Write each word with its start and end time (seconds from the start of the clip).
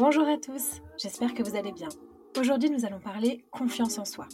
Bonjour 0.00 0.26
à 0.26 0.38
tous, 0.38 0.80
j'espère 0.96 1.34
que 1.34 1.42
vous 1.42 1.56
allez 1.56 1.72
bien. 1.72 1.90
Aujourd'hui 2.38 2.70
nous 2.70 2.86
allons 2.86 3.00
parler 3.00 3.44
confiance 3.50 3.98
en 3.98 4.06
soi. 4.06 4.26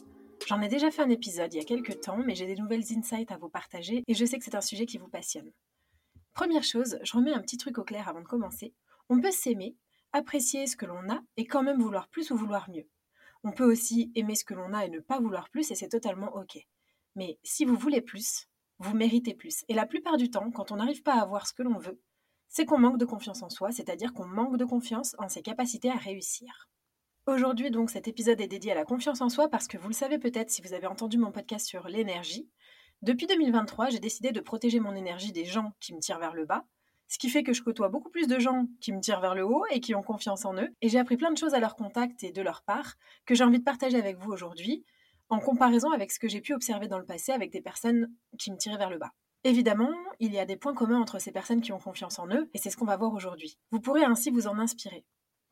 J'en 0.46 0.62
ai 0.62 0.68
déjà 0.68 0.92
fait 0.92 1.02
un 1.02 1.10
épisode 1.10 1.52
il 1.52 1.56
y 1.56 1.60
a 1.60 1.64
quelques 1.64 2.02
temps, 2.02 2.18
mais 2.18 2.36
j'ai 2.36 2.46
des 2.46 2.54
nouvelles 2.54 2.84
insights 2.96 3.32
à 3.32 3.36
vous 3.36 3.48
partager 3.48 4.04
et 4.06 4.14
je 4.14 4.24
sais 4.24 4.38
que 4.38 4.44
c'est 4.44 4.54
un 4.54 4.60
sujet 4.60 4.86
qui 4.86 4.96
vous 4.96 5.08
passionne. 5.08 5.50
Première 6.34 6.62
chose, 6.62 7.00
je 7.02 7.12
remets 7.16 7.32
un 7.32 7.40
petit 7.40 7.56
truc 7.56 7.78
au 7.78 7.82
clair 7.82 8.08
avant 8.08 8.20
de 8.20 8.28
commencer. 8.28 8.74
On 9.08 9.20
peut 9.20 9.32
s'aimer, 9.32 9.74
apprécier 10.12 10.68
ce 10.68 10.76
que 10.76 10.86
l'on 10.86 11.10
a 11.10 11.20
et 11.36 11.46
quand 11.46 11.64
même 11.64 11.82
vouloir 11.82 12.06
plus 12.10 12.30
ou 12.30 12.36
vouloir 12.36 12.70
mieux. 12.70 12.86
On 13.42 13.50
peut 13.50 13.68
aussi 13.68 14.12
aimer 14.14 14.36
ce 14.36 14.44
que 14.44 14.54
l'on 14.54 14.72
a 14.72 14.86
et 14.86 14.88
ne 14.88 15.00
pas 15.00 15.18
vouloir 15.18 15.50
plus 15.50 15.72
et 15.72 15.74
c'est 15.74 15.88
totalement 15.88 16.32
ok. 16.36 16.64
Mais 17.16 17.40
si 17.42 17.64
vous 17.64 17.74
voulez 17.74 18.02
plus, 18.02 18.46
vous 18.78 18.94
méritez 18.94 19.34
plus. 19.34 19.64
Et 19.66 19.74
la 19.74 19.86
plupart 19.86 20.16
du 20.16 20.30
temps, 20.30 20.48
quand 20.52 20.70
on 20.70 20.76
n'arrive 20.76 21.02
pas 21.02 21.14
à 21.14 21.22
avoir 21.22 21.48
ce 21.48 21.54
que 21.54 21.64
l'on 21.64 21.78
veut, 21.78 22.00
c'est 22.48 22.64
qu'on 22.64 22.78
manque 22.78 22.98
de 22.98 23.04
confiance 23.04 23.42
en 23.42 23.48
soi, 23.48 23.72
c'est-à-dire 23.72 24.12
qu'on 24.12 24.26
manque 24.26 24.56
de 24.56 24.64
confiance 24.64 25.14
en 25.18 25.28
ses 25.28 25.42
capacités 25.42 25.90
à 25.90 25.96
réussir. 25.96 26.68
Aujourd'hui, 27.26 27.72
donc, 27.72 27.90
cet 27.90 28.06
épisode 28.06 28.40
est 28.40 28.46
dédié 28.46 28.70
à 28.70 28.76
la 28.76 28.84
confiance 28.84 29.20
en 29.20 29.28
soi 29.28 29.48
parce 29.48 29.66
que 29.66 29.76
vous 29.78 29.88
le 29.88 29.94
savez 29.94 30.18
peut-être 30.18 30.50
si 30.50 30.62
vous 30.62 30.74
avez 30.74 30.86
entendu 30.86 31.18
mon 31.18 31.32
podcast 31.32 31.66
sur 31.66 31.88
l'énergie. 31.88 32.48
Depuis 33.02 33.26
2023, 33.26 33.90
j'ai 33.90 33.98
décidé 33.98 34.30
de 34.30 34.40
protéger 34.40 34.78
mon 34.78 34.94
énergie 34.94 35.32
des 35.32 35.44
gens 35.44 35.72
qui 35.80 35.92
me 35.92 36.00
tirent 36.00 36.20
vers 36.20 36.34
le 36.34 36.46
bas, 36.46 36.64
ce 37.08 37.18
qui 37.18 37.28
fait 37.28 37.42
que 37.42 37.52
je 37.52 37.62
côtoie 37.62 37.88
beaucoup 37.88 38.10
plus 38.10 38.28
de 38.28 38.38
gens 38.38 38.66
qui 38.80 38.92
me 38.92 39.00
tirent 39.00 39.20
vers 39.20 39.34
le 39.34 39.44
haut 39.44 39.64
et 39.70 39.80
qui 39.80 39.94
ont 39.94 40.02
confiance 40.02 40.44
en 40.44 40.54
eux. 40.54 40.68
Et 40.82 40.88
j'ai 40.88 40.98
appris 40.98 41.16
plein 41.16 41.32
de 41.32 41.36
choses 41.36 41.54
à 41.54 41.60
leur 41.60 41.74
contact 41.74 42.22
et 42.22 42.30
de 42.30 42.42
leur 42.42 42.62
part 42.62 42.94
que 43.26 43.34
j'ai 43.34 43.44
envie 43.44 43.58
de 43.58 43.64
partager 43.64 43.98
avec 43.98 44.18
vous 44.18 44.30
aujourd'hui, 44.30 44.84
en 45.28 45.40
comparaison 45.40 45.90
avec 45.90 46.12
ce 46.12 46.20
que 46.20 46.28
j'ai 46.28 46.40
pu 46.40 46.54
observer 46.54 46.88
dans 46.88 46.98
le 46.98 47.04
passé 47.04 47.32
avec 47.32 47.50
des 47.50 47.60
personnes 47.60 48.12
qui 48.38 48.52
me 48.52 48.56
tiraient 48.56 48.78
vers 48.78 48.90
le 48.90 48.98
bas. 48.98 49.12
Évidemment, 49.44 49.92
il 50.18 50.32
y 50.32 50.38
a 50.38 50.44
des 50.44 50.56
points 50.56 50.74
communs 50.74 51.00
entre 51.00 51.20
ces 51.20 51.32
personnes 51.32 51.60
qui 51.60 51.72
ont 51.72 51.78
confiance 51.78 52.18
en 52.18 52.28
eux, 52.28 52.50
et 52.54 52.58
c'est 52.58 52.70
ce 52.70 52.76
qu'on 52.76 52.84
va 52.84 52.96
voir 52.96 53.14
aujourd'hui. 53.14 53.58
Vous 53.70 53.80
pourrez 53.80 54.04
ainsi 54.04 54.30
vous 54.30 54.46
en 54.48 54.58
inspirer. 54.58 55.04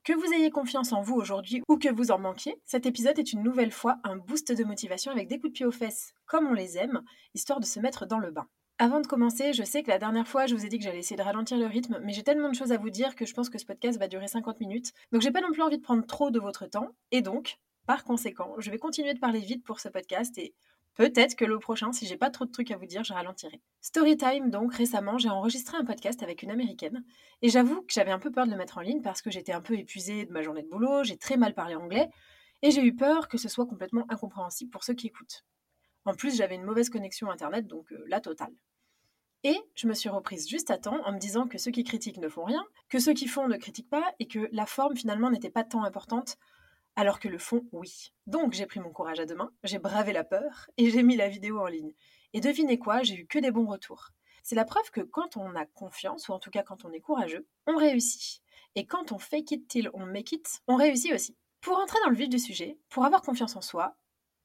Que 0.04 0.12
vous 0.12 0.34
ayez 0.34 0.50
confiance 0.50 0.92
en 0.92 1.00
vous 1.00 1.14
aujourd'hui 1.14 1.62
ou 1.68 1.78
que 1.78 1.88
vous 1.88 2.10
en 2.10 2.18
manquiez, 2.18 2.60
cet 2.64 2.84
épisode 2.84 3.18
est 3.18 3.32
une 3.32 3.42
nouvelle 3.42 3.72
fois 3.72 3.96
un 4.04 4.16
boost 4.16 4.52
de 4.52 4.64
motivation 4.64 5.10
avec 5.10 5.28
des 5.28 5.38
coups 5.38 5.52
de 5.52 5.54
pied 5.54 5.66
aux 5.66 5.70
fesses, 5.70 6.12
comme 6.26 6.46
on 6.46 6.52
les 6.52 6.76
aime, 6.76 7.02
histoire 7.32 7.58
de 7.58 7.64
se 7.64 7.80
mettre 7.80 8.04
dans 8.04 8.18
le 8.18 8.30
bain. 8.30 8.46
Avant 8.78 9.00
de 9.00 9.06
commencer, 9.06 9.52
je 9.52 9.62
sais 9.62 9.82
que 9.82 9.90
la 9.90 9.98
dernière 9.98 10.26
fois, 10.26 10.46
je 10.46 10.54
vous 10.56 10.66
ai 10.66 10.68
dit 10.68 10.78
que 10.78 10.84
j'allais 10.84 10.98
essayer 10.98 11.16
de 11.16 11.22
ralentir 11.22 11.56
le 11.56 11.66
rythme, 11.66 12.00
mais 12.02 12.12
j'ai 12.12 12.24
tellement 12.24 12.50
de 12.50 12.54
choses 12.54 12.72
à 12.72 12.76
vous 12.76 12.90
dire 12.90 13.14
que 13.14 13.24
je 13.24 13.32
pense 13.32 13.48
que 13.48 13.58
ce 13.58 13.64
podcast 13.64 13.98
va 13.98 14.08
durer 14.08 14.26
50 14.26 14.58
minutes, 14.60 14.92
donc 15.12 15.22
j'ai 15.22 15.30
pas 15.30 15.40
non 15.40 15.52
plus 15.52 15.62
envie 15.62 15.78
de 15.78 15.82
prendre 15.82 16.04
trop 16.04 16.30
de 16.30 16.40
votre 16.40 16.66
temps, 16.66 16.88
et 17.12 17.22
donc, 17.22 17.58
par 17.86 18.02
conséquent, 18.02 18.54
je 18.58 18.70
vais 18.70 18.78
continuer 18.78 19.14
de 19.14 19.20
parler 19.20 19.40
vite 19.40 19.62
pour 19.62 19.78
ce 19.78 19.88
podcast 19.88 20.36
et 20.38 20.54
Peut-être 20.94 21.34
que 21.34 21.44
le 21.44 21.58
prochain, 21.58 21.92
si 21.92 22.06
j'ai 22.06 22.16
pas 22.16 22.30
trop 22.30 22.44
de 22.44 22.52
trucs 22.52 22.70
à 22.70 22.76
vous 22.76 22.86
dire, 22.86 23.02
je 23.02 23.12
ralentirai. 23.12 23.60
Storytime, 23.80 24.50
donc 24.50 24.74
récemment, 24.74 25.18
j'ai 25.18 25.28
enregistré 25.28 25.76
un 25.76 25.84
podcast 25.84 26.22
avec 26.22 26.42
une 26.42 26.50
américaine 26.50 27.04
et 27.42 27.48
j'avoue 27.48 27.82
que 27.82 27.92
j'avais 27.92 28.12
un 28.12 28.20
peu 28.20 28.30
peur 28.30 28.46
de 28.46 28.52
le 28.52 28.56
mettre 28.56 28.78
en 28.78 28.80
ligne 28.80 29.02
parce 29.02 29.20
que 29.20 29.30
j'étais 29.30 29.52
un 29.52 29.60
peu 29.60 29.76
épuisée 29.76 30.24
de 30.24 30.32
ma 30.32 30.42
journée 30.42 30.62
de 30.62 30.68
boulot, 30.68 31.02
j'ai 31.02 31.16
très 31.16 31.36
mal 31.36 31.52
parlé 31.52 31.74
anglais 31.74 32.10
et 32.62 32.70
j'ai 32.70 32.84
eu 32.84 32.94
peur 32.94 33.26
que 33.28 33.38
ce 33.38 33.48
soit 33.48 33.66
complètement 33.66 34.06
incompréhensible 34.08 34.70
pour 34.70 34.84
ceux 34.84 34.94
qui 34.94 35.08
écoutent. 35.08 35.44
En 36.04 36.14
plus, 36.14 36.36
j'avais 36.36 36.54
une 36.54 36.64
mauvaise 36.64 36.90
connexion 36.90 37.30
internet, 37.30 37.66
donc 37.66 37.92
euh, 37.92 38.04
la 38.06 38.20
totale. 38.20 38.54
Et 39.42 39.60
je 39.74 39.86
me 39.86 39.94
suis 39.94 40.08
reprise 40.08 40.48
juste 40.48 40.70
à 40.70 40.78
temps 40.78 41.04
en 41.04 41.12
me 41.12 41.18
disant 41.18 41.46
que 41.46 41.58
ceux 41.58 41.70
qui 41.70 41.84
critiquent 41.84 42.18
ne 42.18 42.28
font 42.28 42.44
rien, 42.44 42.64
que 42.88 42.98
ceux 42.98 43.12
qui 43.12 43.26
font 43.26 43.48
ne 43.48 43.56
critiquent 43.56 43.90
pas 43.90 44.14
et 44.18 44.26
que 44.26 44.48
la 44.52 44.64
forme 44.64 44.96
finalement 44.96 45.30
n'était 45.30 45.50
pas 45.50 45.64
tant 45.64 45.84
importante 45.84 46.38
alors 46.96 47.18
que 47.18 47.28
le 47.28 47.38
fond, 47.38 47.66
oui. 47.72 48.12
Donc 48.26 48.52
j'ai 48.52 48.66
pris 48.66 48.80
mon 48.80 48.90
courage 48.90 49.20
à 49.20 49.26
deux 49.26 49.34
mains, 49.34 49.52
j'ai 49.64 49.78
bravé 49.78 50.12
la 50.12 50.24
peur 50.24 50.70
et 50.76 50.90
j'ai 50.90 51.02
mis 51.02 51.16
la 51.16 51.28
vidéo 51.28 51.60
en 51.60 51.66
ligne. 51.66 51.94
Et 52.32 52.40
devinez 52.40 52.78
quoi, 52.78 53.02
j'ai 53.02 53.16
eu 53.16 53.26
que 53.26 53.38
des 53.38 53.50
bons 53.50 53.66
retours. 53.66 54.10
C'est 54.42 54.54
la 54.54 54.64
preuve 54.64 54.90
que 54.90 55.00
quand 55.00 55.36
on 55.36 55.54
a 55.56 55.64
confiance, 55.66 56.28
ou 56.28 56.32
en 56.32 56.38
tout 56.38 56.50
cas 56.50 56.62
quand 56.62 56.84
on 56.84 56.92
est 56.92 57.00
courageux, 57.00 57.46
on 57.66 57.76
réussit. 57.76 58.42
Et 58.74 58.86
quand 58.86 59.12
on 59.12 59.18
fake 59.18 59.52
it 59.52 59.68
till 59.68 59.90
on 59.94 60.06
make 60.06 60.32
it, 60.32 60.60
on 60.68 60.76
réussit 60.76 61.12
aussi. 61.12 61.36
Pour 61.60 61.78
entrer 61.78 61.98
dans 62.04 62.10
le 62.10 62.16
vif 62.16 62.28
du 62.28 62.38
sujet, 62.38 62.78
pour 62.90 63.04
avoir 63.04 63.22
confiance 63.22 63.56
en 63.56 63.62
soi, 63.62 63.96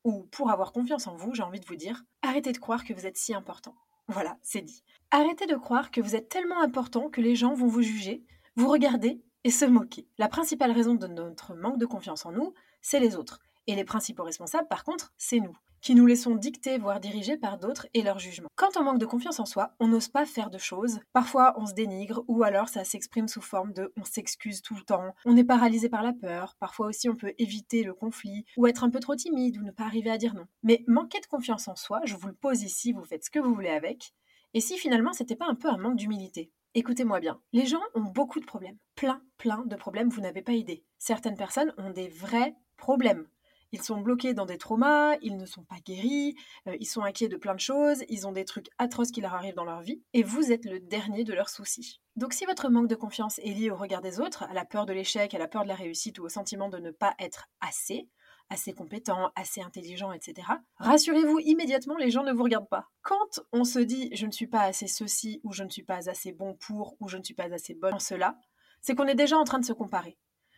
ou 0.04 0.24
pour 0.32 0.52
avoir 0.52 0.72
confiance 0.72 1.08
en 1.08 1.16
vous, 1.16 1.34
j'ai 1.34 1.44
envie 1.44 1.60
de 1.60 1.66
vous 1.66 1.76
dire, 1.76 2.04
arrêtez 2.22 2.52
de 2.52 2.58
croire 2.58 2.86
que 2.86 2.94
vous 2.94 3.06
êtes 3.06 3.18
si 3.18 3.34
important. 3.34 3.76
Voilà, 4.08 4.38
c'est 4.42 4.62
dit. 4.62 4.84
Arrêtez 5.12 5.46
de 5.46 5.56
croire 5.56 5.92
que 5.92 6.02
vous 6.02 6.16
êtes 6.16 6.30
tellement 6.30 6.62
important 6.62 7.10
que 7.10 7.22
les 7.22 7.36
gens 7.36 7.54
vont 7.54 7.68
vous 7.68 7.82
juger, 7.82 8.24
vous 8.56 8.70
regarder 8.70 9.22
et 9.44 9.52
se 9.52 9.66
moquer. 9.66 10.08
La 10.18 10.28
principale 10.28 10.72
raison 10.72 10.96
de 10.96 11.08
notre 11.08 11.56
manque 11.56 11.78
de 11.78 11.86
confiance 11.86 12.26
en 12.26 12.32
nous, 12.32 12.54
c'est 12.82 13.00
les 13.00 13.16
autres. 13.16 13.40
Et 13.68 13.76
les 13.76 13.84
principaux 13.84 14.24
responsables, 14.24 14.68
par 14.68 14.84
contre, 14.84 15.14
c'est 15.18 15.40
nous, 15.40 15.56
qui 15.82 15.96
nous 15.96 16.06
laissons 16.06 16.36
dicter, 16.36 16.78
voire 16.78 17.00
diriger 17.00 17.38
par 17.38 17.58
d'autres 17.58 17.88
et 17.94 18.02
leur 18.02 18.20
jugement. 18.20 18.50
Quand 18.56 18.78
on 18.78 18.84
manque 18.84 19.00
de 19.00 19.06
confiance 19.06 19.40
en 19.40 19.46
soi, 19.46 19.76
on 19.80 19.88
n'ose 19.88 20.08
pas 20.08 20.26
faire 20.26 20.50
de 20.50 20.58
choses. 20.58 21.00
Parfois, 21.14 21.54
on 21.58 21.66
se 21.66 21.74
dénigre, 21.74 22.24
ou 22.28 22.44
alors 22.44 22.68
ça 22.68 22.84
s'exprime 22.84 23.28
sous 23.28 23.42
forme 23.42 23.74
de 23.74 23.94
on 23.96 24.04
s'excuse 24.04 24.62
tout 24.62 24.76
le 24.76 24.82
temps, 24.82 25.14
on 25.26 25.38
est 25.38 25.44
paralysé 25.44 25.88
par 25.88 26.04
la 26.04 26.14
peur, 26.14 26.56
parfois 26.60 26.88
aussi 26.88 27.10
on 27.10 27.16
peut 27.16 27.34
éviter 27.38 27.84
le 27.84 27.94
conflit, 27.94 28.46
ou 28.58 28.68
être 28.68 28.84
un 28.84 28.90
peu 28.90 29.00
trop 29.00 29.16
timide, 29.16 29.58
ou 29.58 29.64
ne 29.64 29.72
pas 29.72 29.86
arriver 29.86 30.10
à 30.10 30.18
dire 30.18 30.34
non. 30.34 30.48
Mais 30.64 30.84
manquer 30.88 31.20
de 31.20 31.28
confiance 31.28 31.68
en 31.68 31.76
soi, 31.76 32.02
je 32.06 32.16
vous 32.16 32.28
le 32.28 32.34
pose 32.34 32.64
ici, 32.64 32.92
vous 32.92 33.06
faites 33.06 33.26
ce 33.26 33.30
que 33.30 33.40
vous 33.40 33.54
voulez 33.54 33.70
avec, 33.70 34.14
et 34.54 34.62
si 34.62 34.78
finalement 34.78 35.14
c'était 35.14 35.36
pas 35.36 35.48
un 35.48 35.56
peu 35.56 35.70
un 35.70 35.78
manque 35.78 35.98
d'humilité? 35.98 36.52
Écoutez-moi 36.76 37.20
bien, 37.20 37.42
les 37.52 37.66
gens 37.66 37.82
ont 37.96 38.04
beaucoup 38.04 38.40
de 38.40 38.46
problèmes, 38.46 38.78
plein, 38.94 39.24
plein 39.38 39.66
de 39.66 39.76
problèmes, 39.76 40.10
vous 40.10 40.22
n'avez 40.22 40.44
pas 40.44 40.52
idée. 40.52 40.86
Certaines 41.00 41.36
personnes 41.36 41.74
ont 41.80 41.90
des 41.90 42.10
vrais 42.10 42.54
problèmes. 42.78 43.28
Ils 43.72 43.82
sont 43.82 44.02
bloqués 44.02 44.36
dans 44.36 44.46
des 44.46 44.60
traumas, 44.60 45.16
ils 45.24 45.36
ne 45.36 45.48
sont 45.48 45.64
pas 45.64 45.80
guéris, 45.84 46.36
euh, 46.68 46.78
ils 46.80 46.86
sont 46.86 47.02
inquiets 47.02 47.28
de 47.28 47.38
plein 47.38 47.56
de 47.56 47.60
choses, 47.60 48.04
ils 48.08 48.28
ont 48.28 48.32
des 48.32 48.46
trucs 48.46 48.68
atroces 48.78 49.10
qui 49.10 49.22
leur 49.22 49.34
arrivent 49.34 49.56
dans 49.56 49.66
leur 49.66 49.82
vie, 49.82 50.04
et 50.14 50.22
vous 50.22 50.52
êtes 50.52 50.66
le 50.66 50.80
dernier 50.80 51.24
de 51.24 51.34
leurs 51.34 51.50
soucis. 51.50 52.02
Donc 52.16 52.34
si 52.34 52.46
votre 52.46 52.70
manque 52.70 52.88
de 52.88 52.96
confiance 52.96 53.40
est 53.40 53.54
lié 53.54 53.72
au 53.72 53.76
regard 53.76 54.02
des 54.02 54.20
autres, 54.20 54.44
à 54.44 54.54
la 54.54 54.66
peur 54.66 54.86
de 54.86 54.94
l'échec, 54.94 55.34
à 55.34 55.40
la 55.40 55.48
peur 55.48 55.64
de 55.64 55.70
la 55.70 55.76
réussite 55.76 56.20
ou 56.20 56.26
au 56.26 56.30
sentiment 56.30 56.70
de 56.70 56.78
ne 56.78 56.92
pas 56.92 57.16
être 57.18 57.48
assez, 57.62 58.08
assez 58.50 58.74
compétent, 58.74 59.32
assez 59.36 59.62
intelligent, 59.62 60.12
etc. 60.12 60.48
Rassurez-vous, 60.78 61.40
immédiatement, 61.40 61.98
les 61.98 62.12
gens 62.12 62.24
ne 62.24 62.34
vous 62.34 62.44
regardent 62.44 62.70
pas. 62.70 62.90
Quand 63.02 63.40
on 63.52 63.64
se 63.64 63.80
dit 63.80 64.10
je 64.14 64.26
ne 64.26 64.32
suis 64.32 64.48
pas 64.48 64.64
assez 64.64 64.88
ceci, 64.88 65.40
ou 65.44 65.54
je 65.54 65.64
ne 65.64 65.70
suis 65.70 65.84
pas 65.84 66.10
assez 66.10 66.32
bon 66.32 66.56
pour, 66.56 66.96
ou 67.00 67.08
je 67.08 67.18
ne 67.18 67.24
suis 67.24 67.34
pas 67.34 67.54
assez 67.54 67.76
bonne 67.76 67.94
en 67.94 68.00
cela, 68.00 68.38
c'est 68.82 68.96
qu'on 68.96 69.08
est 69.08 69.16
déjà 69.16 69.38
en 69.38 69.44
train 69.44 69.60
de 69.60 69.66
se 69.66 69.74
comparer. 69.74 70.18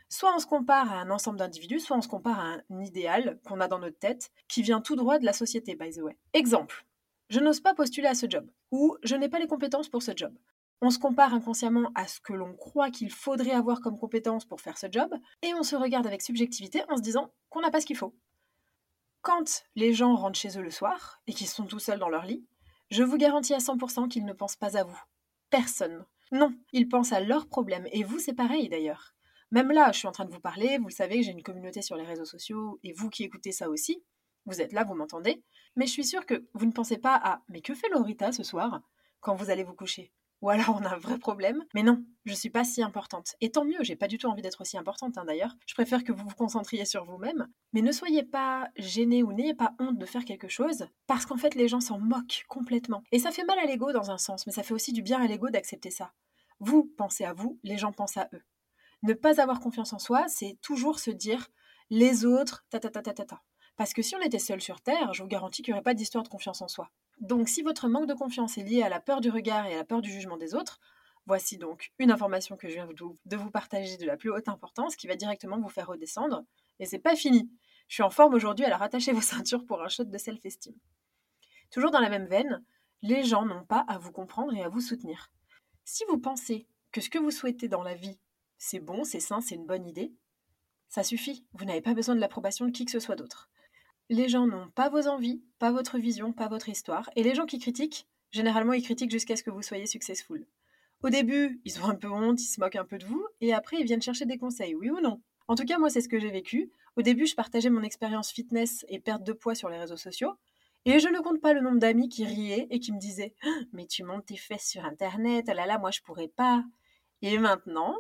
Soit 0.10 0.36
on 0.36 0.40
se 0.40 0.46
compare 0.46 0.92
à 0.92 1.00
un 1.00 1.10
ensemble 1.10 1.40
d'individus, 1.40 1.80
soit 1.80 1.96
on 1.96 2.02
se 2.02 2.08
compare 2.10 2.40
à 2.40 2.58
un 2.70 2.82
idéal 2.82 3.40
qu'on 3.46 3.62
a 3.62 3.70
dans 3.70 3.80
notre 3.80 3.98
tête, 3.98 4.32
qui 4.50 4.62
vient 4.62 4.82
tout 4.82 4.98
droit 4.98 5.20
de 5.20 5.26
la 5.26 5.32
société, 5.34 5.76
by 5.76 5.90
the 5.92 6.02
way. 6.02 6.18
Exemple, 6.34 6.86
je 7.30 7.40
n'ose 7.40 7.62
pas 7.62 7.74
postuler 7.74 8.08
à 8.08 8.16
ce 8.16 8.30
job, 8.30 8.52
ou 8.72 8.98
je 9.04 9.16
n'ai 9.16 9.30
pas 9.30 9.40
les 9.40 9.48
compétences 9.48 9.88
pour 9.88 10.04
ce 10.04 10.12
job. 10.14 10.34
On 10.84 10.90
se 10.90 10.98
compare 10.98 11.36
inconsciemment 11.36 11.92
à 11.94 12.08
ce 12.08 12.20
que 12.20 12.34
l'on 12.34 12.56
croit 12.56 12.90
qu'il 12.90 13.12
faudrait 13.12 13.52
avoir 13.52 13.82
comme 13.82 14.00
compétences 14.00 14.46
pour 14.46 14.62
faire 14.62 14.80
ce 14.80 14.88
job, 14.92 15.14
et 15.44 15.54
on 15.54 15.62
se 15.62 15.76
regarde 15.76 16.08
avec 16.08 16.24
subjectivité 16.24 16.84
en 16.90 16.98
se 16.98 17.04
disant 17.04 17.32
qu'on 17.50 17.62
n'a 17.62 17.70
pas 17.70 17.82
ce 17.82 17.86
qu'il 17.86 17.98
faut. 17.98 18.16
Quand 19.22 19.64
les 19.76 19.94
gens 19.94 20.16
rentrent 20.16 20.40
chez 20.40 20.58
eux 20.58 20.64
le 20.64 20.72
soir, 20.72 21.22
et 21.28 21.34
qu'ils 21.34 21.48
sont 21.48 21.66
tout 21.66 21.78
seuls 21.78 22.00
dans 22.00 22.10
leur 22.10 22.26
lit, 22.26 22.44
je 22.90 23.04
vous 23.04 23.18
garantis 23.18 23.54
à 23.54 23.60
100% 23.60 24.08
qu'ils 24.08 24.26
ne 24.26 24.34
pensent 24.34 24.56
pas 24.56 24.76
à 24.76 24.84
vous. 24.84 25.00
Personne. 25.52 26.04
Non, 26.32 26.52
ils 26.74 26.90
pensent 26.90 27.14
à 27.14 27.20
leurs 27.20 27.48
problèmes, 27.48 27.88
et 27.92 28.04
vous 28.04 28.18
c'est 28.18 28.34
pareil 28.34 28.68
d'ailleurs. 28.68 29.14
Même 29.52 29.72
là, 29.72 29.92
je 29.92 30.00
suis 30.00 30.08
en 30.08 30.12
train 30.14 30.26
de 30.26 30.32
vous 30.32 30.40
parler, 30.40 30.80
vous 30.80 30.88
le 30.88 30.94
savez, 30.94 31.22
j'ai 31.22 31.32
une 31.32 31.44
communauté 31.44 31.84
sur 31.84 31.96
les 31.96 32.06
réseaux 32.06 32.26
sociaux, 32.26 32.80
et 32.84 32.94
vous 32.94 33.10
qui 33.10 33.24
écoutez 33.24 33.52
ça 33.52 33.70
aussi, 33.70 34.04
vous 34.48 34.62
êtes 34.62 34.74
là, 34.74 34.84
vous 34.84 34.96
m'entendez, 34.96 35.44
mais 35.76 35.86
je 35.86 35.92
suis 35.92 36.06
sûre 36.06 36.26
que 36.26 36.48
vous 36.54 36.66
ne 36.66 36.72
pensez 36.72 36.98
pas 36.98 37.20
à 37.24 37.44
Mais 37.50 37.62
que 37.62 37.76
fait 37.76 37.90
Lorita 37.90 38.32
ce 38.32 38.44
soir? 38.44 38.82
Quand 39.20 39.36
vous 39.36 39.52
allez 39.52 39.64
vous 39.64 39.76
coucher? 39.76 40.12
Ou 40.42 40.50
alors 40.50 40.80
on 40.82 40.86
a 40.86 40.96
un 40.96 40.98
vrai 40.98 41.18
problème. 41.18 41.64
Mais 41.74 41.84
non, 41.84 42.04
je 42.26 42.34
suis 42.34 42.50
pas 42.50 42.64
si 42.64 42.82
importante. 42.82 43.36
Et 43.42 43.52
tant 43.52 43.66
mieux, 43.66 43.82
j'ai 43.82 43.96
pas 43.96 44.08
du 44.08 44.18
tout 44.18 44.28
envie 44.28 44.42
d'être 44.42 44.62
aussi 44.62 44.78
importante 44.78 45.18
hein, 45.18 45.26
d'ailleurs. 45.26 45.56
Je 45.66 45.74
préfère 45.74 46.04
que 46.04 46.12
vous 46.12 46.24
vous 46.24 46.36
concentriez 46.36 46.86
sur 46.86 47.06
vous-même. 47.06 47.48
Mais 47.74 47.82
ne 47.82 47.92
soyez 47.92 48.24
pas 48.24 48.70
gênés 48.76 49.24
ou 49.24 49.34
n'ayez 49.34 49.54
pas 49.54 49.74
honte 49.80 49.98
de 49.98 50.06
faire 50.06 50.26
quelque 50.26 50.50
chose, 50.50 50.88
parce 51.08 51.26
qu'en 51.26 51.38
fait 51.38 51.56
les 51.56 51.68
gens 51.68 51.82
s'en 51.82 52.00
moquent 52.00 52.46
complètement. 52.48 53.04
Et 53.12 53.20
ça 53.20 53.32
fait 53.32 53.46
mal 53.46 53.60
à 53.60 53.66
l'ego 53.66 53.92
dans 53.92 54.12
un 54.12 54.18
sens, 54.18 54.46
mais 54.46 54.54
ça 54.54 54.64
fait 54.64 54.74
aussi 54.74 54.94
du 54.94 55.02
bien 55.02 55.22
à 55.22 55.28
l'ego 55.28 55.50
d'accepter 55.50 55.92
ça. 55.92 56.14
Vous 56.60 56.84
pensez 56.98 57.26
à 57.26 57.34
vous, 57.34 57.60
les 57.64 57.78
gens 57.78 57.92
pensent 57.92 58.18
à 58.18 58.30
eux. 58.34 58.42
Ne 59.04 59.14
pas 59.14 59.42
avoir 59.42 59.60
confiance 59.60 59.94
en 59.94 60.00
soi, 60.00 60.28
c'est 60.28 60.58
toujours 60.62 61.00
se 61.00 61.10
dire 61.10 61.48
les 61.90 62.26
autres, 62.26 62.66
ta 62.70 62.80
ta 62.80 62.90
ta 62.90 63.02
ta 63.02 63.14
ta 63.14 63.26
ta. 63.26 63.42
Parce 63.76 63.94
que 63.94 64.02
si 64.02 64.16
on 64.16 64.22
était 64.22 64.40
seul 64.40 64.62
sur 64.62 64.82
Terre, 64.82 65.14
je 65.14 65.24
vous 65.24 65.28
garantis 65.28 65.64
qu'il 65.64 65.74
n'y 65.74 65.76
aurait 65.76 65.84
pas 65.84 65.96
d'histoire 65.96 66.24
de 66.24 66.30
confiance 66.30 66.62
en 66.62 66.68
soi. 66.68 66.92
Donc 67.22 67.48
si 67.48 67.62
votre 67.62 67.88
manque 67.88 68.08
de 68.08 68.14
confiance 68.14 68.58
est 68.58 68.64
lié 68.64 68.84
à 68.84 68.90
la 68.90 69.00
peur 69.00 69.22
du 69.22 69.30
regard 69.30 69.66
et 69.66 69.74
à 69.74 69.78
la 69.78 69.86
peur 69.86 70.02
du 70.02 70.12
jugement 70.12 70.38
des 70.38 70.54
autres, 70.54 70.80
voici 71.26 71.58
donc 71.58 71.92
une 72.00 72.12
information 72.12 72.58
que 72.58 72.68
je 72.68 72.74
viens 72.74 72.88
de 72.88 73.38
vous 73.38 73.52
partager 73.52 73.96
de 73.98 74.06
la 74.06 74.18
plus 74.18 74.32
haute 74.32 74.50
importance 74.50 74.96
qui 74.96 75.08
va 75.08 75.16
directement 75.16 75.60
vous 75.60 75.70
faire 75.70 75.88
redescendre. 75.88 76.44
Et 76.80 76.86
c'est 76.86 77.00
pas 77.00 77.16
fini. 77.16 77.50
Je 77.88 77.96
suis 77.96 78.04
en 78.04 78.10
forme 78.10 78.34
aujourd'hui, 78.34 78.66
alors 78.66 78.82
attachez 78.82 79.14
vos 79.14 79.22
ceintures 79.22 79.66
pour 79.66 79.82
un 79.82 79.88
shot 79.88 80.06
de 80.06 80.18
self-esteem. 80.18 80.74
Toujours 81.70 81.92
dans 81.92 82.00
la 82.00 82.10
même 82.10 82.28
veine, 82.28 82.64
les 83.02 83.24
gens 83.24 83.46
n'ont 83.46 83.64
pas 83.64 83.86
à 83.88 83.98
vous 83.98 84.12
comprendre 84.12 84.54
et 84.54 84.64
à 84.64 84.70
vous 84.70 84.82
soutenir. 84.82 85.32
Si 85.86 86.04
vous 86.10 86.18
pensez 86.18 86.68
que 86.92 87.02
ce 87.02 87.10
que 87.10 87.20
vous 87.20 87.32
souhaitez 87.32 87.70
dans 87.70 87.84
la 87.84 87.96
vie 87.96 88.20
c'est 88.64 88.80
bon, 88.80 89.04
c'est 89.04 89.20
sain, 89.20 89.42
c'est 89.42 89.56
une 89.56 89.66
bonne 89.66 89.88
idée, 89.88 90.14
ça 90.88 91.02
suffit. 91.04 91.48
Vous 91.54 91.66
n'avez 91.66 91.82
pas 91.82 91.96
besoin 91.96 92.14
de 92.14 92.20
l'approbation 92.20 92.66
de 92.66 92.72
qui 92.72 92.86
que 92.86 92.92
ce 92.92 93.00
soit 93.00 93.16
d'autre. 93.16 93.50
Les 94.12 94.28
gens 94.28 94.46
n'ont 94.46 94.70
pas 94.70 94.90
vos 94.90 95.08
envies, 95.08 95.42
pas 95.58 95.72
votre 95.72 95.98
vision, 95.98 96.34
pas 96.34 96.50
votre 96.50 96.68
histoire. 96.68 97.10
Et 97.16 97.24
les 97.24 97.34
gens 97.34 97.46
qui 97.46 97.60
critiquent, 97.60 98.08
généralement, 98.32 98.74
ils 98.74 98.84
critiquent 98.84 99.10
jusqu'à 99.10 99.38
ce 99.38 99.42
que 99.42 99.50
vous 99.50 99.62
soyez 99.62 99.86
successful. 99.86 100.46
Au 101.02 101.10
début, 101.10 101.62
ils 101.64 101.80
ont 101.80 101.86
un 101.86 101.96
peu 101.96 102.10
honte, 102.10 102.42
ils 102.42 102.46
se 102.46 102.60
moquent 102.60 102.76
un 102.76 102.84
peu 102.84 102.98
de 102.98 103.06
vous, 103.06 103.26
et 103.40 103.54
après, 103.54 103.78
ils 103.80 103.86
viennent 103.86 104.02
chercher 104.02 104.26
des 104.26 104.38
conseils, 104.38 104.76
oui 104.76 104.90
ou 104.90 105.00
non? 105.00 105.22
En 105.48 105.56
tout 105.56 105.64
cas, 105.64 105.78
moi, 105.78 105.90
c'est 105.90 106.02
ce 106.02 106.10
que 106.10 106.20
j'ai 106.20 106.30
vécu. 106.30 106.74
Au 106.98 107.02
début, 107.02 107.26
je 107.26 107.36
partageais 107.36 107.70
mon 107.70 107.84
expérience 107.84 108.34
fitness 108.34 108.86
et 108.90 109.00
perte 109.00 109.24
de 109.24 109.32
poids 109.32 109.56
sur 109.56 109.70
les 109.70 109.80
réseaux 109.80 109.96
sociaux. 109.96 110.34
Et 110.84 111.00
je 111.00 111.08
ne 111.08 111.22
compte 111.22 111.40
pas 111.40 111.54
le 111.54 111.62
nombre 111.62 111.80
d'amis 111.80 112.10
qui 112.10 112.26
riaient 112.26 112.68
et 112.70 112.82
qui 112.82 112.92
me 112.92 113.00
disaient 113.00 113.34
«Ah, 113.44 113.60
Mais 113.72 113.88
tu 113.88 114.04
montes 114.04 114.26
tes 114.26 114.36
fesses 114.36 114.68
sur 114.68 114.84
Internet, 114.84 115.46
ah 115.48 115.54
là 115.54 115.66
là, 115.66 115.80
moi 115.80 115.92
je 115.92 116.02
pourrais 116.02 116.28
pas. 116.28 116.66
Et 117.22 117.38
maintenant, 117.38 117.96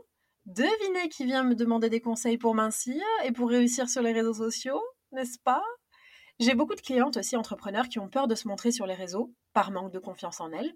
Devinez 0.45 1.07
qui 1.07 1.23
vient 1.23 1.43
me 1.43 1.55
demander 1.55 1.89
des 1.89 2.01
conseils 2.01 2.37
pour 2.37 2.55
mincir 2.55 3.01
et 3.23 3.31
pour 3.31 3.49
réussir 3.49 3.87
sur 3.87 4.01
les 4.01 4.11
réseaux 4.11 4.33
sociaux, 4.33 4.81
n'est-ce 5.11 5.37
pas? 5.39 5.63
J'ai 6.39 6.55
beaucoup 6.55 6.75
de 6.75 6.81
clientes 6.81 7.17
aussi 7.17 7.35
entrepreneurs 7.35 7.89
qui 7.89 7.99
ont 7.99 8.09
peur 8.09 8.27
de 8.27 8.35
se 8.35 8.47
montrer 8.47 8.71
sur 8.71 8.85
les 8.85 8.93
réseaux 8.93 9.33
par 9.53 9.71
manque 9.71 9.91
de 9.91 9.99
confiance 9.99 10.41
en 10.41 10.51
elles. 10.51 10.75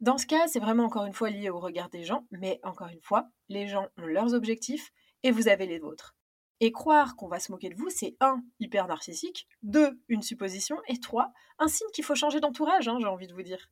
Dans 0.00 0.18
ce 0.18 0.26
cas, 0.26 0.46
c'est 0.46 0.60
vraiment 0.60 0.84
encore 0.84 1.06
une 1.06 1.14
fois 1.14 1.30
lié 1.30 1.48
au 1.48 1.58
regard 1.58 1.88
des 1.88 2.04
gens, 2.04 2.26
mais 2.30 2.60
encore 2.62 2.88
une 2.88 3.00
fois, 3.00 3.28
les 3.48 3.66
gens 3.66 3.86
ont 3.96 4.06
leurs 4.06 4.34
objectifs 4.34 4.92
et 5.22 5.30
vous 5.30 5.48
avez 5.48 5.66
les 5.66 5.78
vôtres. 5.78 6.14
Et 6.60 6.72
croire 6.72 7.16
qu'on 7.16 7.28
va 7.28 7.38
se 7.38 7.52
moquer 7.52 7.68
de 7.68 7.74
vous, 7.74 7.90
c'est 7.90 8.16
un, 8.20 8.42
hyper 8.60 8.86
narcissique, 8.86 9.46
deux, 9.62 10.00
une 10.08 10.22
supposition, 10.22 10.78
et 10.88 11.00
trois, 11.00 11.32
un 11.58 11.68
signe 11.68 11.88
qu'il 11.92 12.04
faut 12.04 12.14
changer 12.14 12.40
d'entourage, 12.40 12.88
hein, 12.88 12.98
j'ai 13.00 13.06
envie 13.06 13.26
de 13.26 13.34
vous 13.34 13.42
dire. 13.42 13.68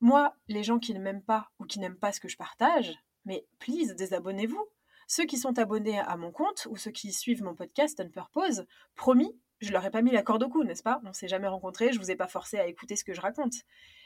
Moi, 0.00 0.34
les 0.48 0.62
gens 0.62 0.78
qui 0.78 0.94
ne 0.94 1.00
m'aiment 1.00 1.22
pas 1.22 1.50
ou 1.58 1.64
qui 1.64 1.78
n'aiment 1.78 1.98
pas 1.98 2.12
ce 2.12 2.20
que 2.20 2.28
je 2.28 2.36
partage, 2.36 2.98
mais 3.24 3.46
please, 3.58 3.94
désabonnez-vous. 3.94 4.66
Ceux 5.06 5.24
qui 5.24 5.38
sont 5.38 5.58
abonnés 5.58 6.00
à 6.00 6.16
mon 6.16 6.32
compte 6.32 6.66
ou 6.70 6.76
ceux 6.76 6.90
qui 6.90 7.12
suivent 7.12 7.42
mon 7.42 7.54
podcast 7.54 8.02
On 8.04 8.08
Purpose, 8.10 8.64
promis, 8.94 9.38
je 9.62 9.72
leur 9.72 9.84
ai 9.84 9.90
pas 9.90 10.02
mis 10.02 10.10
la 10.10 10.22
corde 10.22 10.42
au 10.42 10.48
cou, 10.48 10.64
n'est-ce 10.64 10.82
pas? 10.82 11.00
On 11.04 11.12
s'est 11.12 11.28
jamais 11.28 11.48
rencontrés, 11.48 11.92
je 11.92 11.98
vous 11.98 12.10
ai 12.10 12.16
pas 12.16 12.28
forcé 12.28 12.58
à 12.58 12.66
écouter 12.66 12.96
ce 12.96 13.04
que 13.04 13.14
je 13.14 13.20
raconte. 13.20 13.54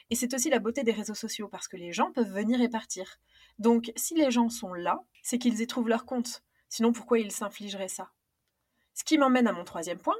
Et 0.09 0.15
c'est 0.15 0.33
aussi 0.33 0.49
la 0.49 0.59
beauté 0.59 0.83
des 0.83 0.91
réseaux 0.91 1.15
sociaux 1.15 1.47
parce 1.47 1.67
que 1.67 1.77
les 1.77 1.91
gens 1.91 2.11
peuvent 2.11 2.31
venir 2.31 2.61
et 2.61 2.69
partir. 2.69 3.19
Donc 3.59 3.91
si 3.95 4.15
les 4.15 4.31
gens 4.31 4.49
sont 4.49 4.73
là, 4.73 5.03
c'est 5.23 5.37
qu'ils 5.37 5.61
y 5.61 5.67
trouvent 5.67 5.89
leur 5.89 6.05
compte. 6.05 6.43
Sinon 6.69 6.91
pourquoi 6.91 7.19
ils 7.19 7.31
s'infligeraient 7.31 7.87
ça? 7.87 8.11
Ce 8.93 9.03
qui 9.03 9.17
m'emmène 9.17 9.47
à 9.47 9.51
mon 9.51 9.63
troisième 9.63 9.99
point. 9.99 10.17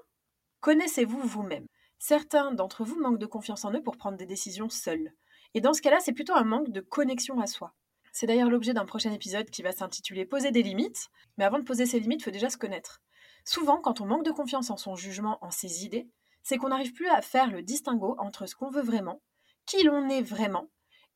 Connaissez-vous 0.59 1.19
vous-même? 1.19 1.67
Certains 1.99 2.51
d'entre 2.51 2.83
vous 2.83 2.99
manquent 2.99 3.19
de 3.19 3.25
confiance 3.25 3.65
en 3.65 3.73
eux 3.73 3.81
pour 3.81 3.97
prendre 3.97 4.17
des 4.17 4.25
décisions 4.25 4.69
seuls. 4.69 5.13
Et 5.53 5.61
dans 5.61 5.73
ce 5.73 5.81
cas-là, 5.81 5.99
c'est 5.99 6.13
plutôt 6.13 6.35
un 6.35 6.43
manque 6.43 6.69
de 6.69 6.81
connexion 6.81 7.39
à 7.39 7.47
soi. 7.47 7.73
C'est 8.11 8.27
d'ailleurs 8.27 8.49
l'objet 8.49 8.73
d'un 8.73 8.85
prochain 8.85 9.11
épisode 9.11 9.49
qui 9.49 9.61
va 9.61 9.71
s'intituler 9.71 10.25
Poser 10.25 10.51
des 10.51 10.63
limites, 10.63 11.09
mais 11.37 11.45
avant 11.45 11.59
de 11.59 11.63
poser 11.63 11.85
ses 11.85 11.99
limites, 11.99 12.21
il 12.21 12.23
faut 12.23 12.31
déjà 12.31 12.49
se 12.49 12.57
connaître. 12.57 13.01
Souvent, 13.47 13.79
quand 13.79 14.01
on 14.01 14.05
manque 14.05 14.25
de 14.25 14.31
confiance 14.31 14.71
en 14.71 14.75
son 14.75 14.97
jugement, 14.97 15.37
en 15.39 15.51
ses 15.51 15.85
idées, 15.85 16.09
c'est 16.43 16.57
qu'on 16.57 16.67
n'arrive 16.67 16.91
plus 16.91 17.07
à 17.07 17.21
faire 17.21 17.49
le 17.49 17.61
distinguo 17.61 18.13
entre 18.19 18.45
ce 18.45 18.55
qu'on 18.55 18.69
veut 18.69 18.81
vraiment, 18.81 19.21
qui 19.65 19.83
l'on 19.83 20.09
est 20.09 20.21
vraiment, 20.21 20.69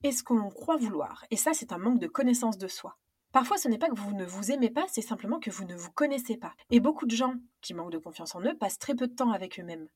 et 0.04 0.14
ce 0.14 0.24
qu'on 0.24 0.50
croit 0.50 0.78
vouloir. 0.78 1.26
Et 1.30 1.36
ça, 1.36 1.54
c'est 1.54 1.74
un 1.74 1.78
manque 1.78 2.00
de 2.00 2.08
connaissance 2.08 2.58
de 2.58 2.70
soi. 2.70 2.98
Parfois, 3.34 3.58
ce 3.58 3.68
n'est 3.68 3.78
pas 3.78 3.90
que 3.90 4.00
vous 4.00 4.14
ne 4.14 4.24
vous 4.24 4.50
aimez 4.50 4.70
pas, 4.70 4.86
c'est 4.88 5.02
simplement 5.02 5.42
que 5.42 5.50
vous 5.50 5.66
ne 5.66 5.76
vous 5.76 5.92
connaissez 5.92 6.38
pas. 6.38 6.54
Et 6.70 6.80
beaucoup 6.80 7.06
de 7.06 7.14
gens 7.14 7.36
qui 7.60 7.74
manquent 7.74 7.92
de 7.92 7.98
confiance 7.98 8.34
en 8.34 8.42
eux 8.46 8.58
passent 8.58 8.80
très 8.80 8.96
peu 8.96 9.08
de 9.08 9.14
temps 9.14 9.32
avec 9.32 9.60
eux-mêmes. 9.60 9.90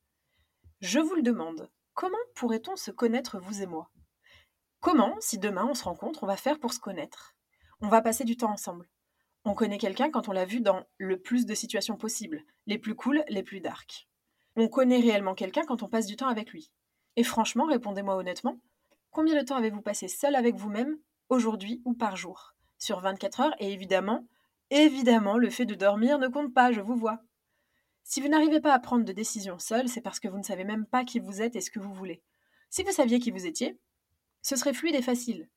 Je 0.81 0.99
vous 0.99 1.15
le 1.15 1.21
demande, 1.23 1.71
comment 1.93 2.17
pourrait-on 2.35 2.75
se 2.75 2.91
connaître 2.91 3.39
vous 3.39 3.61
et 3.61 3.65
moi? 3.65 3.91
Comment, 4.81 5.15
si 5.21 5.39
demain 5.39 5.65
on 5.69 5.73
se 5.73 5.85
rencontre, 5.85 6.23
on 6.23 6.27
va 6.27 6.35
faire 6.35 6.59
pour 6.59 6.73
se 6.73 6.81
connaître? 6.81 7.33
On 7.79 7.87
va 7.87 8.01
passer 8.01 8.25
du 8.25 8.35
temps 8.35 8.51
ensemble. 8.51 8.89
On 9.47 9.53
connaît 9.53 9.77
quelqu'un 9.77 10.09
quand 10.09 10.27
on 10.27 10.31
l'a 10.31 10.45
vu 10.45 10.59
dans 10.59 10.83
le 10.97 11.19
plus 11.19 11.45
de 11.45 11.53
situations 11.53 11.97
possibles, 11.97 12.43
les 12.65 12.79
plus 12.79 12.95
cool, 12.95 13.23
les 13.29 13.43
plus 13.43 13.61
dark. 13.61 14.07
On 14.55 14.67
connaît 14.67 14.99
réellement 14.99 15.35
quelqu'un 15.35 15.65
quand 15.65 15.83
on 15.83 15.87
passe 15.87 16.07
du 16.07 16.15
temps 16.15 16.27
avec 16.27 16.51
lui. 16.51 16.71
Et 17.15 17.23
franchement, 17.23 17.65
répondez-moi 17.65 18.15
honnêtement, 18.15 18.59
combien 19.11 19.39
de 19.39 19.45
temps 19.45 19.55
avez-vous 19.55 19.83
passé 19.83 20.07
seul 20.07 20.35
avec 20.35 20.55
vous-même, 20.55 20.97
aujourd'hui 21.29 21.83
ou 21.85 21.93
par 21.93 22.15
jour 22.15 22.55
Sur 22.79 23.01
24 23.01 23.39
heures, 23.41 23.55
et 23.59 23.71
évidemment, 23.71 24.25
évidemment, 24.71 25.37
le 25.37 25.51
fait 25.51 25.65
de 25.65 25.75
dormir 25.75 26.17
ne 26.17 26.27
compte 26.27 26.53
pas, 26.53 26.71
je 26.71 26.81
vous 26.81 26.95
vois. 26.95 27.21
Si 28.03 28.21
vous 28.21 28.29
n'arrivez 28.29 28.61
pas 28.61 28.73
à 28.73 28.79
prendre 28.79 29.05
de 29.05 29.13
décision 29.13 29.59
seul, 29.59 29.87
c'est 29.89 30.01
parce 30.01 30.19
que 30.19 30.27
vous 30.27 30.39
ne 30.39 30.43
savez 30.43 30.63
même 30.63 30.87
pas 30.87 31.05
qui 31.05 31.19
vous 31.19 31.43
êtes 31.43 31.55
et 31.55 31.61
ce 31.61 31.69
que 31.69 31.79
vous 31.79 31.93
voulez. 31.93 32.23
Si 32.71 32.81
vous 32.81 32.91
saviez 32.91 33.19
qui 33.19 33.29
vous 33.29 33.45
étiez, 33.45 33.77
ce 34.41 34.55
serait 34.55 34.73
fluide 34.73 34.95
et 34.95 35.03
facile. 35.03 35.49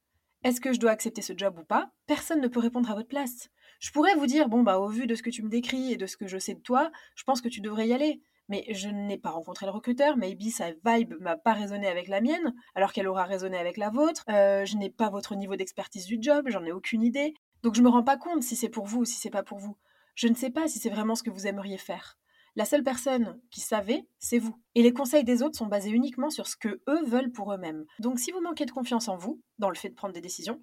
Est-ce 0.45 0.61
que 0.61 0.73
je 0.73 0.79
dois 0.79 0.93
accepter 0.93 1.21
ce 1.21 1.37
job 1.37 1.59
ou 1.59 1.65
pas? 1.65 1.91
Personne 2.07 2.41
ne 2.41 2.49
peut 2.49 2.61
répondre 2.61 2.91
à 2.91 2.95
votre 2.95 3.09
place. 3.09 3.49
Je 3.79 3.91
pourrais 3.93 4.15
vous 4.15 4.27
dire, 4.27 4.49
bon, 4.49 4.63
bah, 4.63 4.79
au 4.79 4.89
vu 4.89 5.07
de 5.07 5.15
ce 5.15 5.23
que 5.23 5.31
tu 5.31 5.43
me 5.43 5.49
décris 5.49 5.93
et 5.93 5.97
de 5.97 6.07
ce 6.07 6.17
que 6.17 6.27
je 6.27 6.39
sais 6.39 6.55
de 6.55 6.61
toi, 6.61 6.91
je 7.15 7.25
pense 7.25 7.41
que 7.41 7.49
tu 7.49 7.61
devrais 7.61 7.89
y 7.89 7.93
aller. 7.93 8.21
Mais 8.49 8.65
je 8.71 8.89
n'ai 8.89 9.19
pas 9.19 9.31
rencontré 9.31 9.67
le 9.67 9.73
recruteur, 9.73 10.17
maybe 10.17 10.49
sa 10.51 10.71
vibe 10.85 11.15
m'a 11.21 11.37
pas 11.37 11.53
résonné 11.53 11.87
avec 11.87 12.09
la 12.09 12.23
mienne, 12.23 12.55
alors 12.75 12.93
qu'elle 12.93 13.07
aura 13.07 13.25
résonné 13.25 13.59
avec 13.59 13.77
la 13.77 13.91
vôtre. 13.91 14.25
Euh, 14.31 14.65
je 14.65 14.77
n'ai 14.77 14.89
pas 14.89 15.11
votre 15.11 15.35
niveau 15.35 15.55
d'expertise 15.55 16.07
du 16.07 16.19
job, 16.21 16.47
j'en 16.49 16.65
ai 16.65 16.73
aucune 16.73 17.03
idée. 17.03 17.35
Donc 17.63 17.75
je 17.75 17.83
me 17.83 17.91
rends 17.91 18.03
pas 18.03 18.17
compte 18.17 18.43
si 18.43 18.57
c'est 18.57 18.71
pour 18.71 18.87
vous 18.87 19.01
ou 19.01 19.05
si 19.05 19.17
c'est 19.17 19.31
pas 19.31 19.43
pour 19.43 19.59
vous. 19.59 19.77
Je 20.15 20.29
ne 20.29 20.35
sais 20.35 20.51
pas 20.51 20.67
si 20.67 20.79
c'est 20.79 20.89
vraiment 20.89 21.15
ce 21.15 21.23
que 21.23 21.31
vous 21.31 21.47
aimeriez 21.47 21.79
faire. 21.79 22.19
La 22.57 22.65
seule 22.65 22.83
personne 22.83 23.39
qui 23.51 23.61
savait, 23.61 24.09
c'est 24.19 24.39
vous. 24.39 24.57
Et 24.75 24.83
les 24.83 24.93
conseils 24.93 25.25
des 25.25 25.43
autres 25.43 25.59
sont 25.59 25.67
basés 25.67 25.91
uniquement 25.91 26.31
sur 26.31 26.47
ce 26.47 26.57
que 26.57 26.81
eux 26.89 27.05
veulent 27.05 27.31
pour 27.31 27.53
eux-mêmes. 27.53 27.85
Donc 28.01 28.19
si 28.19 28.33
vous 28.33 28.41
manquez 28.41 28.65
de 28.65 28.71
confiance 28.71 29.09
en 29.09 29.17
vous, 29.17 29.41
dans 29.59 29.69
le 29.69 29.77
fait 29.77 29.91
de 29.91 29.95
prendre 29.95 30.15
des 30.15 30.21
décisions, 30.21 30.61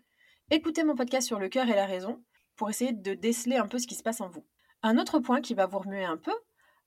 écoutez 0.49 0.83
mon 0.83 0.95
podcast 0.95 1.27
sur 1.27 1.39
le 1.39 1.49
cœur 1.49 1.69
et 1.69 1.75
la 1.75 1.85
raison 1.85 2.21
pour 2.55 2.69
essayer 2.69 2.93
de 2.93 3.13
déceler 3.13 3.57
un 3.57 3.67
peu 3.67 3.77
ce 3.77 3.87
qui 3.87 3.95
se 3.95 4.03
passe 4.03 4.21
en 4.21 4.29
vous. 4.29 4.45
Un 4.81 4.97
autre 4.97 5.19
point 5.19 5.41
qui 5.41 5.53
va 5.53 5.65
vous 5.65 5.79
remuer 5.79 6.05
un 6.05 6.17
peu, 6.17 6.33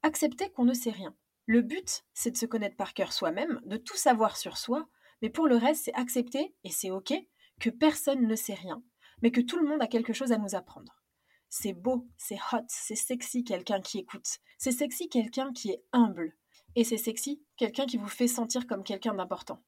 Accepter 0.02 0.50
qu'on 0.50 0.64
ne 0.64 0.74
sait 0.74 0.90
rien. 0.90 1.16
Le 1.46 1.60
but, 1.60 2.04
c'est 2.14 2.30
de 2.30 2.36
se 2.36 2.46
connaître 2.46 2.76
par 2.76 2.94
cœur 2.94 3.12
soi-même, 3.12 3.60
de 3.64 3.76
tout 3.76 3.96
savoir 3.96 4.36
sur 4.36 4.56
soi, 4.56 4.88
mais 5.22 5.30
pour 5.30 5.48
le 5.48 5.56
reste, 5.56 5.86
c'est 5.86 5.94
accepter, 5.94 6.54
et 6.62 6.70
c'est 6.70 6.90
ok, 6.90 7.14
que 7.60 7.70
personne 7.70 8.26
ne 8.26 8.36
sait 8.36 8.54
rien, 8.54 8.82
mais 9.22 9.32
que 9.32 9.40
tout 9.40 9.58
le 9.58 9.66
monde 9.66 9.82
a 9.82 9.88
quelque 9.88 10.12
chose 10.12 10.30
à 10.30 10.38
nous 10.38 10.54
apprendre. 10.54 11.02
C'est 11.48 11.72
beau, 11.72 12.06
c'est 12.16 12.38
hot, 12.52 12.64
c'est 12.68 12.94
sexy 12.94 13.42
quelqu'un 13.42 13.80
qui 13.80 13.98
écoute. 13.98 14.38
C'est 14.58 14.70
sexy 14.70 15.08
quelqu'un 15.08 15.52
qui 15.52 15.70
est 15.70 15.82
humble. 15.92 16.36
Et 16.76 16.84
c'est 16.84 16.98
sexy 16.98 17.42
quelqu'un 17.56 17.86
qui 17.86 17.96
vous 17.96 18.08
fait 18.08 18.28
sentir 18.28 18.66
comme 18.66 18.84
quelqu'un 18.84 19.14
d'important. 19.14 19.64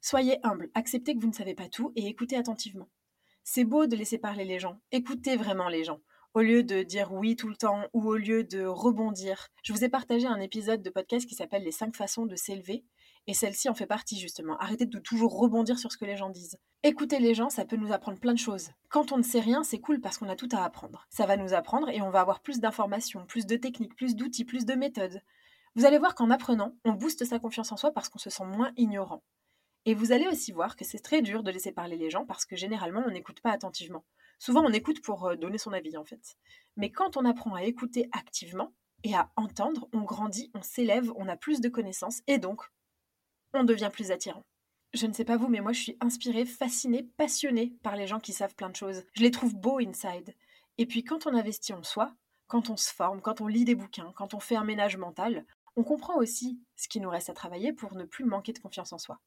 Soyez 0.00 0.38
humble, 0.44 0.70
acceptez 0.74 1.14
que 1.14 1.20
vous 1.20 1.28
ne 1.28 1.32
savez 1.32 1.54
pas 1.54 1.68
tout 1.68 1.92
et 1.96 2.06
écoutez 2.06 2.36
attentivement. 2.36 2.88
C'est 3.44 3.64
beau 3.64 3.86
de 3.86 3.96
laisser 3.96 4.18
parler 4.18 4.44
les 4.44 4.60
gens. 4.60 4.80
Écoutez 4.92 5.36
vraiment 5.36 5.68
les 5.68 5.82
gens. 5.82 6.00
Au 6.32 6.40
lieu 6.40 6.62
de 6.62 6.84
dire 6.84 7.12
oui 7.12 7.34
tout 7.34 7.48
le 7.48 7.56
temps 7.56 7.82
ou 7.92 8.08
au 8.08 8.16
lieu 8.16 8.44
de 8.44 8.64
rebondir. 8.64 9.48
Je 9.64 9.72
vous 9.72 9.84
ai 9.84 9.88
partagé 9.88 10.26
un 10.26 10.40
épisode 10.40 10.80
de 10.80 10.90
podcast 10.90 11.26
qui 11.26 11.34
s'appelle 11.34 11.64
Les 11.64 11.72
5 11.72 11.96
façons 11.96 12.24
de 12.24 12.36
s'élever. 12.36 12.84
Et 13.26 13.34
celle-ci 13.34 13.68
en 13.68 13.74
fait 13.74 13.86
partie 13.86 14.18
justement. 14.18 14.56
Arrêtez 14.58 14.86
de 14.86 14.98
toujours 15.00 15.36
rebondir 15.36 15.78
sur 15.78 15.90
ce 15.90 15.96
que 15.96 16.04
les 16.04 16.16
gens 16.16 16.30
disent. 16.30 16.56
Écouter 16.84 17.18
les 17.18 17.34
gens, 17.34 17.50
ça 17.50 17.64
peut 17.64 17.76
nous 17.76 17.92
apprendre 17.92 18.20
plein 18.20 18.32
de 18.32 18.38
choses. 18.38 18.70
Quand 18.88 19.10
on 19.10 19.18
ne 19.18 19.22
sait 19.22 19.40
rien, 19.40 19.64
c'est 19.64 19.80
cool 19.80 20.00
parce 20.00 20.18
qu'on 20.18 20.28
a 20.28 20.36
tout 20.36 20.48
à 20.52 20.64
apprendre. 20.64 21.06
Ça 21.10 21.26
va 21.26 21.36
nous 21.36 21.52
apprendre 21.52 21.88
et 21.88 22.00
on 22.00 22.10
va 22.10 22.20
avoir 22.20 22.40
plus 22.40 22.60
d'informations, 22.60 23.26
plus 23.26 23.46
de 23.46 23.56
techniques, 23.56 23.96
plus 23.96 24.14
d'outils, 24.14 24.44
plus 24.44 24.64
de 24.64 24.74
méthodes. 24.74 25.20
Vous 25.74 25.84
allez 25.84 25.98
voir 25.98 26.14
qu'en 26.14 26.30
apprenant, 26.30 26.76
on 26.84 26.92
booste 26.92 27.24
sa 27.24 27.40
confiance 27.40 27.72
en 27.72 27.76
soi 27.76 27.92
parce 27.92 28.08
qu'on 28.08 28.18
se 28.18 28.30
sent 28.30 28.44
moins 28.44 28.72
ignorant. 28.76 29.24
Et 29.84 29.94
vous 29.94 30.12
allez 30.12 30.28
aussi 30.28 30.52
voir 30.52 30.76
que 30.76 30.84
c'est 30.84 31.00
très 31.00 31.22
dur 31.22 31.42
de 31.42 31.50
laisser 31.50 31.72
parler 31.72 31.96
les 31.96 32.10
gens 32.10 32.24
parce 32.24 32.46
que 32.46 32.54
généralement 32.54 33.02
on 33.06 33.10
n'écoute 33.10 33.40
pas 33.40 33.50
attentivement. 33.50 34.04
Souvent 34.38 34.64
on 34.64 34.72
écoute 34.72 35.02
pour 35.02 35.26
euh, 35.26 35.36
donner 35.36 35.58
son 35.58 35.72
avis 35.72 35.96
en 35.96 36.04
fait. 36.04 36.36
Mais 36.76 36.90
quand 36.90 37.16
on 37.16 37.24
apprend 37.24 37.54
à 37.54 37.64
écouter 37.64 38.08
activement 38.12 38.72
et 39.02 39.14
à 39.14 39.30
entendre, 39.36 39.88
on 39.92 40.02
grandit, 40.02 40.52
on 40.54 40.62
s'élève, 40.62 41.12
on 41.16 41.28
a 41.28 41.36
plus 41.36 41.60
de 41.60 41.68
connaissances 41.68 42.22
et 42.28 42.38
donc 42.38 42.62
on 43.54 43.64
devient 43.64 43.90
plus 43.92 44.12
attirant. 44.12 44.44
Je 44.94 45.06
ne 45.06 45.12
sais 45.12 45.24
pas 45.24 45.36
vous, 45.36 45.48
mais 45.48 45.60
moi 45.60 45.72
je 45.72 45.80
suis 45.80 45.96
inspirée, 46.00 46.44
fascinée, 46.44 47.08
passionnée 47.16 47.74
par 47.82 47.96
les 47.96 48.06
gens 48.06 48.20
qui 48.20 48.32
savent 48.32 48.54
plein 48.54 48.70
de 48.70 48.76
choses. 48.76 49.04
Je 49.14 49.22
les 49.22 49.30
trouve 49.32 49.54
beaux 49.56 49.80
inside. 49.80 50.34
Et 50.78 50.86
puis 50.86 51.02
quand 51.02 51.26
on 51.26 51.34
investit 51.34 51.72
en 51.72 51.82
soi, 51.82 52.14
quand 52.46 52.70
on 52.70 52.76
se 52.76 52.92
forme, 52.92 53.20
quand 53.20 53.40
on 53.40 53.48
lit 53.48 53.64
des 53.64 53.74
bouquins, 53.74 54.12
quand 54.14 54.34
on 54.34 54.40
fait 54.40 54.56
un 54.56 54.64
ménage 54.64 54.96
mental, 54.96 55.44
on 55.74 55.82
comprend 55.82 56.16
aussi 56.16 56.60
ce 56.76 56.86
qui 56.86 57.00
nous 57.00 57.10
reste 57.10 57.30
à 57.30 57.34
travailler 57.34 57.72
pour 57.72 57.94
ne 57.94 58.04
plus 58.04 58.24
manquer 58.24 58.52
de 58.52 58.58
confiance 58.58 58.92
en 58.92 58.98
soi. 58.98 59.20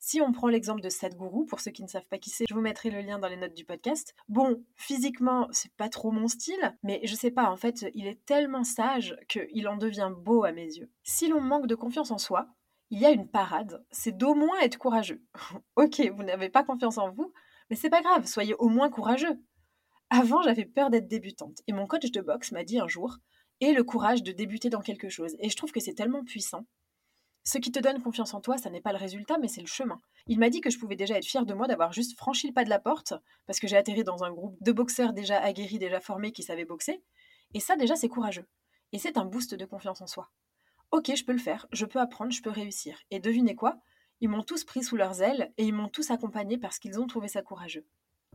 Si 0.00 0.20
on 0.20 0.32
prend 0.32 0.48
l'exemple 0.48 0.80
de 0.80 0.88
Sadhguru, 0.88 1.44
pour 1.46 1.60
ceux 1.60 1.72
qui 1.72 1.82
ne 1.82 1.88
savent 1.88 2.06
pas 2.06 2.18
qui 2.18 2.30
c'est, 2.30 2.44
je 2.48 2.54
vous 2.54 2.60
mettrai 2.60 2.90
le 2.90 3.00
lien 3.00 3.18
dans 3.18 3.28
les 3.28 3.36
notes 3.36 3.54
du 3.54 3.64
podcast. 3.64 4.14
Bon, 4.28 4.64
physiquement, 4.76 5.48
c'est 5.50 5.72
pas 5.74 5.88
trop 5.88 6.12
mon 6.12 6.28
style, 6.28 6.76
mais 6.82 7.00
je 7.04 7.14
sais 7.14 7.32
pas, 7.32 7.50
en 7.50 7.56
fait, 7.56 7.84
il 7.94 8.06
est 8.06 8.24
tellement 8.24 8.64
sage 8.64 9.16
qu'il 9.28 9.66
en 9.66 9.76
devient 9.76 10.12
beau 10.16 10.44
à 10.44 10.52
mes 10.52 10.66
yeux. 10.66 10.90
Si 11.02 11.28
l'on 11.28 11.40
manque 11.40 11.66
de 11.66 11.74
confiance 11.74 12.12
en 12.12 12.18
soi, 12.18 12.46
il 12.90 13.00
y 13.00 13.06
a 13.06 13.10
une 13.10 13.28
parade, 13.28 13.84
c'est 13.90 14.16
d'au 14.16 14.34
moins 14.34 14.60
être 14.60 14.78
courageux. 14.78 15.22
ok, 15.76 16.00
vous 16.14 16.22
n'avez 16.22 16.48
pas 16.48 16.62
confiance 16.62 16.98
en 16.98 17.10
vous, 17.10 17.32
mais 17.68 17.76
c'est 17.76 17.90
pas 17.90 18.02
grave, 18.02 18.26
soyez 18.26 18.54
au 18.54 18.68
moins 18.68 18.90
courageux. 18.90 19.42
Avant, 20.10 20.40
j'avais 20.42 20.64
peur 20.64 20.90
d'être 20.90 21.08
débutante, 21.08 21.60
et 21.66 21.72
mon 21.72 21.86
coach 21.86 22.10
de 22.10 22.20
boxe 22.20 22.52
m'a 22.52 22.64
dit 22.64 22.78
un 22.78 22.88
jour, 22.88 23.18
et 23.60 23.72
le 23.72 23.84
courage 23.84 24.22
de 24.22 24.32
débuter 24.32 24.70
dans 24.70 24.80
quelque 24.80 25.08
chose. 25.08 25.36
Et 25.40 25.50
je 25.50 25.56
trouve 25.56 25.72
que 25.72 25.80
c'est 25.80 25.94
tellement 25.94 26.24
puissant. 26.24 26.66
Ce 27.50 27.56
qui 27.56 27.72
te 27.72 27.78
donne 27.78 28.02
confiance 28.02 28.34
en 28.34 28.42
toi, 28.42 28.58
ça 28.58 28.68
n'est 28.68 28.82
pas 28.82 28.92
le 28.92 28.98
résultat, 28.98 29.38
mais 29.38 29.48
c'est 29.48 29.62
le 29.62 29.66
chemin. 29.66 30.02
Il 30.26 30.38
m'a 30.38 30.50
dit 30.50 30.60
que 30.60 30.68
je 30.68 30.78
pouvais 30.78 30.96
déjà 30.96 31.16
être 31.16 31.24
fière 31.24 31.46
de 31.46 31.54
moi 31.54 31.66
d'avoir 31.66 31.94
juste 31.94 32.14
franchi 32.14 32.46
le 32.46 32.52
pas 32.52 32.62
de 32.62 32.68
la 32.68 32.78
porte, 32.78 33.14
parce 33.46 33.58
que 33.58 33.66
j'ai 33.66 33.78
atterri 33.78 34.04
dans 34.04 34.22
un 34.22 34.30
groupe 34.30 34.62
de 34.62 34.70
boxeurs 34.70 35.14
déjà 35.14 35.40
aguerris, 35.40 35.78
déjà 35.78 35.98
formés, 35.98 36.30
qui 36.30 36.42
savaient 36.42 36.66
boxer. 36.66 37.02
Et 37.54 37.60
ça, 37.60 37.76
déjà, 37.76 37.96
c'est 37.96 38.10
courageux. 38.10 38.44
Et 38.92 38.98
c'est 38.98 39.16
un 39.16 39.24
boost 39.24 39.54
de 39.54 39.64
confiance 39.64 40.02
en 40.02 40.06
soi. 40.06 40.28
Ok, 40.90 41.10
je 41.16 41.24
peux 41.24 41.32
le 41.32 41.38
faire, 41.38 41.66
je 41.72 41.86
peux 41.86 42.00
apprendre, 42.00 42.32
je 42.32 42.42
peux 42.42 42.50
réussir. 42.50 43.00
Et 43.10 43.18
devinez 43.18 43.54
quoi? 43.54 43.78
Ils 44.20 44.28
m'ont 44.28 44.42
tous 44.42 44.64
pris 44.64 44.82
sous 44.82 44.96
leurs 44.96 45.22
ailes 45.22 45.50
et 45.56 45.64
ils 45.64 45.72
m'ont 45.72 45.88
tous 45.88 46.10
accompagné 46.10 46.58
parce 46.58 46.78
qu'ils 46.78 47.00
ont 47.00 47.06
trouvé 47.06 47.28
ça 47.28 47.40
courageux. 47.40 47.86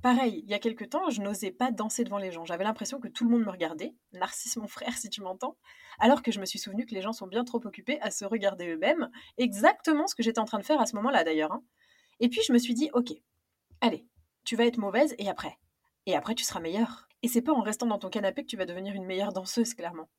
Pareil, 0.04 0.42
il 0.44 0.52
y 0.52 0.54
a 0.54 0.60
quelques 0.60 0.90
temps, 0.90 1.10
je 1.10 1.22
n'osais 1.22 1.52
pas 1.52 1.72
danser 1.72 2.04
devant 2.04 2.18
les 2.18 2.30
gens. 2.30 2.44
J'avais 2.44 2.66
l'impression 2.66 3.00
que 3.00 3.08
tout 3.08 3.24
le 3.24 3.30
monde 3.30 3.46
me 3.46 3.50
regardait. 3.50 3.96
Narcisse, 4.12 4.58
mon 4.58 4.68
frère, 4.68 4.92
si 4.98 5.10
tu 5.10 5.22
m'entends. 5.22 5.56
Alors 5.98 6.22
que 6.22 6.30
je 6.30 6.42
me 6.42 6.46
suis 6.46 6.60
souvenu 6.60 6.86
que 6.86 6.94
les 6.94 7.02
gens 7.02 7.14
sont 7.14 7.26
bien 7.26 7.46
trop 7.46 7.66
occupés 7.66 8.02
à 8.02 8.12
se 8.12 8.26
regarder 8.26 8.68
eux-mêmes. 8.68 9.10
Exactement 9.38 10.06
ce 10.08 10.14
que 10.14 10.22
j'étais 10.22 10.40
en 10.40 10.46
train 10.46 10.60
de 10.60 10.66
faire 10.66 10.82
à 10.82 10.88
ce 10.88 10.98
moment-là, 10.98 11.24
d'ailleurs. 11.24 11.54
Hein. 11.54 11.64
Et 12.20 12.28
puis, 12.28 12.42
je 12.46 12.52
me 12.52 12.58
suis 12.58 12.74
dit, 12.74 12.90
ok, 12.92 13.14
allez, 13.80 14.06
tu 14.44 14.58
vas 14.58 14.66
être 14.66 14.78
mauvaise 14.78 15.16
et 15.20 15.30
après. 15.30 15.58
Et 16.06 16.18
après, 16.18 16.36
tu 16.36 16.44
seras 16.44 16.60
meilleure. 16.60 17.08
Et 17.22 17.30
c'est 17.30 17.42
pas 17.42 17.54
en 17.54 17.62
restant 17.62 17.86
dans 17.86 17.98
ton 17.98 18.10
canapé 18.10 18.42
que 18.42 18.50
tu 18.50 18.58
vas 18.58 18.66
devenir 18.66 18.96
une 18.96 19.06
meilleure 19.06 19.32
danseuse, 19.32 19.74
clairement. 19.74 20.10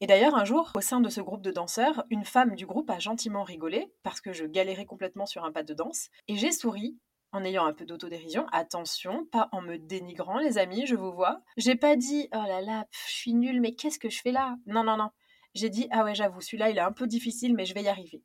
Et 0.00 0.08
d'ailleurs, 0.08 0.34
un 0.34 0.44
jour, 0.44 0.72
au 0.74 0.80
sein 0.80 1.00
de 1.00 1.08
ce 1.08 1.20
groupe 1.20 1.42
de 1.42 1.52
danseurs, 1.52 2.04
une 2.10 2.24
femme 2.24 2.56
du 2.56 2.66
groupe 2.66 2.90
a 2.90 2.98
gentiment 2.98 3.44
rigolé 3.44 3.92
parce 4.02 4.20
que 4.20 4.32
je 4.32 4.46
galérais 4.46 4.84
complètement 4.84 5.26
sur 5.26 5.44
un 5.44 5.52
pas 5.52 5.62
de 5.62 5.74
danse. 5.74 6.08
Et 6.26 6.34
j'ai 6.34 6.50
souri 6.50 6.98
en 7.32 7.44
ayant 7.44 7.66
un 7.66 7.72
peu 7.72 7.84
d'autodérision. 7.84 8.46
Attention, 8.52 9.26
pas 9.26 9.48
en 9.52 9.60
me 9.60 9.78
dénigrant, 9.78 10.38
les 10.38 10.58
amis, 10.58 10.86
je 10.86 10.94
vous 10.94 11.12
vois. 11.12 11.42
J'ai 11.56 11.76
pas 11.76 11.96
dit 11.96 12.28
oh 12.32 12.44
là 12.46 12.60
là, 12.60 12.86
je 12.90 13.12
suis 13.12 13.34
nulle, 13.34 13.60
mais 13.60 13.74
qu'est-ce 13.74 13.98
que 13.98 14.10
je 14.10 14.20
fais 14.20 14.32
là? 14.32 14.56
Non, 14.66 14.84
non, 14.84 14.96
non. 14.96 15.10
J'ai 15.54 15.70
dit 15.70 15.88
ah 15.90 16.04
ouais, 16.04 16.14
j'avoue, 16.14 16.40
celui-là, 16.40 16.70
il 16.70 16.78
est 16.78 16.82
un 16.82 16.92
peu 16.92 17.06
difficile, 17.06 17.54
mais 17.54 17.66
je 17.66 17.74
vais 17.74 17.82
y 17.82 17.88
arriver. 17.88 18.22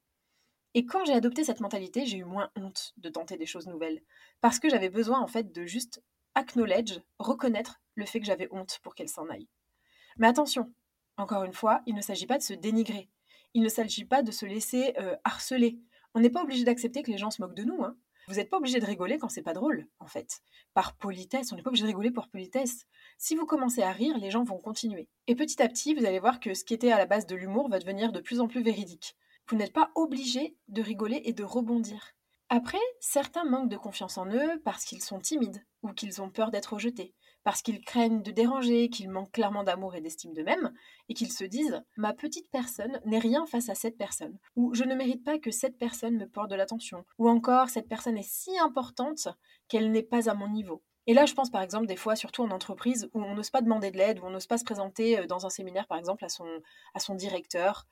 Et 0.76 0.86
quand 0.86 1.06
j'ai 1.06 1.14
adopté 1.14 1.44
cette 1.44 1.60
mentalité, 1.60 2.06
j'ai 2.06 2.18
eu 2.18 2.24
moins 2.24 2.50
honte 2.56 2.94
de 2.98 3.10
tenter 3.10 3.38
des 3.38 3.46
choses 3.46 3.68
nouvelles. 3.68 4.02
Parce 4.42 4.60
que 4.60 4.70
j'avais 4.70 4.90
besoin, 4.90 5.20
en 5.22 5.28
fait, 5.28 5.52
de 5.52 5.66
juste 5.66 6.04
acknowledge, 6.36 7.00
reconnaître 7.20 7.82
le 7.96 8.06
fait 8.06 8.20
que 8.20 8.26
j'avais 8.26 8.48
honte 8.52 8.80
pour 8.82 8.96
qu'elle 8.96 9.10
s'en 9.10 9.30
aille. 9.30 9.48
Mais 10.18 10.28
attention, 10.28 10.74
encore 11.18 11.44
une 11.44 11.54
fois, 11.54 11.82
il 11.86 11.94
ne 11.94 12.02
s'agit 12.02 12.26
pas 12.26 12.40
de 12.40 12.44
se 12.44 12.54
dénigrer. 12.54 13.10
Il 13.54 13.62
ne 13.62 13.70
s'agit 13.70 14.06
pas 14.06 14.24
de 14.24 14.32
se 14.32 14.48
laisser 14.48 14.94
euh, 14.98 15.16
harceler. 15.24 15.80
On 16.16 16.20
n'est 16.20 16.32
pas 16.32 16.42
obligé 16.42 16.64
d'accepter 16.64 17.04
que 17.04 17.12
les 17.12 17.20
gens 17.20 17.30
se 17.30 17.42
moquent 17.42 17.56
de 17.56 17.64
nous. 17.64 17.84
Hein. 17.84 17.96
Vous 18.28 18.36
n'êtes 18.36 18.50
pas 18.50 18.58
obligé 18.58 18.80
de 18.80 18.86
rigoler 18.86 19.18
quand 19.18 19.30
c'est 19.30 19.42
pas 19.42 19.54
drôle, 19.54 19.88
en 20.00 20.08
fait. 20.08 20.42
Par 20.74 20.96
politesse, 20.96 21.52
on 21.52 21.56
n'est 21.56 21.62
pas 21.62 21.70
obligé 21.70 21.84
de 21.84 21.88
rigoler 21.88 22.12
pour 22.12 22.30
politesse. 22.30 22.86
Si 23.18 23.36
vous 23.36 23.46
commencez 23.46 23.82
à 23.82 23.92
rire, 23.92 24.18
les 24.18 24.32
gens 24.32 24.44
vont 24.44 24.58
continuer. 24.58 25.10
Et 25.28 25.36
petit 25.36 25.62
à 25.62 25.68
petit, 25.68 25.94
vous 25.94 26.06
allez 26.06 26.20
voir 26.20 26.40
que 26.40 26.54
ce 26.54 26.64
qui 26.64 26.74
était 26.74 26.92
à 26.92 26.98
la 26.98 27.06
base 27.06 27.26
de 27.26 27.36
l'humour 27.36 27.70
va 27.70 27.80
devenir 27.80 28.12
de 28.12 28.22
plus 28.22 28.40
en 28.40 28.48
plus 28.48 28.64
véridique. 28.64 29.16
Vous 29.50 29.58
n'êtes 29.58 29.74
pas 29.74 29.92
obligé 29.96 30.56
de 30.70 30.82
rigoler 30.82 31.22
et 31.26 31.34
de 31.34 31.44
rebondir. 31.44 32.14
Après, 32.50 32.80
certains 33.00 33.46
manquent 33.46 33.70
de 33.70 33.78
confiance 33.78 34.18
en 34.18 34.28
eux 34.28 34.62
parce 34.64 34.86
qu'ils 34.86 35.02
sont 35.02 35.20
timides 35.20 35.66
ou 35.82 35.92
qu'ils 35.92 36.22
ont 36.22 36.30
peur 36.30 36.52
d'être 36.52 36.74
rejetés 36.74 37.14
parce 37.44 37.62
qu'ils 37.62 37.82
craignent 37.82 38.22
de 38.22 38.32
déranger, 38.32 38.90
qu'ils 38.90 39.10
manquent 39.10 39.32
clairement 39.32 39.64
d'amour 39.64 39.96
et 39.96 40.02
d'estime 40.02 40.34
d'eux-mêmes, 40.34 40.74
et 41.10 41.14
qu'ils 41.14 41.32
se 41.32 41.44
disent 41.44 41.84
Ma 41.98 42.14
petite 42.14 42.50
personne 42.52 43.00
n'est 43.06 43.20
rien 43.20 43.46
face 43.46 43.70
à 43.70 43.76
cette 43.76 43.98
personne, 43.98 44.38
ou 44.56 44.74
je 44.74 44.84
ne 44.84 44.96
mérite 44.96 45.24
pas 45.24 45.40
que 45.40 45.52
cette 45.52 45.78
personne 45.78 46.18
me 46.18 46.28
porte 46.28 46.50
de 46.50 46.56
l'attention, 46.56 47.06
ou 47.18 47.30
encore 47.30 47.70
cette 47.70 47.90
personne 47.90 48.18
est 48.18 48.30
si 48.30 48.58
importante 48.60 49.28
qu'elle 49.68 49.92
n'est 49.92 50.04
pas 50.04 50.30
à 50.30 50.34
mon 50.34 50.50
niveau. 50.50 50.82
Et 51.06 51.14
là, 51.14 51.26
je 51.26 51.34
pense 51.34 51.50
par 51.50 51.62
exemple 51.62 51.88
des 51.88 51.98
fois, 51.98 52.16
surtout 52.16 52.44
en 52.44 52.52
entreprise, 52.52 53.10
où 53.14 53.22
on 53.22 53.36
n'ose 53.36 53.50
pas 53.50 53.62
demander 53.62 53.92
de 53.92 53.98
l'aide, 53.98 54.20
où 54.20 54.26
on 54.26 54.30
n'ose 54.30 54.48
pas 54.48 54.58
se 54.58 54.64
présenter 54.64 55.20
euh, 55.20 55.28
dans 55.28 55.46
un 55.46 55.50
séminaire 55.50 55.88
par 55.88 55.98
exemple 55.98 56.26
à 56.26 56.30
son, 56.30 57.16
directeur. 57.16 57.86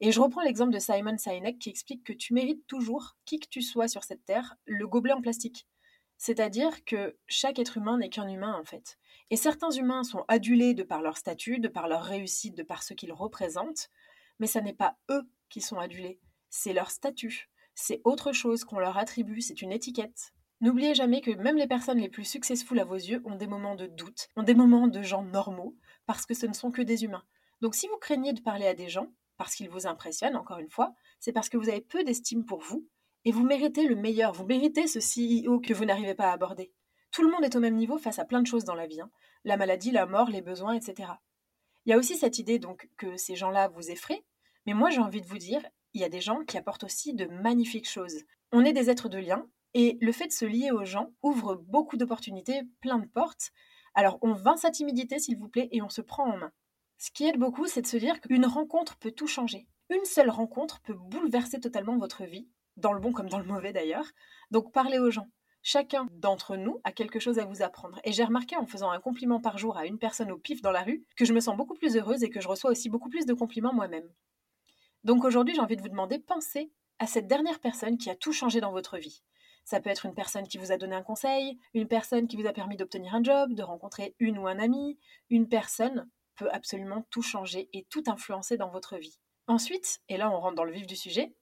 Et 0.00 0.12
je 0.12 0.20
reprends 0.20 0.42
l'exemple 0.42 0.72
de 0.72 0.78
Simon 0.78 1.16
Sinek 1.18 1.58
qui 1.58 1.70
explique 1.70 2.04
que 2.04 2.12
tu 2.12 2.34
mérites 2.34 2.66
toujours, 2.66 3.16
qui 3.24 3.38
que 3.38 3.48
tu 3.48 3.62
sois 3.62 3.88
sur 3.88 4.04
cette 4.04 4.24
terre, 4.24 4.56
le 4.64 4.86
gobelet 4.86 5.12
en 5.12 5.20
plastique. 5.20 5.66
C'est-à-dire 6.20 6.84
que 6.84 7.16
chaque 7.28 7.58
être 7.58 7.78
humain 7.78 7.96
n'est 7.96 8.10
qu'un 8.10 8.28
humain 8.28 8.54
en 8.54 8.62
fait. 8.62 8.98
Et 9.30 9.36
certains 9.36 9.70
humains 9.70 10.04
sont 10.04 10.26
adulés 10.28 10.74
de 10.74 10.82
par 10.82 11.00
leur 11.00 11.16
statut, 11.16 11.60
de 11.60 11.68
par 11.68 11.88
leur 11.88 12.02
réussite, 12.02 12.54
de 12.54 12.62
par 12.62 12.82
ce 12.82 12.92
qu'ils 12.92 13.14
représentent, 13.14 13.88
mais 14.38 14.46
ce 14.46 14.58
n'est 14.58 14.74
pas 14.74 14.98
eux 15.10 15.26
qui 15.48 15.62
sont 15.62 15.78
adulés, 15.78 16.20
c'est 16.50 16.74
leur 16.74 16.90
statut. 16.90 17.48
C'est 17.74 18.02
autre 18.04 18.32
chose 18.32 18.64
qu'on 18.64 18.78
leur 18.78 18.98
attribue, 18.98 19.40
c'est 19.40 19.62
une 19.62 19.72
étiquette. 19.72 20.34
N'oubliez 20.60 20.94
jamais 20.94 21.22
que 21.22 21.30
même 21.30 21.56
les 21.56 21.66
personnes 21.66 22.00
les 22.00 22.10
plus 22.10 22.26
successful 22.26 22.78
à 22.78 22.84
vos 22.84 22.96
yeux 22.96 23.22
ont 23.24 23.36
des 23.36 23.46
moments 23.46 23.74
de 23.74 23.86
doute, 23.86 24.28
ont 24.36 24.42
des 24.42 24.54
moments 24.54 24.88
de 24.88 25.02
gens 25.02 25.22
normaux, 25.22 25.74
parce 26.04 26.26
que 26.26 26.34
ce 26.34 26.44
ne 26.44 26.52
sont 26.52 26.70
que 26.70 26.82
des 26.82 27.02
humains. 27.02 27.24
Donc 27.62 27.74
si 27.74 27.88
vous 27.88 27.96
craignez 27.96 28.34
de 28.34 28.42
parler 28.42 28.66
à 28.66 28.74
des 28.74 28.90
gens, 28.90 29.10
parce 29.38 29.54
qu'ils 29.54 29.70
vous 29.70 29.86
impressionnent, 29.86 30.36
encore 30.36 30.58
une 30.58 30.68
fois, 30.68 30.92
c'est 31.18 31.32
parce 31.32 31.48
que 31.48 31.56
vous 31.56 31.70
avez 31.70 31.80
peu 31.80 32.04
d'estime 32.04 32.44
pour 32.44 32.60
vous 32.60 32.86
et 33.24 33.32
vous 33.32 33.44
méritez 33.44 33.86
le 33.86 33.96
meilleur, 33.96 34.32
vous 34.32 34.46
méritez 34.46 34.86
ce 34.86 34.98
CEO 34.98 35.60
que 35.60 35.74
vous 35.74 35.84
n'arrivez 35.84 36.14
pas 36.14 36.30
à 36.30 36.32
aborder. 36.32 36.72
Tout 37.12 37.22
le 37.22 37.30
monde 37.30 37.44
est 37.44 37.56
au 37.56 37.60
même 37.60 37.76
niveau 37.76 37.98
face 37.98 38.18
à 38.18 38.24
plein 38.24 38.40
de 38.40 38.46
choses 38.46 38.64
dans 38.64 38.74
la 38.74 38.86
vie, 38.86 39.00
hein. 39.00 39.10
la 39.44 39.56
maladie, 39.56 39.90
la 39.90 40.06
mort, 40.06 40.30
les 40.30 40.42
besoins, 40.42 40.74
etc. 40.74 41.10
Il 41.84 41.90
y 41.90 41.92
a 41.92 41.98
aussi 41.98 42.16
cette 42.16 42.38
idée 42.38 42.58
donc 42.58 42.88
que 42.96 43.16
ces 43.16 43.34
gens-là 43.34 43.68
vous 43.68 43.90
effraient, 43.90 44.24
mais 44.66 44.74
moi 44.74 44.90
j'ai 44.90 45.00
envie 45.00 45.20
de 45.20 45.26
vous 45.26 45.38
dire, 45.38 45.60
il 45.92 46.00
y 46.00 46.04
a 46.04 46.08
des 46.08 46.20
gens 46.20 46.44
qui 46.44 46.56
apportent 46.56 46.84
aussi 46.84 47.14
de 47.14 47.26
magnifiques 47.26 47.88
choses. 47.88 48.22
On 48.52 48.64
est 48.64 48.72
des 48.72 48.90
êtres 48.90 49.08
de 49.08 49.18
lien, 49.18 49.46
et 49.74 49.98
le 50.00 50.12
fait 50.12 50.26
de 50.26 50.32
se 50.32 50.44
lier 50.44 50.70
aux 50.70 50.84
gens 50.84 51.12
ouvre 51.22 51.54
beaucoup 51.54 51.96
d'opportunités, 51.96 52.62
plein 52.80 52.98
de 52.98 53.06
portes. 53.06 53.52
Alors 53.94 54.18
on 54.22 54.32
vainc 54.32 54.58
sa 54.58 54.70
timidité 54.70 55.18
s'il 55.18 55.38
vous 55.38 55.48
plaît 55.48 55.68
et 55.72 55.82
on 55.82 55.88
se 55.88 56.00
prend 56.00 56.24
en 56.24 56.36
main. 56.36 56.52
Ce 56.98 57.10
qui 57.10 57.24
aide 57.26 57.38
beaucoup, 57.38 57.66
c'est 57.66 57.82
de 57.82 57.86
se 57.86 57.96
dire 57.96 58.20
qu'une 58.20 58.46
rencontre 58.46 58.96
peut 58.98 59.12
tout 59.12 59.26
changer. 59.26 59.68
Une 59.88 60.04
seule 60.04 60.30
rencontre 60.30 60.80
peut 60.82 60.94
bouleverser 60.94 61.60
totalement 61.60 61.98
votre 61.98 62.24
vie 62.24 62.48
dans 62.80 62.92
le 62.92 63.00
bon 63.00 63.12
comme 63.12 63.28
dans 63.28 63.38
le 63.38 63.44
mauvais 63.44 63.72
d'ailleurs. 63.72 64.06
Donc 64.50 64.72
parlez 64.72 64.98
aux 64.98 65.10
gens. 65.10 65.28
Chacun 65.62 66.06
d'entre 66.12 66.56
nous 66.56 66.80
a 66.84 66.92
quelque 66.92 67.18
chose 67.18 67.38
à 67.38 67.44
vous 67.44 67.62
apprendre. 67.62 68.00
Et 68.04 68.12
j'ai 68.12 68.24
remarqué 68.24 68.56
en 68.56 68.66
faisant 68.66 68.90
un 68.90 69.00
compliment 69.00 69.40
par 69.40 69.58
jour 69.58 69.76
à 69.76 69.84
une 69.84 69.98
personne 69.98 70.32
au 70.32 70.38
pif 70.38 70.62
dans 70.62 70.72
la 70.72 70.82
rue 70.82 71.04
que 71.16 71.26
je 71.26 71.34
me 71.34 71.40
sens 71.40 71.56
beaucoup 71.56 71.74
plus 71.74 71.96
heureuse 71.96 72.22
et 72.22 72.30
que 72.30 72.40
je 72.40 72.48
reçois 72.48 72.70
aussi 72.70 72.88
beaucoup 72.88 73.10
plus 73.10 73.26
de 73.26 73.34
compliments 73.34 73.74
moi-même. 73.74 74.08
Donc 75.04 75.24
aujourd'hui, 75.24 75.54
j'ai 75.54 75.60
envie 75.60 75.76
de 75.76 75.82
vous 75.82 75.88
demander, 75.88 76.18
pensez 76.18 76.72
à 76.98 77.06
cette 77.06 77.26
dernière 77.26 77.60
personne 77.60 77.98
qui 77.98 78.10
a 78.10 78.14
tout 78.14 78.32
changé 78.32 78.60
dans 78.60 78.72
votre 78.72 78.96
vie. 78.98 79.22
Ça 79.64 79.80
peut 79.80 79.90
être 79.90 80.06
une 80.06 80.14
personne 80.14 80.48
qui 80.48 80.58
vous 80.58 80.72
a 80.72 80.78
donné 80.78 80.96
un 80.96 81.02
conseil, 81.02 81.58
une 81.74 81.88
personne 81.88 82.26
qui 82.26 82.36
vous 82.36 82.46
a 82.46 82.52
permis 82.52 82.76
d'obtenir 82.76 83.14
un 83.14 83.22
job, 83.22 83.52
de 83.52 83.62
rencontrer 83.62 84.14
une 84.18 84.38
ou 84.38 84.46
un 84.46 84.58
ami. 84.58 84.98
Une 85.28 85.48
personne 85.48 86.08
peut 86.36 86.50
absolument 86.52 87.06
tout 87.10 87.22
changer 87.22 87.68
et 87.72 87.84
tout 87.90 88.02
influencer 88.06 88.56
dans 88.56 88.70
votre 88.70 88.96
vie. 88.96 89.18
Ensuite, 89.46 90.00
et 90.08 90.16
là 90.16 90.30
on 90.30 90.40
rentre 90.40 90.54
dans 90.54 90.64
le 90.64 90.72
vif 90.72 90.86
du 90.86 90.96
sujet, 90.96 91.34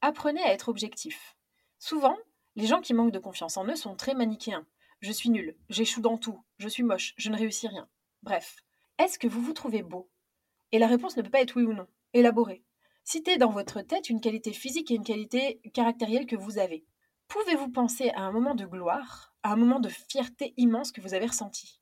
apprenez 0.00 0.42
à 0.42 0.52
être 0.52 0.68
objectif. 0.68 1.36
Souvent, 1.78 2.16
les 2.54 2.66
gens 2.66 2.80
qui 2.80 2.94
manquent 2.94 3.12
de 3.12 3.18
confiance 3.18 3.56
en 3.56 3.66
eux 3.66 3.76
sont 3.76 3.96
très 3.96 4.14
manichéens. 4.14 4.66
Je 5.00 5.12
suis 5.12 5.30
nul, 5.30 5.56
j'échoue 5.68 6.00
dans 6.00 6.16
tout, 6.16 6.42
je 6.58 6.68
suis 6.68 6.82
moche, 6.82 7.14
je 7.18 7.30
ne 7.30 7.36
réussis 7.36 7.68
rien. 7.68 7.88
Bref, 8.22 8.56
est-ce 8.98 9.18
que 9.18 9.28
vous 9.28 9.42
vous 9.42 9.52
trouvez 9.52 9.82
beau? 9.82 10.10
Et 10.72 10.78
la 10.78 10.86
réponse 10.86 11.16
ne 11.16 11.22
peut 11.22 11.30
pas 11.30 11.42
être 11.42 11.56
oui 11.56 11.64
ou 11.64 11.74
non. 11.74 11.86
Élaborez. 12.12 12.64
Citez 13.04 13.36
dans 13.36 13.50
votre 13.50 13.82
tête 13.82 14.08
une 14.08 14.20
qualité 14.20 14.52
physique 14.52 14.90
et 14.90 14.94
une 14.94 15.04
qualité 15.04 15.60
caractérielle 15.74 16.26
que 16.26 16.34
vous 16.34 16.58
avez. 16.58 16.84
Pouvez-vous 17.28 17.70
penser 17.70 18.10
à 18.10 18.22
un 18.22 18.32
moment 18.32 18.54
de 18.54 18.64
gloire, 18.64 19.34
à 19.42 19.52
un 19.52 19.56
moment 19.56 19.80
de 19.80 19.88
fierté 19.88 20.54
immense 20.56 20.92
que 20.92 21.00
vous 21.00 21.14
avez 21.14 21.26
ressenti? 21.26 21.80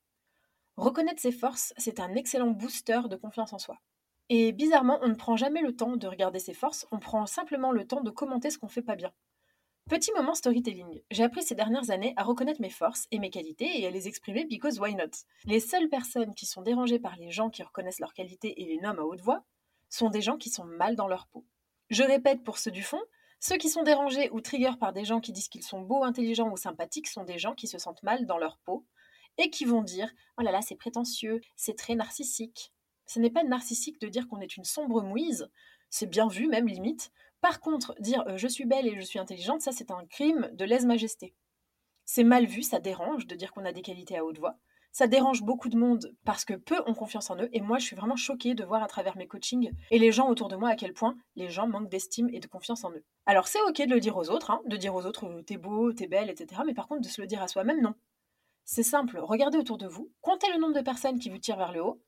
Reconnaître 0.76 1.22
ses 1.22 1.32
forces, 1.32 1.72
c'est 1.76 2.00
un 2.00 2.14
excellent 2.14 2.50
booster 2.50 3.02
de 3.08 3.16
confiance 3.16 3.52
en 3.52 3.58
soi. 3.58 3.78
Et 4.30 4.52
bizarrement, 4.52 4.98
on 5.02 5.08
ne 5.08 5.14
prend 5.14 5.36
jamais 5.36 5.60
le 5.60 5.76
temps 5.76 5.96
de 5.96 6.06
regarder 6.06 6.38
ses 6.38 6.54
forces, 6.54 6.86
on 6.90 6.98
prend 6.98 7.26
simplement 7.26 7.72
le 7.72 7.86
temps 7.86 8.00
de 8.00 8.10
commenter 8.10 8.50
ce 8.50 8.58
qu'on 8.58 8.68
fait 8.68 8.82
pas 8.82 8.96
bien. 8.96 9.12
Petit 9.90 10.12
moment 10.12 10.34
storytelling. 10.34 11.02
J'ai 11.10 11.24
appris 11.24 11.42
ces 11.42 11.54
dernières 11.54 11.90
années 11.90 12.14
à 12.16 12.22
reconnaître 12.22 12.62
mes 12.62 12.70
forces 12.70 13.06
et 13.10 13.18
mes 13.18 13.28
qualités 13.28 13.80
et 13.80 13.86
à 13.86 13.90
les 13.90 14.08
exprimer 14.08 14.46
because 14.46 14.80
why 14.80 14.94
not? 14.94 15.10
Les 15.44 15.60
seules 15.60 15.90
personnes 15.90 16.34
qui 16.34 16.46
sont 16.46 16.62
dérangées 16.62 16.98
par 16.98 17.16
les 17.16 17.30
gens 17.30 17.50
qui 17.50 17.62
reconnaissent 17.62 18.00
leurs 18.00 18.14
qualités 18.14 18.62
et 18.62 18.64
les 18.64 18.78
nomment 18.78 19.00
à 19.00 19.02
haute 19.02 19.20
voix 19.20 19.44
sont 19.90 20.08
des 20.08 20.22
gens 20.22 20.38
qui 20.38 20.48
sont 20.48 20.64
mal 20.64 20.96
dans 20.96 21.06
leur 21.06 21.26
peau. 21.26 21.44
Je 21.90 22.02
répète 22.02 22.42
pour 22.42 22.56
ceux 22.56 22.70
du 22.70 22.82
fond, 22.82 23.02
ceux 23.40 23.58
qui 23.58 23.68
sont 23.68 23.82
dérangés 23.82 24.30
ou 24.30 24.40
triggers 24.40 24.78
par 24.80 24.94
des 24.94 25.04
gens 25.04 25.20
qui 25.20 25.32
disent 25.32 25.48
qu'ils 25.48 25.62
sont 25.62 25.82
beaux, 25.82 26.02
intelligents 26.02 26.50
ou 26.50 26.56
sympathiques 26.56 27.08
sont 27.08 27.24
des 27.24 27.38
gens 27.38 27.54
qui 27.54 27.66
se 27.66 27.76
sentent 27.76 28.02
mal 28.02 28.24
dans 28.24 28.38
leur 28.38 28.56
peau 28.64 28.86
et 29.36 29.50
qui 29.50 29.66
vont 29.66 29.82
dire 29.82 30.10
Oh 30.38 30.42
là 30.42 30.50
là, 30.50 30.62
c'est 30.62 30.76
prétentieux, 30.76 31.42
c'est 31.56 31.76
très 31.76 31.94
narcissique. 31.94 32.72
Ce 33.06 33.20
n'est 33.20 33.30
pas 33.30 33.44
narcissique 33.44 34.00
de 34.00 34.08
dire 34.08 34.28
qu'on 34.28 34.40
est 34.40 34.56
une 34.56 34.64
sombre 34.64 35.02
mouise, 35.02 35.48
c'est 35.90 36.10
bien 36.10 36.28
vu 36.28 36.48
même 36.48 36.66
limite. 36.66 37.12
Par 37.40 37.60
contre, 37.60 37.94
dire 38.00 38.24
euh, 38.26 38.36
je 38.36 38.48
suis 38.48 38.64
belle 38.64 38.86
et 38.86 38.96
je 38.96 39.04
suis 39.04 39.18
intelligente, 39.18 39.60
ça 39.60 39.72
c'est 39.72 39.90
un 39.90 40.04
crime 40.06 40.50
de 40.52 40.64
lèse-majesté. 40.64 41.34
C'est 42.04 42.24
mal 42.24 42.46
vu, 42.46 42.62
ça 42.62 42.80
dérange 42.80 43.26
de 43.26 43.34
dire 43.34 43.52
qu'on 43.52 43.64
a 43.64 43.72
des 43.72 43.82
qualités 43.82 44.16
à 44.16 44.24
haute 44.24 44.38
voix. 44.38 44.58
Ça 44.92 45.06
dérange 45.08 45.42
beaucoup 45.42 45.68
de 45.68 45.76
monde 45.76 46.14
parce 46.24 46.44
que 46.44 46.54
peu 46.54 46.80
ont 46.86 46.94
confiance 46.94 47.28
en 47.28 47.36
eux 47.36 47.48
et 47.52 47.60
moi 47.60 47.78
je 47.78 47.84
suis 47.84 47.96
vraiment 47.96 48.16
choquée 48.16 48.54
de 48.54 48.64
voir 48.64 48.82
à 48.82 48.86
travers 48.86 49.16
mes 49.16 49.26
coachings 49.26 49.72
et 49.90 49.98
les 49.98 50.12
gens 50.12 50.28
autour 50.28 50.48
de 50.48 50.54
moi 50.54 50.68
à 50.68 50.76
quel 50.76 50.92
point 50.92 51.16
les 51.34 51.48
gens 51.48 51.66
manquent 51.66 51.88
d'estime 51.88 52.28
et 52.32 52.38
de 52.38 52.46
confiance 52.46 52.84
en 52.84 52.92
eux. 52.92 53.04
Alors 53.26 53.48
c'est 53.48 53.60
ok 53.62 53.82
de 53.86 53.94
le 53.94 54.00
dire 54.00 54.16
aux 54.16 54.30
autres, 54.30 54.52
hein, 54.52 54.60
de 54.66 54.76
dire 54.76 54.94
aux 54.94 55.04
autres 55.04 55.26
euh, 55.26 55.42
t'es 55.42 55.56
beau, 55.56 55.92
t'es 55.92 56.06
belle, 56.06 56.30
etc. 56.30 56.62
Mais 56.64 56.74
par 56.74 56.86
contre 56.86 57.00
de 57.00 57.08
se 57.08 57.20
le 57.20 57.26
dire 57.26 57.42
à 57.42 57.48
soi-même, 57.48 57.80
non. 57.80 57.94
C'est 58.64 58.84
simple, 58.84 59.18
regardez 59.18 59.58
autour 59.58 59.78
de 59.78 59.88
vous, 59.88 60.12
comptez 60.20 60.46
le 60.52 60.60
nombre 60.60 60.74
de 60.74 60.80
personnes 60.80 61.18
qui 61.18 61.28
vous 61.28 61.38
tirent 61.38 61.58
vers 61.58 61.72
le 61.72 61.84
haut 61.84 62.00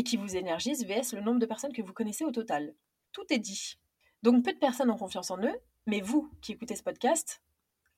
et 0.00 0.02
qui 0.02 0.16
vous 0.16 0.34
énergisent 0.34 0.86
vs 0.86 1.12
le 1.12 1.20
nombre 1.20 1.40
de 1.40 1.44
personnes 1.44 1.74
que 1.74 1.82
vous 1.82 1.92
connaissez 1.92 2.24
au 2.24 2.30
total. 2.30 2.74
Tout 3.12 3.26
est 3.28 3.38
dit. 3.38 3.78
Donc 4.22 4.42
peu 4.42 4.50
de 4.50 4.58
personnes 4.58 4.90
ont 4.90 4.96
confiance 4.96 5.30
en 5.30 5.36
eux, 5.44 5.54
mais 5.86 6.00
vous 6.00 6.30
qui 6.40 6.52
écoutez 6.52 6.74
ce 6.74 6.82
podcast, 6.82 7.42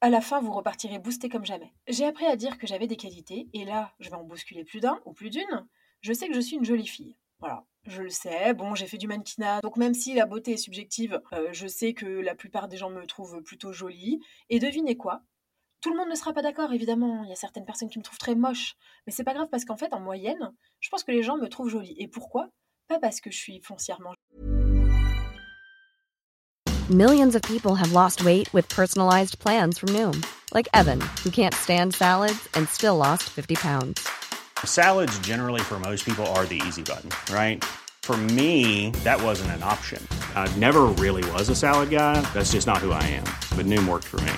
à 0.01 0.11
la 0.11 0.21
fin 0.21 0.41
vous 0.41 0.51
repartirez 0.51 0.99
boosté 0.99 1.29
comme 1.29 1.45
jamais. 1.45 1.73
J'ai 1.87 2.05
appris 2.05 2.27
à 2.27 2.35
dire 2.35 2.59
que 2.59 2.67
j'avais 2.67 2.89
des 2.89 2.97
qualités, 2.97 3.47
et 3.53 3.65
là 3.65 3.93
je 4.01 4.11
vais 4.11 4.17
en 4.17 4.25
bousculer 4.25 4.65
plus 4.65 4.81
d'un 4.81 5.01
ou 5.05 5.13
plus 5.13 5.31
d'une. 5.31 5.69
Je 6.01 6.13
sais 6.13 6.27
que 6.27 6.35
je 6.35 6.41
suis 6.41 6.57
une 6.57 6.65
jolie 6.65 6.89
fille. 6.89 7.17
Voilà, 7.39 7.65
je 7.87 8.03
le 8.03 8.11
sais. 8.11 8.53
Bon, 8.53 8.75
j'ai 8.75 8.89
fait 8.89 8.99
du 8.99 9.07
mannequinat, 9.07 9.61
donc 9.61 9.77
même 9.77 9.95
si 9.95 10.13
la 10.13 10.27
beauté 10.27 10.55
est 10.55 10.57
subjective, 10.57 11.23
euh, 11.33 11.51
je 11.53 11.69
sais 11.69 11.95
que 11.95 12.07
la 12.07 12.35
plupart 12.35 12.67
des 12.67 12.79
gens 12.79 12.91
me 12.91 13.07
trouvent 13.07 13.45
plutôt 13.45 13.73
jolie. 13.73 14.19
Et 14.51 14.59
devinez 14.59 14.97
quoi? 14.97 15.23
Tout 15.83 15.91
le 15.91 15.97
monde 15.97 16.09
ne 16.09 16.15
sera 16.15 16.33
pas 16.33 16.43
d'accord, 16.43 16.73
évidemment. 16.73 17.25
Il 17.25 17.29
y 17.29 17.33
a 17.33 17.37
certaines 17.37 17.65
personnes 17.65 17.91
qui 17.91 17.99
me 17.99 18.05
trouvent 18.05 18.19
très 18.19 18.37
moche. 18.37 18.75
Mais 19.07 19.13
c'est 19.13 19.25
pas 19.25 19.35
grave 19.35 19.49
parce 19.51 19.65
qu'en 19.65 19.77
fait, 19.77 19.93
en 19.93 20.01
moyenne, 20.01 20.53
je 20.81 20.89
pense 20.89 21.03
que 21.03 21.11
les 21.11 21.23
gens 21.23 21.37
me 21.37 21.49
trouvent 21.49 21.69
jolie. 21.69 21.97
Et 21.99 22.07
pourquoi? 22.07 22.49
Pas 22.89 23.01
parce 23.01 23.21
que 23.21 23.31
je 23.31 23.37
suis 23.37 23.61
foncièrement. 23.61 24.15
Millions 26.89 27.35
of 27.35 27.43
people 27.43 27.75
have 27.75 27.93
lost 27.93 28.25
weight 28.25 28.53
with 28.53 28.69
personalized 28.69 29.39
plans 29.39 29.79
from 29.79 29.89
Noom, 29.91 30.25
like 30.55 30.69
Evan, 30.73 31.01
who 31.25 31.31
can't 31.31 31.55
stand 31.55 31.95
salads 31.95 32.49
and 32.55 32.69
still 32.69 32.97
lost 32.97 33.25
50 33.25 33.57
pounds. 33.57 34.07
Salads, 34.65 35.19
generally, 35.21 35.61
for 35.61 35.79
most 35.81 36.05
people, 36.05 36.27
are 36.37 36.45
the 36.45 36.61
easy 36.67 36.83
button, 36.83 37.11
right? 37.35 37.65
For 38.03 38.17
me, 38.17 38.91
that 39.05 39.21
wasn't 39.21 39.53
an 39.53 39.63
option. 39.63 40.07
I 40.35 40.55
never 40.57 40.83
really 40.99 41.29
was 41.33 41.49
a 41.49 41.57
salad 41.57 41.91
guy. 41.91 42.21
That's 42.35 42.53
just 42.53 42.67
not 42.67 42.79
who 42.79 42.93
I 42.93 43.03
am. 43.05 43.25
But 43.57 43.67
Noom 43.67 43.89
worked 43.89 44.07
for 44.07 44.21
me. 44.21 44.33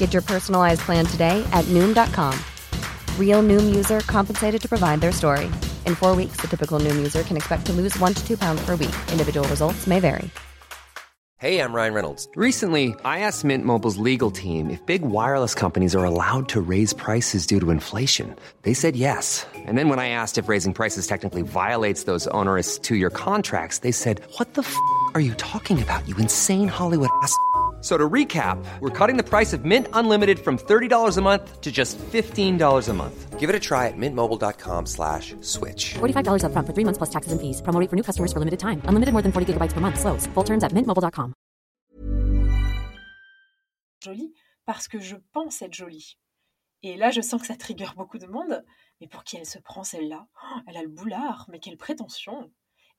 Get 0.00 0.14
your 0.14 0.22
personalized 0.22 0.80
plan 0.80 1.04
today 1.04 1.46
at 1.52 1.64
Noom.com. 1.66 2.32
Real 3.18 3.42
Noom 3.42 3.72
user 3.72 4.00
compensated 4.00 4.60
to 4.62 4.68
provide 4.68 5.00
their 5.00 5.12
story. 5.12 5.44
In 5.86 5.94
four 5.94 6.16
weeks, 6.16 6.40
the 6.40 6.48
typical 6.48 6.80
Noom 6.80 6.96
user 6.96 7.22
can 7.22 7.36
expect 7.36 7.66
to 7.66 7.72
lose 7.72 7.96
one 8.00 8.14
to 8.14 8.26
two 8.26 8.36
pounds 8.36 8.60
per 8.66 8.76
week. 8.76 8.96
Individual 9.12 9.46
results 9.48 9.86
may 9.86 10.00
vary. 10.00 10.28
Hey, 11.36 11.60
I'm 11.60 11.72
Ryan 11.72 11.94
Reynolds. 11.94 12.28
Recently, 12.34 12.94
I 13.02 13.20
asked 13.20 13.44
Mint 13.44 13.64
Mobile's 13.64 13.96
legal 13.96 14.30
team 14.30 14.68
if 14.70 14.84
big 14.84 15.02
wireless 15.02 15.54
companies 15.54 15.94
are 15.94 16.04
allowed 16.04 16.48
to 16.50 16.60
raise 16.60 16.92
prices 16.92 17.46
due 17.46 17.60
to 17.60 17.70
inflation. 17.70 18.36
They 18.62 18.74
said 18.74 18.96
yes. 18.96 19.46
And 19.54 19.76
then 19.78 19.88
when 19.88 19.98
I 19.98 20.08
asked 20.10 20.36
if 20.36 20.48
raising 20.48 20.74
prices 20.74 21.06
technically 21.06 21.42
violates 21.42 22.04
those 22.04 22.26
onerous 22.28 22.78
two 22.78 22.96
year 22.96 23.10
contracts, 23.10 23.78
they 23.78 23.92
said, 23.92 24.20
What 24.36 24.52
the 24.54 24.62
f 24.62 24.76
are 25.14 25.20
you 25.20 25.34
talking 25.34 25.80
about, 25.82 26.06
you 26.08 26.16
insane 26.16 26.68
Hollywood 26.68 27.10
ass? 27.22 27.34
So 27.80 27.96
to 27.96 28.08
recap, 28.08 28.62
we're 28.80 28.90
cutting 28.90 29.16
the 29.16 29.24
price 29.24 29.54
of 29.54 29.64
Mint 29.64 29.86
Unlimited 29.94 30.38
from 30.38 30.58
$30 30.58 31.16
a 31.16 31.20
month 31.22 31.60
to 31.62 31.72
just 31.72 31.96
$15 31.98 32.88
a 32.88 32.92
month. 32.92 33.40
Give 33.40 33.48
it 33.48 33.56
a 33.56 33.60
try 33.60 33.88
at 33.88 33.96
mintmobile.com 33.96 34.84
slash 34.84 35.34
switch. 35.40 35.94
$45 35.94 36.44
upfront 36.44 36.66
for 36.66 36.74
three 36.74 36.84
months 36.84 36.98
plus 36.98 37.10
taxes 37.10 37.32
and 37.32 37.40
fees. 37.40 37.62
Promo 37.62 37.80
rate 37.80 37.88
for 37.88 37.96
new 37.96 38.04
customers 38.04 38.34
for 38.34 38.38
limited 38.38 38.60
time. 38.60 38.82
Unlimited 38.84 39.14
more 39.14 39.22
than 39.22 39.32
40 39.32 39.54
gigabytes 39.54 39.72
per 39.72 39.80
month. 39.80 39.98
Slows. 39.98 40.26
Full 40.34 40.44
terms 40.44 40.62
at 40.62 40.72
mintmobile.com. 40.74 41.32
Jolie 44.04 44.34
parce 44.66 44.86
que 44.88 45.00
je 45.00 45.16
pense 45.32 45.62
être 45.62 45.74
jolie. 45.74 46.16
Et 46.82 46.96
là, 46.96 47.10
je 47.10 47.20
sens 47.20 47.40
que 47.40 47.46
ça 47.46 47.56
trigger 47.56 47.88
beaucoup 47.96 48.18
de 48.18 48.26
monde. 48.26 48.64
Mais 49.00 49.08
pour 49.08 49.24
qui 49.24 49.36
elle 49.36 49.46
se 49.46 49.58
prend 49.58 49.84
celle-là? 49.84 50.26
Oh, 50.42 50.60
Elle 50.68 50.76
a 50.76 50.82
le 50.82 50.88
boulard, 50.88 51.46
mais 51.50 51.58
quelle 51.60 51.76
prétention 51.76 52.50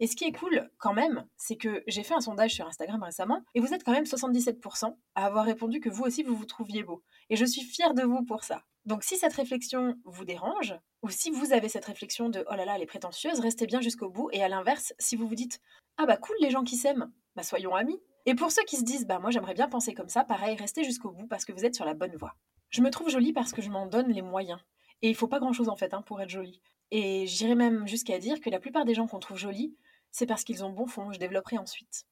Et 0.02 0.08
ce 0.08 0.16
qui 0.16 0.26
est 0.26 0.32
cool 0.32 0.68
quand 0.80 0.94
même, 0.94 1.28
c'est 1.38 1.58
que 1.58 1.84
j'ai 1.86 2.02
fait 2.02 2.16
un 2.16 2.22
sondage 2.22 2.56
sur 2.56 2.66
Instagram 2.66 3.04
récemment 3.04 3.44
et 3.54 3.60
vous 3.60 3.72
êtes 3.72 3.84
quand 3.84 3.92
même 3.92 4.06
77% 4.06 4.96
à 5.14 5.26
avoir 5.28 5.46
répondu 5.46 5.80
que 5.80 5.90
vous 5.90 6.04
aussi 6.04 6.24
vous 6.24 6.36
vous 6.36 6.48
trouviez 6.48 6.82
beau. 6.82 7.04
Et 7.30 7.36
je 7.36 7.46
suis 7.46 7.62
fière 7.62 7.94
de 7.94 8.02
vous 8.02 8.26
pour 8.26 8.44
ça. 8.44 8.64
Donc 8.86 9.04
si 9.04 9.16
cette 9.16 9.36
réflexion 9.36 9.96
vous 10.06 10.26
dérange, 10.26 10.74
ou 11.04 11.12
si 11.12 11.30
vous 11.30 11.54
avez 11.54 11.70
cette 11.70 11.86
réflexion 11.86 12.30
de 12.30 12.44
oh 12.50 12.56
là 12.56 12.66
là, 12.66 12.76
elle 12.76 12.82
est 12.82 12.88
prétentieuse, 12.88 13.40
restez 13.40 13.68
bien 13.68 13.80
jusqu'au 13.80 14.10
bout. 14.10 14.30
Et 14.32 14.42
à 14.42 14.50
l'inverse, 14.50 14.92
si 14.98 15.16
vous 15.16 15.28
vous 15.28 15.36
dites 15.36 15.62
ah 15.98 16.08
bah 16.08 16.18
cool 16.18 16.36
les 16.42 16.50
gens 16.50 16.64
qui 16.64 16.78
s'aiment, 16.78 17.14
bah 17.36 17.44
soyons 17.44 17.76
amis. 17.76 18.02
Et 18.26 18.34
pour 18.34 18.52
ceux 18.52 18.64
qui 18.64 18.78
se 18.78 18.84
disent 18.84 19.06
bah 19.06 19.20
moi 19.20 19.30
j'aimerais 19.30 19.54
bien 19.54 19.70
penser 19.70 19.94
comme 19.94 20.10
ça, 20.10 20.24
pareil, 20.24 20.56
restez 20.56 20.84
jusqu'au 20.84 21.12
bout 21.12 21.28
parce 21.28 21.46
que 21.46 21.54
vous 21.54 21.64
êtes 21.64 21.76
sur 21.76 21.86
la 21.86 21.94
bonne 21.94 22.16
voie. 22.16 22.34
Je 22.72 22.82
me 22.82 22.90
trouve 22.90 23.10
jolie 23.10 23.34
parce 23.34 23.52
que 23.52 23.62
je 23.62 23.70
m'en 23.70 23.86
donne 23.86 24.08
les 24.08 24.24
moyens. 24.24 24.60
Et 25.04 25.10
il 25.10 25.16
faut 25.16 25.28
pas 25.28 25.40
grand 25.40 25.54
chose 25.54 25.70
en 25.70 25.76
fait 25.76 25.94
hein, 25.94 26.02
pour 26.02 26.22
être 26.22 26.30
jolie. 26.30 26.60
Et 26.90 27.28
j'irais 27.28 27.56
même 27.56 27.88
jusqu'à 27.88 28.18
dire 28.18 28.42
que 28.42 28.50
la 28.50 28.60
plupart 28.60 28.84
des 28.84 28.96
gens 28.96 29.06
qu'on 29.06 29.20
trouve 29.20 29.38
jolis 29.38 29.76
c'est 30.12 30.26
parce 30.26 30.44
qu'ils 30.44 30.64
ont 30.64 30.72
bon 30.72 30.88
fond, 30.88 31.12
je 31.12 31.20
développerai 31.20 31.58
ensuite. 31.58 32.06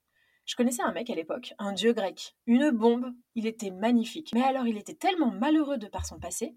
Je 0.46 0.56
connaissais 0.56 0.82
un 0.82 0.92
mec 0.92 1.10
à 1.10 1.16
l'époque, 1.16 1.54
un 1.60 1.74
dieu 1.74 1.94
grec, 1.94 2.36
une 2.48 2.72
bombe, 2.72 3.14
il 3.36 3.46
était 3.46 3.70
magnifique. 3.70 4.32
Mais 4.34 4.42
alors 4.42 4.66
il 4.66 4.78
était 4.78 4.96
tellement 4.96 5.32
malheureux 5.32 5.78
de 5.78 5.88
par 5.88 6.06
son 6.06 6.20
passé 6.20 6.56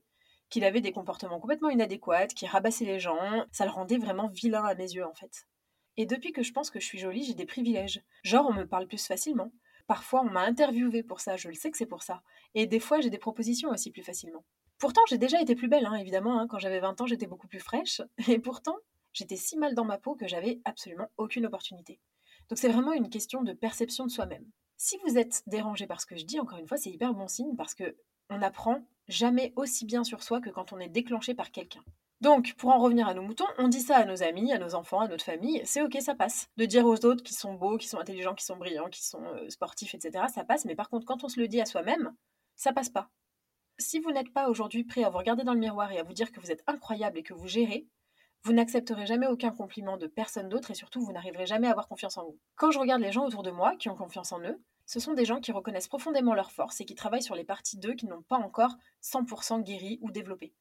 qu'il 0.52 0.64
avait 0.64 0.80
des 0.82 0.92
comportements 0.92 1.40
complètement 1.40 1.70
inadéquats, 1.70 2.26
qui 2.26 2.46
rabassaient 2.46 2.84
les 2.84 3.00
gens, 3.00 3.46
ça 3.52 3.64
le 3.64 3.70
rendait 3.70 3.96
vraiment 3.96 4.28
vilain 4.28 4.64
à 4.64 4.74
mes 4.74 4.92
yeux 4.92 5.06
en 5.06 5.14
fait. 5.14 5.48
Et 5.96 6.06
depuis 6.06 6.32
que 6.32 6.42
je 6.42 6.52
pense 6.52 6.70
que 6.70 6.78
je 6.78 6.84
suis 6.84 6.98
jolie, 6.98 7.24
j'ai 7.24 7.34
des 7.34 7.46
privilèges. 7.46 8.02
Genre 8.22 8.46
on 8.46 8.52
me 8.52 8.66
parle 8.66 8.86
plus 8.86 9.06
facilement. 9.06 9.50
Parfois 9.86 10.20
on 10.20 10.30
m'a 10.30 10.42
interviewé 10.42 11.02
pour 11.02 11.20
ça, 11.20 11.36
je 11.36 11.48
le 11.48 11.54
sais 11.54 11.70
que 11.70 11.78
c'est 11.78 11.86
pour 11.86 12.02
ça. 12.02 12.22
Et 12.54 12.66
des 12.66 12.80
fois 12.80 13.00
j'ai 13.00 13.10
des 13.10 13.18
propositions 13.18 13.70
aussi 13.70 13.90
plus 13.90 14.02
facilement. 14.02 14.44
Pourtant 14.78 15.00
j'ai 15.08 15.18
déjà 15.18 15.40
été 15.40 15.54
plus 15.54 15.68
belle, 15.68 15.86
hein, 15.86 15.94
évidemment, 15.94 16.38
hein. 16.38 16.46
quand 16.48 16.58
j'avais 16.58 16.80
20 16.80 17.00
ans 17.00 17.06
j'étais 17.06 17.26
beaucoup 17.26 17.48
plus 17.48 17.60
fraîche. 17.60 18.02
Et 18.28 18.38
pourtant 18.38 18.76
j'étais 19.12 19.36
si 19.36 19.56
mal 19.56 19.74
dans 19.74 19.84
ma 19.84 19.98
peau 19.98 20.14
que 20.14 20.28
j'avais 20.28 20.60
absolument 20.64 21.10
aucune 21.16 21.46
opportunité. 21.46 22.00
Donc 22.48 22.58
c'est 22.58 22.68
vraiment 22.68 22.92
une 22.92 23.10
question 23.10 23.42
de 23.42 23.52
perception 23.52 24.06
de 24.06 24.10
soi-même. 24.10 24.46
Si 24.76 24.98
vous 25.06 25.16
êtes 25.16 25.42
dérangé 25.46 25.86
par 25.86 26.00
ce 26.00 26.06
que 26.06 26.16
je 26.16 26.24
dis, 26.24 26.40
encore 26.40 26.58
une 26.58 26.66
fois, 26.66 26.76
c'est 26.76 26.90
hyper 26.90 27.14
bon 27.14 27.28
signe 27.28 27.56
parce 27.56 27.74
que 27.74 27.96
on 28.30 28.38
n'apprend 28.38 28.82
jamais 29.08 29.52
aussi 29.56 29.84
bien 29.84 30.04
sur 30.04 30.22
soi 30.22 30.40
que 30.40 30.50
quand 30.50 30.72
on 30.72 30.80
est 30.80 30.88
déclenché 30.88 31.34
par 31.34 31.50
quelqu'un. 31.50 31.84
Donc, 32.22 32.54
pour 32.54 32.70
en 32.70 32.78
revenir 32.78 33.08
à 33.08 33.14
nos 33.14 33.22
moutons, 33.22 33.46
on 33.58 33.66
dit 33.66 33.80
ça 33.80 33.96
à 33.96 34.04
nos 34.04 34.22
amis, 34.22 34.52
à 34.52 34.58
nos 34.58 34.76
enfants, 34.76 35.00
à 35.00 35.08
notre 35.08 35.24
famille, 35.24 35.60
c'est 35.64 35.82
ok, 35.82 35.98
ça 36.00 36.14
passe. 36.14 36.48
De 36.56 36.64
dire 36.66 36.86
aux 36.86 37.04
autres 37.04 37.24
qu'ils 37.24 37.36
sont 37.36 37.54
beaux, 37.54 37.76
qu'ils 37.78 37.88
sont 37.88 37.98
intelligents, 37.98 38.34
qu'ils 38.34 38.46
sont 38.46 38.56
brillants, 38.56 38.88
qu'ils 38.88 39.04
sont 39.04 39.24
euh, 39.24 39.48
sportifs, 39.48 39.96
etc., 39.96 40.26
ça 40.32 40.44
passe, 40.44 40.64
mais 40.64 40.76
par 40.76 40.88
contre, 40.88 41.04
quand 41.04 41.24
on 41.24 41.28
se 41.28 41.40
le 41.40 41.48
dit 41.48 41.60
à 41.60 41.66
soi-même, 41.66 42.14
ça 42.54 42.72
passe 42.72 42.90
pas. 42.90 43.10
Si 43.78 43.98
vous 43.98 44.12
n'êtes 44.12 44.32
pas 44.32 44.48
aujourd'hui 44.48 44.84
prêt 44.84 45.02
à 45.02 45.10
vous 45.10 45.18
regarder 45.18 45.42
dans 45.42 45.54
le 45.54 45.58
miroir 45.58 45.90
et 45.90 45.98
à 45.98 46.04
vous 46.04 46.12
dire 46.12 46.30
que 46.30 46.38
vous 46.38 46.52
êtes 46.52 46.62
incroyable 46.68 47.18
et 47.18 47.24
que 47.24 47.34
vous 47.34 47.48
gérez, 47.48 47.88
Vous 48.44 48.52
n'accepterez 48.52 49.06
jamais 49.06 49.28
aucun 49.28 49.52
compliment 49.52 49.96
de 49.96 50.08
personne 50.08 50.48
d'autre 50.48 50.72
et 50.72 50.74
surtout 50.74 51.00
vous 51.00 51.12
n'arriverez 51.12 51.46
jamais 51.46 51.68
à 51.68 51.70
avoir 51.70 51.86
confiance 51.86 52.18
en 52.18 52.24
vous. 52.24 52.38
Quand 52.56 52.72
je 52.72 52.80
regarde 52.80 53.00
les 53.00 53.12
gens 53.12 53.24
autour 53.24 53.44
de 53.44 53.52
moi 53.52 53.76
qui 53.76 53.88
ont 53.88 53.94
confiance 53.94 54.32
en 54.32 54.40
eux, 54.40 54.60
ce 54.84 54.98
sont 54.98 55.14
des 55.14 55.24
gens 55.24 55.38
qui 55.38 55.52
reconnaissent 55.52 55.86
profondément 55.86 56.34
leurs 56.34 56.50
forces 56.50 56.80
et 56.80 56.84
qui 56.84 56.96
travaillent 56.96 57.22
sur 57.22 57.36
les 57.36 57.44
parties 57.44 57.78
d'eux 57.78 57.94
qui 57.94 58.06
n'ont 58.06 58.22
pas 58.22 58.38
encore 58.38 58.74
100% 59.00 59.62
guéri 59.62 60.00
ou 60.02 60.10
développé. 60.10 60.52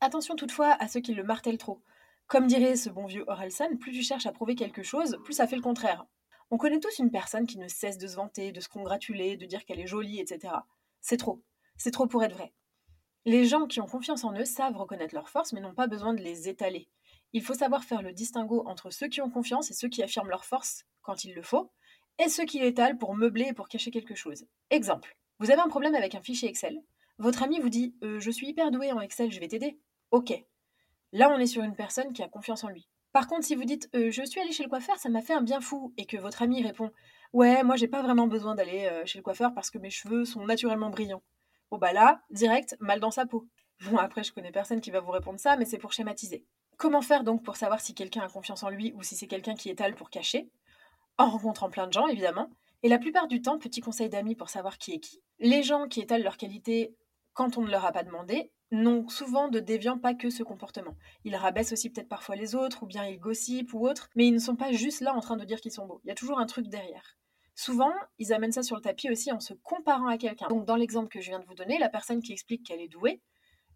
Attention 0.00 0.34
toutefois 0.34 0.72
à 0.80 0.88
ceux 0.88 1.00
qui 1.00 1.12
le 1.12 1.24
martèlent 1.24 1.58
trop. 1.58 1.82
Comme 2.26 2.46
dirait 2.46 2.74
ce 2.74 2.88
bon 2.88 3.04
vieux 3.04 3.24
Orelsan, 3.28 3.76
plus 3.78 3.92
tu 3.92 4.02
cherches 4.02 4.26
à 4.26 4.32
prouver 4.32 4.54
quelque 4.54 4.82
chose, 4.82 5.18
plus 5.22 5.34
ça 5.34 5.46
fait 5.46 5.56
le 5.56 5.62
contraire. 5.62 6.06
On 6.50 6.56
connaît 6.56 6.80
tous 6.80 6.98
une 7.00 7.10
personne 7.10 7.46
qui 7.46 7.58
ne 7.58 7.68
cesse 7.68 7.98
de 7.98 8.06
se 8.06 8.16
vanter, 8.16 8.50
de 8.50 8.60
se 8.60 8.68
congratuler, 8.70 9.36
de 9.36 9.44
dire 9.44 9.66
qu'elle 9.66 9.80
est 9.80 9.86
jolie, 9.86 10.20
etc. 10.20 10.54
C'est 11.02 11.18
trop. 11.18 11.42
C'est 11.76 11.90
trop 11.90 12.06
pour 12.06 12.24
être 12.24 12.34
vrai. 12.34 12.54
Les 13.26 13.44
gens 13.44 13.66
qui 13.66 13.80
ont 13.80 13.86
confiance 13.86 14.24
en 14.24 14.32
eux 14.32 14.44
savent 14.44 14.76
reconnaître 14.76 15.14
leurs 15.14 15.28
forces 15.28 15.52
mais 15.52 15.60
n'ont 15.60 15.74
pas 15.74 15.86
besoin 15.86 16.14
de 16.14 16.22
les 16.22 16.48
étaler. 16.48 16.88
Il 17.32 17.42
faut 17.42 17.54
savoir 17.54 17.84
faire 17.84 18.02
le 18.02 18.12
distinguo 18.12 18.62
entre 18.66 18.90
ceux 18.90 19.08
qui 19.08 19.20
ont 19.20 19.30
confiance 19.30 19.70
et 19.70 19.74
ceux 19.74 19.88
qui 19.88 20.02
affirment 20.02 20.30
leur 20.30 20.44
force 20.44 20.84
quand 21.02 21.24
il 21.24 21.34
le 21.34 21.42
faut, 21.42 21.70
et 22.18 22.28
ceux 22.28 22.44
qui 22.44 22.60
l'étalent 22.60 22.98
pour 22.98 23.14
meubler 23.14 23.46
et 23.48 23.52
pour 23.52 23.68
cacher 23.68 23.90
quelque 23.90 24.14
chose. 24.14 24.46
Exemple, 24.70 25.16
vous 25.38 25.50
avez 25.50 25.60
un 25.60 25.68
problème 25.68 25.94
avec 25.94 26.14
un 26.14 26.22
fichier 26.22 26.48
Excel. 26.48 26.82
Votre 27.18 27.42
ami 27.42 27.60
vous 27.60 27.68
dit 27.68 27.94
euh, 28.02 28.20
Je 28.20 28.30
suis 28.30 28.48
hyper 28.48 28.70
doué 28.70 28.92
en 28.92 29.00
Excel, 29.00 29.30
je 29.30 29.40
vais 29.40 29.48
t'aider. 29.48 29.78
Ok. 30.10 30.32
Là, 31.12 31.30
on 31.30 31.38
est 31.38 31.46
sur 31.46 31.62
une 31.62 31.76
personne 31.76 32.12
qui 32.12 32.22
a 32.22 32.28
confiance 32.28 32.64
en 32.64 32.68
lui. 32.68 32.88
Par 33.12 33.26
contre, 33.26 33.44
si 33.44 33.54
vous 33.54 33.64
dites 33.64 33.88
euh, 33.94 34.10
Je 34.10 34.22
suis 34.22 34.40
allé 34.40 34.52
chez 34.52 34.62
le 34.62 34.68
coiffeur, 34.68 34.96
ça 34.98 35.08
m'a 35.08 35.22
fait 35.22 35.34
un 35.34 35.42
bien 35.42 35.60
fou, 35.60 35.92
et 35.96 36.06
que 36.06 36.16
votre 36.16 36.42
ami 36.42 36.62
répond 36.62 36.90
Ouais, 37.32 37.62
moi 37.64 37.76
j'ai 37.76 37.88
pas 37.88 38.02
vraiment 38.02 38.28
besoin 38.28 38.54
d'aller 38.54 38.88
euh, 38.90 39.04
chez 39.04 39.18
le 39.18 39.22
coiffeur 39.22 39.52
parce 39.52 39.70
que 39.70 39.78
mes 39.78 39.90
cheveux 39.90 40.24
sont 40.24 40.44
naturellement 40.46 40.90
brillants. 40.90 41.22
Bon 41.70 41.78
bah 41.78 41.92
là, 41.92 42.22
direct, 42.30 42.76
mal 42.80 43.00
dans 43.00 43.10
sa 43.10 43.26
peau. 43.26 43.46
Bon, 43.84 43.98
après, 43.98 44.22
je 44.22 44.32
connais 44.32 44.52
personne 44.52 44.80
qui 44.80 44.90
va 44.90 45.00
vous 45.00 45.10
répondre 45.10 45.38
ça, 45.38 45.56
mais 45.56 45.64
c'est 45.66 45.78
pour 45.78 45.92
schématiser. 45.92 46.46
Comment 46.76 47.02
faire 47.02 47.24
donc 47.24 47.42
pour 47.42 47.56
savoir 47.56 47.80
si 47.80 47.94
quelqu'un 47.94 48.22
a 48.22 48.28
confiance 48.28 48.62
en 48.62 48.68
lui 48.68 48.92
ou 48.96 49.02
si 49.02 49.16
c'est 49.16 49.26
quelqu'un 49.26 49.54
qui 49.54 49.70
étale 49.70 49.94
pour 49.94 50.10
cacher 50.10 50.50
En 51.16 51.30
rencontrant 51.30 51.70
plein 51.70 51.86
de 51.86 51.92
gens, 51.92 52.06
évidemment. 52.06 52.50
Et 52.82 52.88
la 52.88 52.98
plupart 52.98 53.28
du 53.28 53.40
temps, 53.40 53.58
petit 53.58 53.80
conseil 53.80 54.08
d'amis 54.08 54.34
pour 54.34 54.50
savoir 54.50 54.76
qui 54.78 54.92
est 54.92 55.00
qui, 55.00 55.22
les 55.38 55.62
gens 55.62 55.88
qui 55.88 56.00
étalent 56.00 56.22
leurs 56.22 56.36
qualités 56.36 56.94
quand 57.32 57.56
on 57.56 57.62
ne 57.62 57.70
leur 57.70 57.84
a 57.84 57.92
pas 57.92 58.02
demandé 58.02 58.52
n'ont 58.72 59.08
souvent 59.08 59.48
de 59.48 59.60
déviant 59.60 59.98
pas 59.98 60.14
que 60.14 60.30
ce 60.30 60.42
comportement. 60.42 60.96
Ils 61.24 61.36
rabaissent 61.36 61.72
aussi 61.72 61.90
peut-être 61.90 62.08
parfois 62.08 62.36
les 62.36 62.54
autres, 62.54 62.82
ou 62.82 62.86
bien 62.86 63.06
ils 63.06 63.18
gossipent 63.18 63.74
ou 63.74 63.86
autre, 63.86 64.08
mais 64.14 64.26
ils 64.26 64.34
ne 64.34 64.38
sont 64.38 64.56
pas 64.56 64.72
juste 64.72 65.00
là 65.00 65.14
en 65.14 65.20
train 65.20 65.36
de 65.36 65.44
dire 65.44 65.60
qu'ils 65.60 65.72
sont 65.72 65.86
beaux. 65.86 66.00
Il 66.04 66.08
y 66.08 66.10
a 66.10 66.14
toujours 66.14 66.38
un 66.38 66.46
truc 66.46 66.68
derrière. 66.68 67.16
Souvent, 67.54 67.92
ils 68.18 68.32
amènent 68.32 68.52
ça 68.52 68.62
sur 68.62 68.76
le 68.76 68.82
tapis 68.82 69.10
aussi 69.10 69.32
en 69.32 69.40
se 69.40 69.54
comparant 69.54 70.08
à 70.08 70.18
quelqu'un. 70.18 70.48
Donc 70.48 70.66
dans 70.66 70.76
l'exemple 70.76 71.08
que 71.08 71.20
je 71.20 71.30
viens 71.30 71.38
de 71.38 71.46
vous 71.46 71.54
donner, 71.54 71.78
la 71.78 71.88
personne 71.88 72.20
qui 72.20 72.32
explique 72.32 72.66
qu'elle 72.66 72.80
est 72.80 72.88
douée, 72.88 73.22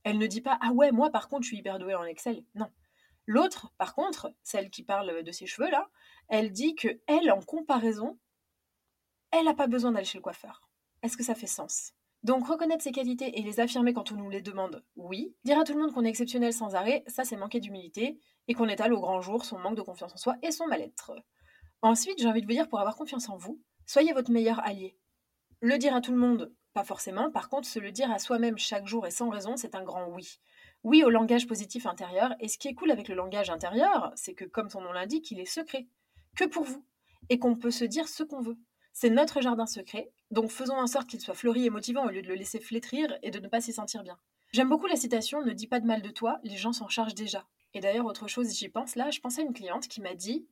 elle 0.04 0.18
ne 0.18 0.26
dit 0.26 0.40
pas 0.40 0.58
Ah 0.60 0.72
ouais, 0.72 0.92
moi 0.92 1.10
par 1.10 1.28
contre 1.28 1.44
je 1.44 1.48
suis 1.48 1.58
hyper 1.58 1.78
douée 1.78 1.94
en 1.94 2.04
Excel. 2.04 2.44
Non. 2.54 2.68
L'autre, 3.32 3.72
par 3.78 3.94
contre, 3.94 4.34
celle 4.42 4.70
qui 4.70 4.82
parle 4.82 5.22
de 5.22 5.30
ses 5.30 5.46
cheveux 5.46 5.70
là, 5.70 5.88
elle 6.26 6.50
dit 6.50 6.74
que 6.74 7.00
elle, 7.06 7.30
en 7.30 7.40
comparaison, 7.40 8.18
elle 9.30 9.44
n'a 9.44 9.54
pas 9.54 9.68
besoin 9.68 9.92
d'aller 9.92 10.04
chez 10.04 10.18
le 10.18 10.22
coiffeur. 10.22 10.68
Est-ce 11.04 11.16
que 11.16 11.22
ça 11.22 11.36
fait 11.36 11.46
sens? 11.46 11.92
Donc 12.24 12.48
reconnaître 12.48 12.82
ses 12.82 12.90
qualités 12.90 13.38
et 13.38 13.42
les 13.44 13.60
affirmer 13.60 13.92
quand 13.92 14.10
on 14.10 14.16
nous 14.16 14.30
les 14.30 14.42
demande, 14.42 14.84
oui. 14.96 15.32
Dire 15.44 15.60
à 15.60 15.62
tout 15.62 15.74
le 15.74 15.78
monde 15.80 15.94
qu'on 15.94 16.04
est 16.04 16.08
exceptionnel 16.08 16.52
sans 16.52 16.74
arrêt, 16.74 17.04
ça 17.06 17.24
c'est 17.24 17.36
manquer 17.36 17.60
d'humilité 17.60 18.18
et 18.48 18.54
qu'on 18.54 18.68
étale 18.68 18.92
au 18.92 19.00
grand 19.00 19.20
jour 19.20 19.44
son 19.44 19.60
manque 19.60 19.76
de 19.76 19.82
confiance 19.82 20.12
en 20.12 20.16
soi 20.16 20.34
et 20.42 20.50
son 20.50 20.66
mal-être. 20.66 21.12
Ensuite, 21.82 22.18
j'ai 22.18 22.26
envie 22.26 22.40
de 22.40 22.46
vous 22.46 22.52
dire 22.52 22.68
pour 22.68 22.80
avoir 22.80 22.96
confiance 22.96 23.28
en 23.28 23.36
vous, 23.36 23.62
soyez 23.86 24.12
votre 24.12 24.32
meilleur 24.32 24.58
allié. 24.66 24.98
Le 25.60 25.78
dire 25.78 25.94
à 25.94 26.00
tout 26.00 26.10
le 26.10 26.18
monde, 26.18 26.52
pas 26.72 26.82
forcément, 26.82 27.30
par 27.30 27.48
contre, 27.48 27.68
se 27.68 27.78
le 27.78 27.92
dire 27.92 28.10
à 28.10 28.18
soi-même 28.18 28.58
chaque 28.58 28.88
jour 28.88 29.06
et 29.06 29.12
sans 29.12 29.28
raison, 29.28 29.56
c'est 29.56 29.76
un 29.76 29.84
grand 29.84 30.08
oui. 30.08 30.40
Oui 30.82 31.04
au 31.04 31.10
langage 31.10 31.46
positif 31.46 31.86
intérieur, 31.86 32.34
et 32.40 32.48
ce 32.48 32.58
qui 32.58 32.68
est 32.68 32.74
cool 32.74 32.90
avec 32.90 33.08
le 33.08 33.14
langage 33.14 33.50
intérieur, 33.50 34.12
c'est 34.14 34.34
que 34.34 34.44
comme 34.44 34.70
son 34.70 34.80
nom 34.80 34.92
l'indique, 34.92 35.30
il 35.30 35.40
est 35.40 35.44
secret, 35.44 35.86
que 36.36 36.44
pour 36.44 36.64
vous, 36.64 36.84
et 37.28 37.38
qu'on 37.38 37.56
peut 37.56 37.70
se 37.70 37.84
dire 37.84 38.08
ce 38.08 38.22
qu'on 38.22 38.40
veut. 38.40 38.56
C'est 38.92 39.10
notre 39.10 39.40
jardin 39.40 39.66
secret, 39.66 40.10
donc 40.30 40.50
faisons 40.50 40.76
en 40.76 40.86
sorte 40.86 41.08
qu'il 41.08 41.20
soit 41.20 41.34
fleuri 41.34 41.66
et 41.66 41.70
motivant 41.70 42.06
au 42.06 42.10
lieu 42.10 42.22
de 42.22 42.28
le 42.28 42.34
laisser 42.34 42.60
flétrir 42.60 43.18
et 43.22 43.30
de 43.30 43.38
ne 43.38 43.48
pas 43.48 43.60
s'y 43.60 43.72
sentir 43.72 44.02
bien. 44.02 44.18
J'aime 44.52 44.68
beaucoup 44.68 44.86
la 44.86 44.96
citation 44.96 45.42
Ne 45.42 45.52
dis 45.52 45.68
pas 45.68 45.80
de 45.80 45.86
mal 45.86 46.02
de 46.02 46.10
toi, 46.10 46.40
les 46.42 46.56
gens 46.56 46.72
s'en 46.72 46.88
chargent 46.88 47.14
déjà. 47.14 47.46
Et 47.72 47.80
d'ailleurs, 47.80 48.06
autre 48.06 48.26
chose, 48.26 48.52
j'y 48.52 48.68
pense 48.68 48.96
là, 48.96 49.10
je 49.10 49.20
pensais 49.20 49.42
à 49.42 49.44
une 49.44 49.52
cliente 49.52 49.86
qui 49.86 50.00
m'a 50.00 50.14
dit 50.14 50.46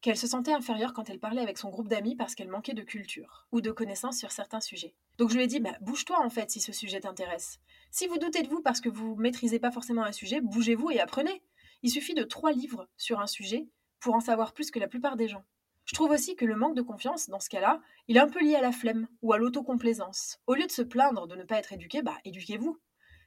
qu'elle 0.00 0.16
se 0.16 0.26
sentait 0.26 0.52
inférieure 0.52 0.92
quand 0.92 1.10
elle 1.10 1.18
parlait 1.18 1.42
avec 1.42 1.58
son 1.58 1.68
groupe 1.68 1.88
d'amis 1.88 2.16
parce 2.16 2.34
qu'elle 2.34 2.48
manquait 2.48 2.74
de 2.74 2.82
culture 2.82 3.46
ou 3.52 3.60
de 3.60 3.70
connaissances 3.70 4.18
sur 4.18 4.32
certains 4.32 4.60
sujets. 4.60 4.94
Donc 5.18 5.30
je 5.30 5.36
lui 5.36 5.44
ai 5.44 5.46
dit, 5.46 5.60
bah, 5.60 5.76
bouge-toi 5.80 6.18
en 6.20 6.30
fait 6.30 6.50
si 6.50 6.60
ce 6.60 6.72
sujet 6.72 7.00
t'intéresse. 7.00 7.60
Si 7.90 8.06
vous 8.06 8.18
doutez 8.18 8.42
de 8.42 8.48
vous 8.48 8.62
parce 8.62 8.80
que 8.80 8.88
vous 8.88 9.16
maîtrisez 9.16 9.58
pas 9.58 9.70
forcément 9.70 10.04
un 10.04 10.12
sujet, 10.12 10.40
bougez-vous 10.40 10.90
et 10.90 11.00
apprenez. 11.00 11.42
Il 11.82 11.90
suffit 11.90 12.14
de 12.14 12.22
trois 12.22 12.52
livres 12.52 12.88
sur 12.96 13.20
un 13.20 13.26
sujet 13.26 13.68
pour 14.00 14.14
en 14.14 14.20
savoir 14.20 14.52
plus 14.52 14.70
que 14.70 14.78
la 14.78 14.88
plupart 14.88 15.16
des 15.16 15.28
gens. 15.28 15.44
Je 15.84 15.94
trouve 15.94 16.10
aussi 16.10 16.36
que 16.36 16.44
le 16.44 16.56
manque 16.56 16.76
de 16.76 16.82
confiance, 16.82 17.28
dans 17.28 17.40
ce 17.40 17.48
cas-là, 17.48 17.80
il 18.06 18.16
est 18.16 18.20
un 18.20 18.28
peu 18.28 18.40
lié 18.40 18.54
à 18.54 18.60
la 18.60 18.72
flemme 18.72 19.08
ou 19.22 19.32
à 19.32 19.38
l'autocomplaisance. 19.38 20.38
Au 20.46 20.54
lieu 20.54 20.66
de 20.66 20.70
se 20.70 20.82
plaindre 20.82 21.26
de 21.26 21.34
ne 21.34 21.42
pas 21.42 21.56
être 21.56 21.72
éduqué, 21.72 22.00
bah 22.00 22.16
éduquez-vous. 22.24 22.78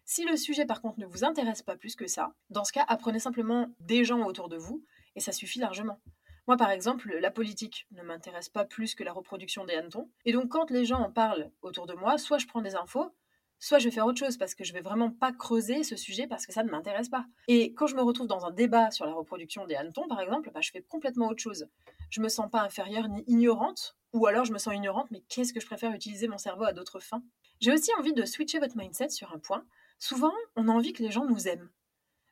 Si 0.06 0.24
le 0.24 0.36
sujet 0.36 0.66
par 0.66 0.82
contre 0.82 1.00
ne 1.00 1.06
vous 1.06 1.24
intéresse 1.24 1.62
pas 1.62 1.76
plus 1.76 1.96
que 1.96 2.08
ça, 2.08 2.34
dans 2.50 2.64
ce 2.64 2.74
cas, 2.74 2.86
apprenez 2.88 3.20
simplement 3.20 3.68
des 3.80 4.04
gens 4.04 4.26
autour 4.26 4.50
de 4.50 4.58
vous 4.58 4.84
et 5.16 5.20
ça 5.20 5.32
suffit 5.32 5.60
largement. 5.60 6.00
Moi, 6.48 6.58
par 6.58 6.72
exemple, 6.72 7.10
la 7.20 7.32
politique 7.32 7.88
ne 7.92 8.04
m'intéresse 8.04 8.50
pas 8.50 8.66
plus 8.66 8.96
que 8.96 9.04
la 9.04 9.14
reproduction 9.14 9.66
des 9.66 9.76
hannetons. 9.76 10.10
Et 10.26 10.34
donc, 10.34 10.50
quand 10.50 10.72
les 10.72 10.84
gens 10.84 11.00
en 11.00 11.12
parlent 11.12 11.50
autour 11.62 11.88
de 11.88 11.94
moi, 11.94 12.18
soit 12.18 12.38
je 12.38 12.48
prends 12.48 12.62
des 12.62 12.76
infos, 12.76 13.12
soit 13.60 13.80
je 13.80 13.86
vais 13.86 13.92
faire 13.92 14.06
autre 14.06 14.20
chose 14.20 14.36
parce 14.36 14.56
que 14.56 14.66
je 14.66 14.74
vais 14.74 14.82
vraiment 14.82 15.10
pas 15.10 15.32
creuser 15.32 15.84
ce 15.84 15.96
sujet 15.96 16.28
parce 16.28 16.46
que 16.46 16.52
ça 16.52 16.64
ne 16.64 16.70
m'intéresse 16.70 17.08
pas. 17.08 17.26
Et 17.48 17.74
quand 17.74 17.88
je 17.88 17.96
me 17.96 18.02
retrouve 18.02 18.28
dans 18.28 18.46
un 18.46 18.52
débat 18.52 18.92
sur 18.92 19.06
la 19.06 19.14
reproduction 19.14 19.66
des 19.66 19.76
hannetons, 19.76 20.08
par 20.10 20.20
exemple, 20.20 20.52
bah, 20.54 20.60
je 20.60 20.72
fais 20.72 20.82
complètement 20.82 21.30
autre 21.30 21.42
chose. 21.42 21.70
Je 22.10 22.20
me 22.20 22.28
sens 22.28 22.50
pas 22.52 22.62
inférieure 22.62 23.08
ni 23.08 23.24
ignorante, 23.28 23.96
ou 24.12 24.28
alors 24.28 24.44
je 24.44 24.52
me 24.52 24.58
sens 24.58 24.76
ignorante, 24.76 25.12
mais 25.12 25.24
qu'est-ce 25.30 25.54
que 25.54 25.62
je 25.62 25.66
préfère 25.66 25.94
utiliser 25.94 26.28
mon 26.28 26.38
cerveau 26.38 26.66
à 26.66 26.74
d'autres 26.74 27.00
fins? 27.00 27.24
J'ai 27.62 27.72
aussi 27.72 27.92
envie 27.98 28.12
de 28.12 28.26
switcher 28.26 28.60
votre 28.60 28.76
mindset 28.76 29.10
sur 29.10 29.34
un 29.34 29.40
point. 29.40 29.66
Souvent, 29.98 30.34
on 30.58 30.68
a 30.68 30.72
envie 30.74 30.92
que 30.92 31.02
les 31.02 31.12
gens 31.12 31.26
nous 31.26 31.48
aiment. 31.48 31.70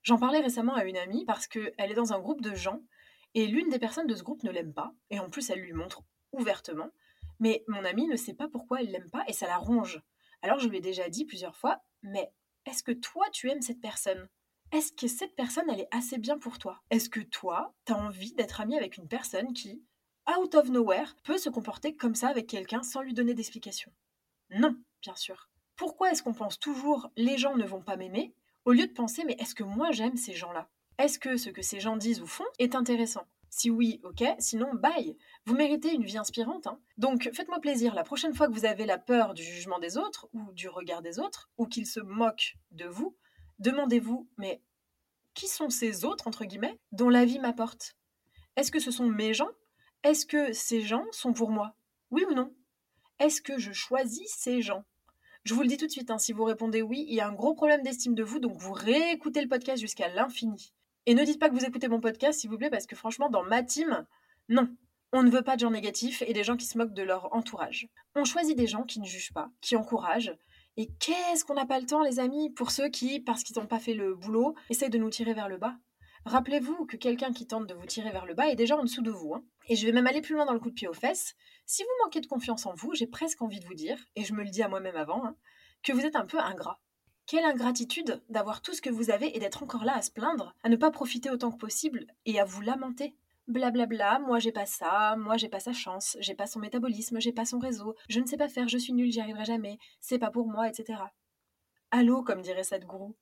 J'en 0.04 0.18
parlais 0.18 0.42
récemment 0.42 0.76
à 0.76 0.84
une 0.84 0.98
amie 0.98 1.24
parce 1.24 1.48
qu'elle 1.48 1.74
est 1.78 1.94
dans 1.94 2.12
un 2.12 2.20
groupe 2.20 2.42
de 2.42 2.54
gens 2.54 2.82
et 3.34 3.48
l'une 3.48 3.70
des 3.70 3.80
personnes 3.80 4.08
de 4.08 4.16
ce 4.16 4.24
groupe 4.24 4.44
ne 4.44 4.52
l'aime 4.52 4.74
pas, 4.74 4.94
et 5.10 5.20
en 5.20 5.30
plus 5.30 5.50
elle 5.50 5.62
lui 5.62 5.74
montre 5.74 6.04
ouvertement. 6.32 6.90
Mais 7.40 7.64
mon 7.68 7.84
amie 7.86 8.08
ne 8.08 8.16
sait 8.16 8.34
pas 8.34 8.48
pourquoi 8.48 8.82
elle 8.82 8.92
l'aime 8.92 9.10
pas 9.10 9.24
et 9.28 9.34
ça 9.34 9.48
la 9.48 9.58
ronge. 9.58 10.02
Alors 10.42 10.60
je 10.60 10.68
lui 10.68 10.78
ai 10.78 10.82
déjà 10.82 11.10
dit 11.10 11.26
plusieurs 11.26 11.56
fois, 11.56 11.82
mais 12.04 12.32
est-ce 12.66 12.84
que 12.84 12.92
toi 12.92 13.26
tu 13.32 13.50
aimes 13.50 13.62
cette 13.62 13.82
personne? 13.82 14.30
Est-ce 14.72 14.94
que 14.94 15.08
cette 15.08 15.36
personne 15.36 15.70
elle 15.70 15.82
est 15.82 15.96
assez 15.96 16.18
bien 16.18 16.38
pour 16.38 16.60
toi? 16.60 16.82
Est-ce 16.90 17.10
que 17.10 17.20
toi 17.20 17.74
t'as 17.86 17.96
envie 17.96 18.34
d'être 18.34 18.62
ami 18.62 18.78
avec 18.78 18.98
une 18.98 19.08
personne 19.08 19.54
qui, 19.54 19.84
out 20.38 20.56
of 20.56 20.70
nowhere, 20.70 21.16
peut 21.24 21.38
se 21.38 21.50
comporter 21.50 21.96
comme 21.96 22.16
ça 22.16 22.30
avec 22.30 22.48
quelqu'un 22.48 22.84
sans 22.84 23.02
lui 23.02 23.14
donner 23.14 23.34
d'explication? 23.34 23.92
Non, 24.52 24.78
bien 25.02 25.16
sûr. 25.16 25.50
Pourquoi 25.76 26.12
est-ce 26.12 26.24
qu'on 26.24 26.34
pense 26.34 26.60
toujours 26.60 27.10
les 27.18 27.38
gens 27.38 27.56
ne 27.56 27.66
vont 27.66 27.82
pas 27.82 27.98
m'aimer? 27.98 28.34
Au 28.66 28.72
lieu 28.72 28.86
de 28.86 28.94
penser 28.94 29.24
mais 29.26 29.36
est-ce 29.40 29.56
que 29.56 29.64
moi 29.64 29.92
j'aime 29.92 30.18
ces 30.18 30.34
gens-là? 30.34 30.70
Est-ce 31.02 31.18
que 31.18 31.36
ce 31.36 31.50
que 31.50 31.64
ces 31.64 31.80
gens 31.80 31.98
disent 31.98 32.22
ou 32.22 32.28
font 32.28 32.46
est 32.60 32.76
intéressant? 32.76 33.26
Si 33.50 33.70
oui, 33.70 34.00
ok, 34.04 34.24
sinon 34.38 34.74
bye. 34.74 35.18
Vous 35.46 35.56
méritez 35.56 35.92
une 35.94 36.06
vie 36.06 36.20
inspirante. 36.20 36.68
Hein. 36.68 36.80
Donc 36.98 37.30
faites-moi 37.34 37.60
plaisir, 37.60 37.96
la 37.96 38.04
prochaine 38.04 38.36
fois 38.36 38.48
que 38.48 38.54
vous 38.54 38.66
avez 38.66 38.86
la 38.86 39.00
peur 39.00 39.34
du 39.34 39.44
jugement 39.44 39.80
des 39.80 39.98
autres 39.98 40.30
ou 40.34 40.52
du 40.54 40.70
regard 40.70 41.02
des 41.02 41.20
autres, 41.20 41.50
ou 41.58 41.66
qu'ils 41.66 41.88
se 41.88 42.00
moquent 42.00 42.56
de 42.70 42.86
vous, 42.86 43.18
demandez-vous, 43.58 44.30
mais 44.38 44.62
qui 45.34 45.48
sont 45.48 45.70
ces 45.70 46.06
autres, 46.06 46.28
entre 46.28 46.46
guillemets, 46.46 46.80
dont 46.92 47.10
la 47.10 47.26
vie 47.26 47.40
m'apporte? 47.40 47.96
Est-ce 48.56 48.72
que 48.72 48.80
ce 48.80 48.92
sont 48.92 49.08
mes 49.08 49.34
gens? 49.34 49.50
Est-ce 50.04 50.26
que 50.26 50.54
ces 50.54 50.82
gens 50.82 51.06
sont 51.12 51.34
pour 51.34 51.50
moi? 51.50 51.76
Oui 52.12 52.24
ou 52.30 52.34
non? 52.34 52.54
Est-ce 53.20 53.42
que 53.42 53.58
je 53.58 53.72
choisis 53.72 54.32
ces 54.38 54.62
gens? 54.62 54.86
Je 55.44 55.56
vous 55.56 55.62
le 55.62 55.68
dis 55.68 55.78
tout 55.78 55.88
de 55.88 55.92
suite, 55.92 56.12
hein, 56.12 56.20
si 56.20 56.32
vous 56.32 56.44
répondez 56.44 56.84
oui, 56.84 57.06
il 57.08 57.16
y 57.16 57.22
a 57.22 57.28
un 57.28 57.34
gros 57.34 57.56
problème 57.56 57.82
d'estime 57.82 58.14
de 58.14 58.24
vous, 58.24 58.40
donc 58.40 58.58
vous 58.58 58.74
réécoutez 58.74 59.42
le 59.42 59.48
podcast 59.48 59.82
jusqu'à 59.82 60.08
l'infini. 60.08 60.72
Et 61.06 61.16
ne 61.16 61.24
dites 61.24 61.40
pas 61.40 61.50
que 61.50 61.56
vous 61.56 61.66
écoutez 61.66 61.88
mon 61.88 62.00
podcast, 62.00 62.40
s'il 62.40 62.50
vous 62.50 62.58
plaît, 62.58 62.70
parce 62.70 62.86
que 62.86 62.96
franchement, 62.96 63.30
dans 63.30 63.44
ma 63.44 63.64
team, 63.64 64.06
non. 64.50 64.70
On 65.14 65.24
ne 65.24 65.30
veut 65.30 65.42
pas 65.42 65.56
de 65.56 65.62
gens 65.62 65.72
négatifs 65.72 66.22
et 66.22 66.32
des 66.32 66.44
gens 66.44 66.56
qui 66.56 66.66
se 66.66 66.78
moquent 66.78 66.94
de 66.94 67.04
leur 67.04 67.34
entourage. 67.36 67.90
On 68.16 68.24
choisit 68.24 68.58
des 68.58 68.68
gens 68.68 68.84
qui 68.84 69.02
ne 69.02 69.06
jugent 69.06 69.34
pas, 69.34 69.50
qui 69.60 69.76
encouragent. 69.76 70.34
Et 70.78 70.88
qu'est-ce 71.00 71.44
qu'on 71.44 71.56
n'a 71.56 71.66
pas 71.66 71.80
le 71.80 71.86
temps, 71.86 72.04
les 72.04 72.20
amis, 72.20 72.50
pour 72.50 72.72
ceux 72.72 72.88
qui, 72.88 73.20
parce 73.20 73.44
qu'ils 73.44 73.58
n'ont 73.60 73.68
pas 73.68 73.80
fait 73.80 73.94
le 73.94 74.16
boulot, 74.16 74.56
essayent 74.70 74.90
de 74.90 74.98
nous 74.98 75.10
tirer 75.10 75.34
vers 75.34 75.50
le 75.50 75.58
bas? 75.58 75.76
Rappelez-vous 76.26 76.86
que 76.86 76.98
quelqu'un 76.98 77.34
qui 77.34 77.48
tente 77.48 77.68
de 77.68 77.74
vous 77.74 77.86
tirer 77.86 78.12
vers 78.12 78.26
le 78.26 78.36
bas 78.36 78.48
est 78.48 78.56
déjà 78.56 78.78
en 78.78 78.84
dessous 78.84 79.02
de 79.02 79.12
vous. 79.12 79.34
Hein. 79.34 79.44
Et 79.68 79.76
je 79.76 79.86
vais 79.86 79.92
même 79.92 80.08
aller 80.08 80.22
plus 80.22 80.36
loin 80.36 80.46
dans 80.46 80.54
le 80.54 80.60
coup 80.60 80.70
de 80.70 80.76
pied 80.76 80.88
aux 80.88 80.94
fesses. 80.94 81.36
Si 81.66 81.84
vous 81.84 82.06
manquez 82.06 82.22
de 82.22 82.28
confiance 82.28 82.66
en 82.66 82.74
vous, 82.74 82.94
j'ai 82.94 83.08
presque 83.08 83.42
envie 83.42 83.60
de 83.60 83.66
vous 83.66 83.74
dire, 83.74 83.98
et 84.16 84.24
je 84.24 84.34
me 84.34 84.44
le 84.44 84.50
dis 84.50 84.62
à 84.62 84.70
moi-même 84.70 84.96
avant, 84.96 85.26
hein, 85.26 85.36
que 85.84 85.94
vous 85.94 86.06
êtes 86.06 86.16
un 86.16 86.26
peu 86.26 86.40
ingrat. 86.40 86.80
Quelle 87.26 87.46
ingratitude 87.46 88.22
d'avoir 88.30 88.62
tout 88.62 88.74
ce 88.74 88.82
que 88.82 88.90
vous 88.90 89.10
avez 89.10 89.36
et 89.36 89.40
d'être 89.40 89.64
encore 89.64 89.86
là 89.86 89.96
à 89.96 90.02
se 90.02 90.12
plaindre, 90.12 90.54
à 90.64 90.70
ne 90.70 90.76
pas 90.76 90.92
profiter 90.92 91.30
autant 91.30 91.52
que 91.52 91.58
possible 91.58 92.08
et 92.26 92.40
à 92.40 92.46
vous 92.46 92.62
lamenter. 92.62 93.16
Blablabla, 93.48 93.86
bla 93.86 94.18
bla, 94.18 94.28
moi 94.28 94.40
j'ai 94.40 94.52
pas 94.52 94.66
ça, 94.66 95.16
moi 95.18 95.38
j'ai 95.38 95.50
pas 95.50 95.60
sa 95.60 95.74
chance, 95.74 96.16
j'ai 96.20 96.36
pas 96.36 96.48
son 96.48 96.60
métabolisme, 96.60 97.20
j'ai 97.20 97.34
pas 97.34 97.46
son 97.46 97.60
réseau, 97.60 97.96
je 98.08 98.20
ne 98.20 98.26
sais 98.26 98.38
pas 98.38 98.48
faire, 98.48 98.68
je 98.68 98.78
suis 98.78 98.94
nulle, 98.94 99.12
j'y 99.12 99.20
arriverai 99.20 99.46
jamais, 99.46 99.78
c'est 100.00 100.20
pas 100.20 100.30
pour 100.30 100.48
moi, 100.48 100.70
etc. 100.70 101.02
Allô, 101.90 102.24
comme 102.24 102.42
dirait 102.42 102.62
gourou. 102.86 103.16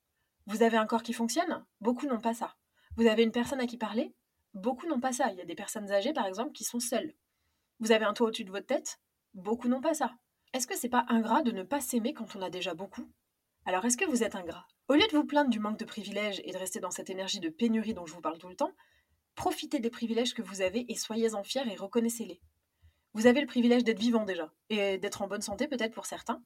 Vous 0.46 0.62
avez 0.62 0.76
un 0.76 0.86
corps 0.86 1.02
qui 1.02 1.12
fonctionne? 1.12 1.64
Beaucoup 1.80 2.06
n'ont 2.06 2.20
pas 2.20 2.34
ça. 2.34 2.56
Vous 2.96 3.06
avez 3.06 3.22
une 3.22 3.32
personne 3.32 3.60
à 3.60 3.66
qui 3.66 3.76
parler? 3.76 4.14
Beaucoup 4.54 4.86
n'ont 4.86 5.00
pas 5.00 5.12
ça. 5.12 5.30
Il 5.30 5.38
y 5.38 5.40
a 5.40 5.44
des 5.44 5.54
personnes 5.54 5.90
âgées, 5.90 6.12
par 6.12 6.26
exemple, 6.26 6.52
qui 6.52 6.64
sont 6.64 6.80
seules. 6.80 7.14
Vous 7.78 7.92
avez 7.92 8.04
un 8.04 8.12
toit 8.12 8.28
au-dessus 8.28 8.44
de 8.44 8.50
votre 8.50 8.66
tête? 8.66 9.00
Beaucoup 9.34 9.68
n'ont 9.68 9.80
pas 9.80 9.94
ça. 9.94 10.12
Est-ce 10.52 10.66
que 10.66 10.76
c'est 10.76 10.88
pas 10.88 11.06
ingrat 11.08 11.42
de 11.42 11.52
ne 11.52 11.62
pas 11.62 11.80
s'aimer 11.80 12.14
quand 12.14 12.34
on 12.36 12.42
a 12.42 12.50
déjà 12.50 12.74
beaucoup? 12.74 13.08
Alors 13.66 13.84
est-ce 13.84 13.96
que 13.96 14.04
vous 14.04 14.22
êtes 14.22 14.36
ingrat? 14.36 14.66
Au 14.88 14.94
lieu 14.94 15.06
de 15.06 15.16
vous 15.16 15.24
plaindre 15.24 15.50
du 15.50 15.60
manque 15.60 15.78
de 15.78 15.84
privilèges 15.84 16.40
et 16.44 16.52
de 16.52 16.58
rester 16.58 16.80
dans 16.80 16.90
cette 16.90 17.10
énergie 17.10 17.40
de 17.40 17.50
pénurie 17.50 17.94
dont 17.94 18.06
je 18.06 18.14
vous 18.14 18.20
parle 18.20 18.38
tout 18.38 18.48
le 18.48 18.56
temps, 18.56 18.72
profitez 19.34 19.80
des 19.80 19.90
privilèges 19.90 20.34
que 20.34 20.42
vous 20.42 20.62
avez 20.62 20.90
et 20.90 20.96
soyez-en 20.96 21.42
fiers 21.42 21.70
et 21.70 21.76
reconnaissez-les. 21.76 22.40
Vous 23.12 23.26
avez 23.26 23.40
le 23.40 23.46
privilège 23.46 23.84
d'être 23.84 23.98
vivant 23.98 24.24
déjà, 24.24 24.52
et 24.70 24.96
d'être 24.98 25.22
en 25.22 25.28
bonne 25.28 25.42
santé 25.42 25.68
peut-être 25.68 25.94
pour 25.94 26.06
certains. 26.06 26.42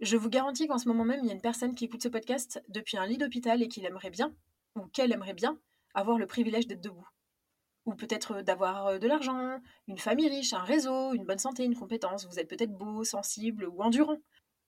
Je 0.00 0.16
vous 0.16 0.28
garantis 0.28 0.68
qu'en 0.68 0.78
ce 0.78 0.88
moment 0.88 1.04
même, 1.04 1.20
il 1.22 1.26
y 1.26 1.30
a 1.30 1.34
une 1.34 1.40
personne 1.40 1.74
qui 1.74 1.86
écoute 1.86 2.02
ce 2.02 2.08
podcast 2.08 2.62
depuis 2.68 2.96
un 2.96 3.06
lit 3.06 3.18
d'hôpital 3.18 3.62
et 3.62 3.68
qu'il 3.68 3.84
aimerait 3.84 4.10
bien, 4.10 4.34
ou 4.76 4.86
qu'elle 4.86 5.12
aimerait 5.12 5.34
bien, 5.34 5.58
avoir 5.94 6.18
le 6.18 6.26
privilège 6.26 6.66
d'être 6.66 6.82
debout 6.82 7.08
ou 7.86 7.94
peut-être 7.94 8.42
d'avoir 8.42 8.98
de 8.98 9.06
l'argent, 9.06 9.60
une 9.86 9.96
famille 9.96 10.28
riche, 10.28 10.52
un 10.52 10.62
réseau, 10.62 11.14
une 11.14 11.24
bonne 11.24 11.38
santé, 11.38 11.64
une 11.64 11.76
compétence. 11.76 12.26
Vous 12.26 12.40
êtes 12.40 12.48
peut-être 12.48 12.76
beau, 12.76 13.04
sensible 13.04 13.64
ou 13.64 13.80
endurant. 13.80 14.18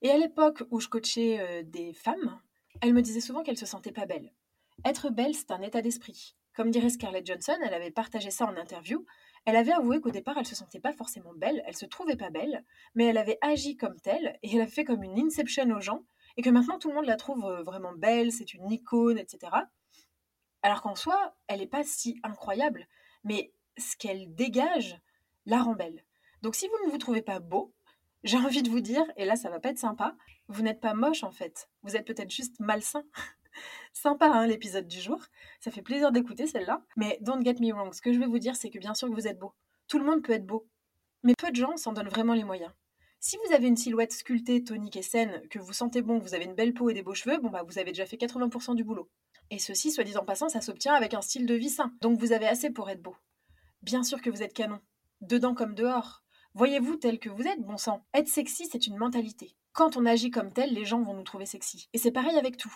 Et 0.02 0.10
à 0.10 0.18
l'époque 0.18 0.62
où 0.70 0.80
je 0.80 0.88
coachais 0.88 1.64
des 1.64 1.92
femmes, 1.92 2.40
elles 2.80 2.94
me 2.94 3.02
disaient 3.02 3.20
souvent 3.20 3.42
qu'elles 3.42 3.58
se 3.58 3.66
sentaient 3.66 3.92
pas 3.92 4.06
belles. 4.06 4.32
Être 4.84 5.10
belle, 5.10 5.34
c'est 5.34 5.50
un 5.50 5.60
état 5.62 5.82
d'esprit. 5.82 6.36
Comme 6.54 6.70
dirait 6.70 6.90
Scarlett 6.90 7.26
Johnson, 7.26 7.56
elle 7.64 7.74
avait 7.74 7.90
partagé 7.90 8.30
ça 8.30 8.46
en 8.46 8.56
interview. 8.56 9.04
Elle 9.44 9.56
avait 9.56 9.72
avoué 9.72 10.00
qu'au 10.00 10.10
départ, 10.10 10.36
elle 10.38 10.46
se 10.46 10.54
sentait 10.54 10.80
pas 10.80 10.92
forcément 10.92 11.32
belle, 11.34 11.62
elle 11.66 11.76
se 11.76 11.86
trouvait 11.86 12.16
pas 12.16 12.30
belle, 12.30 12.64
mais 12.94 13.06
elle 13.06 13.18
avait 13.18 13.38
agi 13.40 13.76
comme 13.76 14.00
telle 14.00 14.38
et 14.42 14.54
elle 14.54 14.60
a 14.60 14.66
fait 14.66 14.84
comme 14.84 15.02
une 15.02 15.18
inception 15.18 15.70
aux 15.70 15.80
gens 15.80 16.04
et 16.36 16.42
que 16.42 16.50
maintenant 16.50 16.78
tout 16.78 16.88
le 16.88 16.94
monde 16.94 17.06
la 17.06 17.16
trouve 17.16 17.44
vraiment 17.64 17.92
belle, 17.92 18.32
c'est 18.32 18.54
une 18.54 18.70
icône, 18.70 19.18
etc. 19.18 19.52
Alors 20.62 20.82
qu'en 20.82 20.96
soi, 20.96 21.36
elle 21.46 21.60
n'est 21.60 21.66
pas 21.66 21.84
si 21.84 22.18
incroyable 22.22 22.86
mais 23.24 23.52
ce 23.76 23.96
qu'elle 23.96 24.34
dégage 24.34 25.00
la 25.46 25.62
rend 25.62 25.74
belle. 25.74 26.04
Donc 26.42 26.54
si 26.54 26.68
vous 26.68 26.86
ne 26.86 26.90
vous 26.90 26.98
trouvez 26.98 27.22
pas 27.22 27.40
beau, 27.40 27.74
j'ai 28.24 28.36
envie 28.36 28.62
de 28.62 28.70
vous 28.70 28.80
dire, 28.80 29.04
et 29.16 29.24
là 29.24 29.36
ça 29.36 29.50
va 29.50 29.60
pas 29.60 29.70
être 29.70 29.78
sympa, 29.78 30.16
vous 30.48 30.62
n'êtes 30.62 30.80
pas 30.80 30.94
moche 30.94 31.24
en 31.24 31.30
fait, 31.30 31.68
vous 31.82 31.96
êtes 31.96 32.06
peut-être 32.06 32.30
juste 32.30 32.58
malsain. 32.60 33.04
sympa 33.92 34.26
hein, 34.26 34.46
l'épisode 34.46 34.86
du 34.86 35.00
jour, 35.00 35.20
ça 35.60 35.70
fait 35.70 35.82
plaisir 35.82 36.12
d'écouter 36.12 36.46
celle-là, 36.46 36.82
mais 36.96 37.18
don't 37.20 37.44
get 37.44 37.56
me 37.60 37.72
wrong, 37.72 37.92
ce 37.92 38.02
que 38.02 38.12
je 38.12 38.18
vais 38.18 38.26
vous 38.26 38.38
dire 38.38 38.56
c'est 38.56 38.70
que 38.70 38.78
bien 38.78 38.94
sûr 38.94 39.08
que 39.08 39.14
vous 39.14 39.28
êtes 39.28 39.38
beau. 39.38 39.54
Tout 39.88 39.98
le 39.98 40.04
monde 40.04 40.22
peut 40.22 40.32
être 40.32 40.46
beau, 40.46 40.68
mais 41.22 41.34
peu 41.36 41.50
de 41.50 41.56
gens 41.56 41.76
s'en 41.76 41.92
donnent 41.92 42.08
vraiment 42.08 42.34
les 42.34 42.44
moyens. 42.44 42.72
Si 43.20 43.36
vous 43.44 43.52
avez 43.52 43.66
une 43.66 43.76
silhouette 43.76 44.12
sculptée, 44.12 44.62
tonique 44.62 44.96
et 44.96 45.02
saine, 45.02 45.42
que 45.50 45.58
vous 45.58 45.72
sentez 45.72 46.02
bon, 46.02 46.20
que 46.20 46.24
vous 46.24 46.34
avez 46.34 46.44
une 46.44 46.54
belle 46.54 46.72
peau 46.72 46.88
et 46.88 46.94
des 46.94 47.02
beaux 47.02 47.14
cheveux, 47.14 47.38
bon 47.38 47.50
bah 47.50 47.64
vous 47.66 47.78
avez 47.78 47.90
déjà 47.90 48.06
fait 48.06 48.16
80% 48.16 48.76
du 48.76 48.84
boulot. 48.84 49.10
Et 49.50 49.58
ceci, 49.58 49.90
soit 49.90 50.04
dit 50.04 50.16
en 50.16 50.24
passant, 50.24 50.48
ça 50.48 50.60
s'obtient 50.60 50.94
avec 50.94 51.14
un 51.14 51.22
style 51.22 51.46
de 51.46 51.54
vie 51.54 51.70
sain. 51.70 51.92
Donc 52.00 52.18
vous 52.20 52.32
avez 52.32 52.46
assez 52.46 52.70
pour 52.70 52.90
être 52.90 53.02
beau. 53.02 53.16
Bien 53.82 54.04
sûr 54.04 54.22
que 54.22 54.30
vous 54.30 54.42
êtes 54.42 54.52
canon, 54.52 54.78
dedans 55.20 55.54
comme 55.54 55.74
dehors. 55.74 56.22
Voyez-vous 56.54 56.96
tel 56.96 57.18
que 57.18 57.28
vous 57.28 57.46
êtes, 57.46 57.60
bon 57.60 57.76
sang. 57.76 58.04
Être 58.14 58.28
sexy, 58.28 58.66
c'est 58.70 58.86
une 58.86 58.96
mentalité. 58.96 59.54
Quand 59.72 59.96
on 59.96 60.06
agit 60.06 60.30
comme 60.30 60.52
tel, 60.52 60.72
les 60.72 60.84
gens 60.84 61.02
vont 61.02 61.14
nous 61.14 61.22
trouver 61.22 61.46
sexy. 61.46 61.88
Et 61.92 61.98
c'est 61.98 62.10
pareil 62.10 62.36
avec 62.36 62.56
tout. 62.56 62.74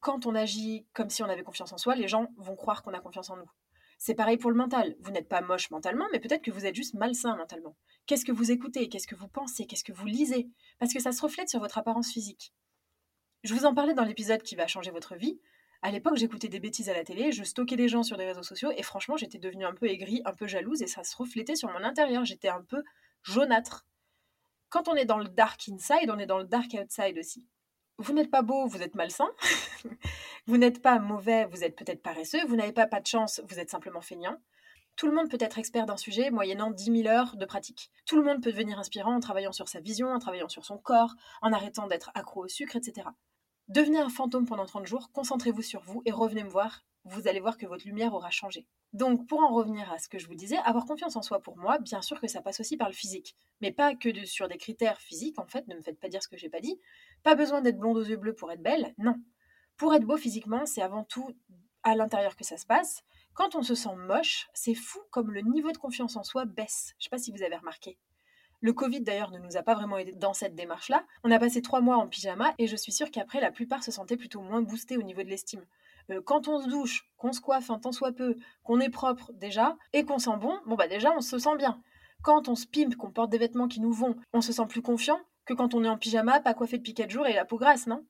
Quand 0.00 0.26
on 0.26 0.34
agit 0.34 0.86
comme 0.94 1.10
si 1.10 1.22
on 1.22 1.28
avait 1.28 1.42
confiance 1.42 1.72
en 1.72 1.78
soi, 1.78 1.94
les 1.94 2.08
gens 2.08 2.28
vont 2.38 2.56
croire 2.56 2.82
qu'on 2.82 2.94
a 2.94 3.00
confiance 3.00 3.30
en 3.30 3.36
nous. 3.36 3.50
C'est 3.98 4.14
pareil 4.14 4.38
pour 4.38 4.50
le 4.50 4.56
mental. 4.56 4.96
Vous 5.00 5.10
n'êtes 5.10 5.28
pas 5.28 5.42
moche 5.42 5.70
mentalement, 5.70 6.06
mais 6.10 6.20
peut-être 6.20 6.42
que 6.42 6.50
vous 6.50 6.64
êtes 6.64 6.74
juste 6.74 6.94
malsain 6.94 7.36
mentalement. 7.36 7.76
Qu'est-ce 8.06 8.24
que 8.24 8.32
vous 8.32 8.50
écoutez? 8.50 8.88
Qu'est-ce 8.88 9.06
que 9.06 9.14
vous 9.14 9.28
pensez? 9.28 9.66
Qu'est-ce 9.66 9.84
que 9.84 9.92
vous 9.92 10.06
lisez? 10.06 10.48
Parce 10.78 10.94
que 10.94 11.00
ça 11.00 11.12
se 11.12 11.20
reflète 11.20 11.50
sur 11.50 11.60
votre 11.60 11.76
apparence 11.76 12.10
physique. 12.10 12.54
Je 13.44 13.54
vous 13.54 13.66
en 13.66 13.74
parlais 13.74 13.94
dans 13.94 14.04
l'épisode 14.04 14.42
qui 14.42 14.56
va 14.56 14.66
changer 14.66 14.90
votre 14.90 15.16
vie. 15.16 15.38
À 15.82 15.90
l'époque, 15.90 16.16
j'écoutais 16.16 16.48
des 16.48 16.60
bêtises 16.60 16.88
à 16.88 16.94
la 16.94 17.04
télé, 17.04 17.32
je 17.32 17.42
stockais 17.42 17.76
des 17.76 17.88
gens 17.88 18.02
sur 18.02 18.16
les 18.16 18.26
réseaux 18.26 18.42
sociaux 18.42 18.70
et 18.74 18.82
franchement, 18.82 19.16
j'étais 19.16 19.38
devenue 19.38 19.64
un 19.64 19.72
peu 19.72 19.86
aigrie, 19.86 20.20
un 20.24 20.32
peu 20.34 20.46
jalouse 20.46 20.82
et 20.82 20.86
ça 20.86 21.04
se 21.04 21.16
reflétait 21.16 21.54
sur 21.54 21.70
mon 21.70 21.84
intérieur. 21.84 22.24
J'étais 22.24 22.48
un 22.48 22.62
peu 22.62 22.82
jaunâtre. 23.22 23.86
Quand 24.68 24.88
on 24.88 24.94
est 24.94 25.04
dans 25.04 25.18
le 25.18 25.28
dark 25.28 25.68
inside, 25.68 26.10
on 26.10 26.18
est 26.18 26.26
dans 26.26 26.38
le 26.38 26.44
dark 26.44 26.76
outside 26.80 27.18
aussi. 27.18 27.48
Vous 27.98 28.12
n'êtes 28.14 28.30
pas 28.30 28.42
beau, 28.42 28.66
vous 28.66 28.82
êtes 28.82 28.94
malsain. 28.94 29.28
vous 30.46 30.56
n'êtes 30.56 30.80
pas 30.80 30.98
mauvais, 30.98 31.44
vous 31.46 31.64
êtes 31.64 31.76
peut-être 31.76 32.02
paresseux. 32.02 32.44
Vous 32.46 32.56
n'avez 32.56 32.72
pas 32.72 32.86
pas 32.86 33.00
de 33.00 33.06
chance, 33.06 33.42
vous 33.48 33.58
êtes 33.58 33.70
simplement 33.70 34.00
feignant. 34.00 34.38
Tout 34.96 35.06
le 35.06 35.12
monde 35.12 35.30
peut 35.30 35.38
être 35.40 35.58
expert 35.58 35.86
d'un 35.86 35.96
sujet 35.96 36.30
moyennant 36.30 36.70
10 36.70 37.02
000 37.02 37.08
heures 37.08 37.36
de 37.36 37.44
pratique. 37.46 37.90
Tout 38.06 38.16
le 38.16 38.22
monde 38.22 38.42
peut 38.42 38.52
devenir 38.52 38.78
inspirant 38.78 39.14
en 39.14 39.20
travaillant 39.20 39.52
sur 39.52 39.68
sa 39.68 39.80
vision, 39.80 40.08
en 40.08 40.18
travaillant 40.18 40.48
sur 40.48 40.64
son 40.64 40.78
corps, 40.78 41.14
en 41.42 41.52
arrêtant 41.52 41.86
d'être 41.86 42.10
accro 42.14 42.44
au 42.44 42.48
sucre, 42.48 42.76
etc. 42.76 43.08
Devenez 43.68 43.98
un 43.98 44.08
fantôme 44.08 44.46
pendant 44.46 44.66
30 44.66 44.86
jours, 44.86 45.10
concentrez-vous 45.12 45.62
sur 45.62 45.80
vous 45.82 46.02
et 46.04 46.12
revenez 46.12 46.44
me 46.44 46.50
voir. 46.50 46.84
Vous 47.04 47.28
allez 47.28 47.40
voir 47.40 47.56
que 47.56 47.66
votre 47.66 47.86
lumière 47.86 48.12
aura 48.12 48.30
changé. 48.30 48.66
Donc, 48.92 49.26
pour 49.26 49.40
en 49.40 49.54
revenir 49.54 49.90
à 49.90 49.98
ce 49.98 50.08
que 50.08 50.18
je 50.18 50.26
vous 50.26 50.34
disais, 50.34 50.58
avoir 50.58 50.84
confiance 50.84 51.16
en 51.16 51.22
soi 51.22 51.40
pour 51.40 51.56
moi, 51.56 51.78
bien 51.78 52.02
sûr 52.02 52.20
que 52.20 52.28
ça 52.28 52.42
passe 52.42 52.60
aussi 52.60 52.76
par 52.76 52.88
le 52.88 52.94
physique. 52.94 53.34
Mais 53.60 53.72
pas 53.72 53.94
que 53.94 54.24
sur 54.26 54.48
des 54.48 54.58
critères 54.58 55.00
physiques, 55.00 55.38
en 55.38 55.46
fait, 55.46 55.66
ne 55.68 55.76
me 55.76 55.80
faites 55.80 55.98
pas 55.98 56.08
dire 56.08 56.22
ce 56.22 56.28
que 56.28 56.36
j'ai 56.36 56.50
pas 56.50 56.60
dit. 56.60 56.78
Pas 57.22 57.34
besoin 57.34 57.62
d'être 57.62 57.78
blonde 57.78 57.96
aux 57.96 58.04
yeux 58.04 58.16
bleus 58.16 58.34
pour 58.34 58.52
être 58.52 58.62
belle, 58.62 58.94
non. 58.98 59.16
Pour 59.76 59.94
être 59.94 60.04
beau 60.04 60.18
physiquement, 60.18 60.66
c'est 60.66 60.82
avant 60.82 61.04
tout 61.04 61.34
à 61.82 61.94
l'intérieur 61.94 62.36
que 62.36 62.44
ça 62.44 62.58
se 62.58 62.66
passe. 62.66 63.02
Quand 63.32 63.54
on 63.54 63.62
se 63.62 63.74
sent 63.74 63.94
moche, 63.96 64.48
c'est 64.52 64.74
fou 64.74 64.98
comme 65.10 65.30
le 65.30 65.40
niveau 65.40 65.72
de 65.72 65.78
confiance 65.78 66.16
en 66.16 66.22
soi 66.22 66.44
baisse. 66.44 66.94
Je 66.98 67.04
sais 67.04 67.10
pas 67.10 67.18
si 67.18 67.32
vous 67.32 67.42
avez 67.42 67.56
remarqué. 67.56 67.96
Le 68.60 68.74
Covid 68.74 69.00
d'ailleurs 69.00 69.30
ne 69.30 69.38
nous 69.38 69.56
a 69.56 69.62
pas 69.62 69.74
vraiment 69.74 69.96
aidé 69.96 70.12
dans 70.12 70.34
cette 70.34 70.54
démarche-là. 70.54 71.06
On 71.24 71.30
a 71.30 71.38
passé 71.38 71.62
trois 71.62 71.80
mois 71.80 71.96
en 71.96 72.06
pyjama 72.06 72.52
et 72.58 72.66
je 72.66 72.76
suis 72.76 72.92
sûre 72.92 73.10
qu'après 73.10 73.40
la 73.40 73.50
plupart 73.50 73.82
se 73.82 73.90
sentaient 73.90 74.18
plutôt 74.18 74.42
moins 74.42 74.60
boostés 74.60 74.98
au 74.98 75.02
niveau 75.02 75.22
de 75.22 75.28
l'estime. 75.28 75.64
Euh, 76.10 76.20
quand 76.22 76.48
on 76.48 76.60
se 76.60 76.68
douche, 76.68 77.06
qu'on 77.16 77.32
se 77.32 77.40
coiffe 77.40 77.70
un 77.70 77.78
tant 77.78 77.92
soit 77.92 78.12
peu, 78.12 78.36
qu'on 78.62 78.80
est 78.80 78.90
propre 78.90 79.32
déjà 79.34 79.76
et 79.92 80.04
qu'on 80.04 80.18
sent 80.18 80.36
bon, 80.40 80.58
bon 80.66 80.74
bah 80.74 80.88
déjà 80.88 81.12
on 81.16 81.20
se 81.20 81.38
sent 81.38 81.56
bien. 81.56 81.82
Quand 82.22 82.48
on 82.48 82.54
se 82.54 82.66
pimpe, 82.66 82.96
qu'on 82.96 83.10
porte 83.10 83.30
des 83.30 83.38
vêtements 83.38 83.68
qui 83.68 83.80
nous 83.80 83.92
vont, 83.92 84.16
on 84.32 84.40
se 84.40 84.52
sent 84.52 84.66
plus 84.68 84.82
confiant 84.82 85.20
que 85.46 85.54
quand 85.54 85.74
on 85.74 85.84
est 85.84 85.88
en 85.88 85.98
pyjama, 85.98 86.40
pas 86.40 86.54
coiffé 86.54 86.78
depuis 86.78 86.94
quatre 86.94 87.10
jours 87.10 87.26
et 87.26 87.32
la 87.32 87.44
peau 87.44 87.58
grasse, 87.58 87.86
non? 87.86 88.06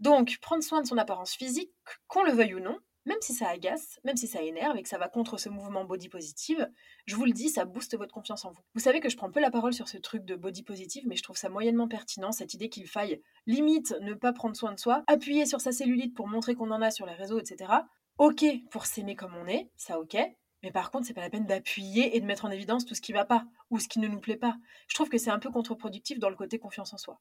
Donc 0.00 0.38
prendre 0.40 0.62
soin 0.62 0.82
de 0.82 0.86
son 0.86 0.98
apparence 0.98 1.32
physique, 1.34 1.72
qu'on 2.08 2.24
le 2.24 2.32
veuille 2.32 2.54
ou 2.54 2.60
non, 2.60 2.78
même 3.04 3.20
si 3.20 3.34
ça 3.34 3.48
agace, 3.48 3.98
même 4.04 4.16
si 4.16 4.26
ça 4.26 4.42
énerve 4.42 4.76
et 4.76 4.82
que 4.82 4.88
ça 4.88 4.98
va 4.98 5.08
contre 5.08 5.38
ce 5.38 5.48
mouvement 5.48 5.84
body 5.84 6.08
positive, 6.08 6.68
je 7.06 7.16
vous 7.16 7.24
le 7.24 7.32
dis, 7.32 7.48
ça 7.48 7.64
booste 7.64 7.96
votre 7.96 8.14
confiance 8.14 8.44
en 8.44 8.50
vous. 8.52 8.62
Vous 8.74 8.80
savez 8.80 9.00
que 9.00 9.08
je 9.08 9.16
prends 9.16 9.30
peu 9.30 9.40
la 9.40 9.50
parole 9.50 9.72
sur 9.72 9.88
ce 9.88 9.98
truc 9.98 10.24
de 10.24 10.36
body 10.36 10.62
positive, 10.62 11.04
mais 11.06 11.16
je 11.16 11.22
trouve 11.22 11.36
ça 11.36 11.48
moyennement 11.48 11.88
pertinent, 11.88 12.32
cette 12.32 12.54
idée 12.54 12.68
qu'il 12.68 12.86
faille 12.86 13.20
limite 13.46 13.94
ne 14.00 14.14
pas 14.14 14.32
prendre 14.32 14.56
soin 14.56 14.72
de 14.72 14.78
soi, 14.78 15.02
appuyer 15.06 15.46
sur 15.46 15.60
sa 15.60 15.72
cellulite 15.72 16.14
pour 16.14 16.28
montrer 16.28 16.54
qu'on 16.54 16.70
en 16.70 16.82
a 16.82 16.90
sur 16.90 17.06
les 17.06 17.14
réseaux, 17.14 17.38
etc. 17.38 17.72
Ok 18.18 18.44
pour 18.70 18.86
s'aimer 18.86 19.16
comme 19.16 19.34
on 19.36 19.46
est, 19.46 19.70
ça 19.76 19.98
ok, 19.98 20.16
mais 20.62 20.70
par 20.70 20.90
contre, 20.90 21.06
c'est 21.06 21.14
pas 21.14 21.22
la 21.22 21.30
peine 21.30 21.46
d'appuyer 21.46 22.16
et 22.16 22.20
de 22.20 22.26
mettre 22.26 22.44
en 22.44 22.50
évidence 22.50 22.84
tout 22.84 22.94
ce 22.94 23.00
qui 23.00 23.12
va 23.12 23.24
pas 23.24 23.44
ou 23.70 23.78
ce 23.78 23.88
qui 23.88 23.98
ne 23.98 24.08
nous 24.08 24.20
plaît 24.20 24.36
pas. 24.36 24.56
Je 24.88 24.94
trouve 24.94 25.08
que 25.08 25.18
c'est 25.18 25.30
un 25.30 25.38
peu 25.38 25.50
contre-productif 25.50 26.18
dans 26.18 26.30
le 26.30 26.36
côté 26.36 26.58
confiance 26.58 26.92
en 26.92 26.98
soi. 26.98 27.20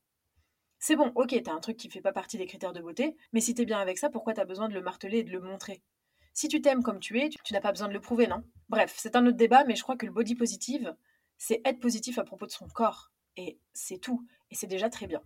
C'est 0.83 0.95
bon, 0.95 1.11
ok, 1.13 1.39
t'as 1.43 1.53
un 1.53 1.59
truc 1.59 1.77
qui 1.77 1.91
fait 1.91 2.01
pas 2.01 2.11
partie 2.11 2.39
des 2.39 2.47
critères 2.47 2.73
de 2.73 2.81
beauté, 2.81 3.15
mais 3.33 3.39
si 3.39 3.53
t'es 3.53 3.65
bien 3.65 3.79
avec 3.79 3.99
ça, 3.99 4.09
pourquoi 4.09 4.33
t'as 4.33 4.45
besoin 4.45 4.67
de 4.67 4.73
le 4.73 4.81
marteler 4.81 5.19
et 5.19 5.23
de 5.23 5.31
le 5.31 5.39
montrer? 5.39 5.83
Si 6.33 6.47
tu 6.47 6.59
t'aimes 6.59 6.81
comme 6.81 6.99
tu 6.99 7.19
es, 7.19 7.29
tu, 7.29 7.53
n'as 7.53 7.61
pas 7.61 7.71
besoin 7.71 7.87
de 7.87 7.93
le 7.93 8.01
prouver, 8.01 8.25
non? 8.25 8.43
Bref, 8.67 8.95
c'est 8.97 9.15
un 9.15 9.27
autre 9.27 9.37
débat, 9.37 9.63
mais 9.63 9.75
je 9.75 9.83
crois 9.83 9.95
que 9.95 10.07
le 10.07 10.11
body 10.11 10.33
positive, 10.33 10.95
c'est 11.37 11.61
être 11.65 11.79
positif 11.79 12.17
à 12.17 12.23
propos 12.23 12.47
de 12.47 12.51
son 12.51 12.67
corps. 12.67 13.11
Et 13.37 13.59
c'est 13.73 13.99
tout. 13.99 14.25
Et 14.49 14.55
c'est 14.55 14.65
déjà 14.65 14.89
très 14.89 15.05
bien. 15.05 15.21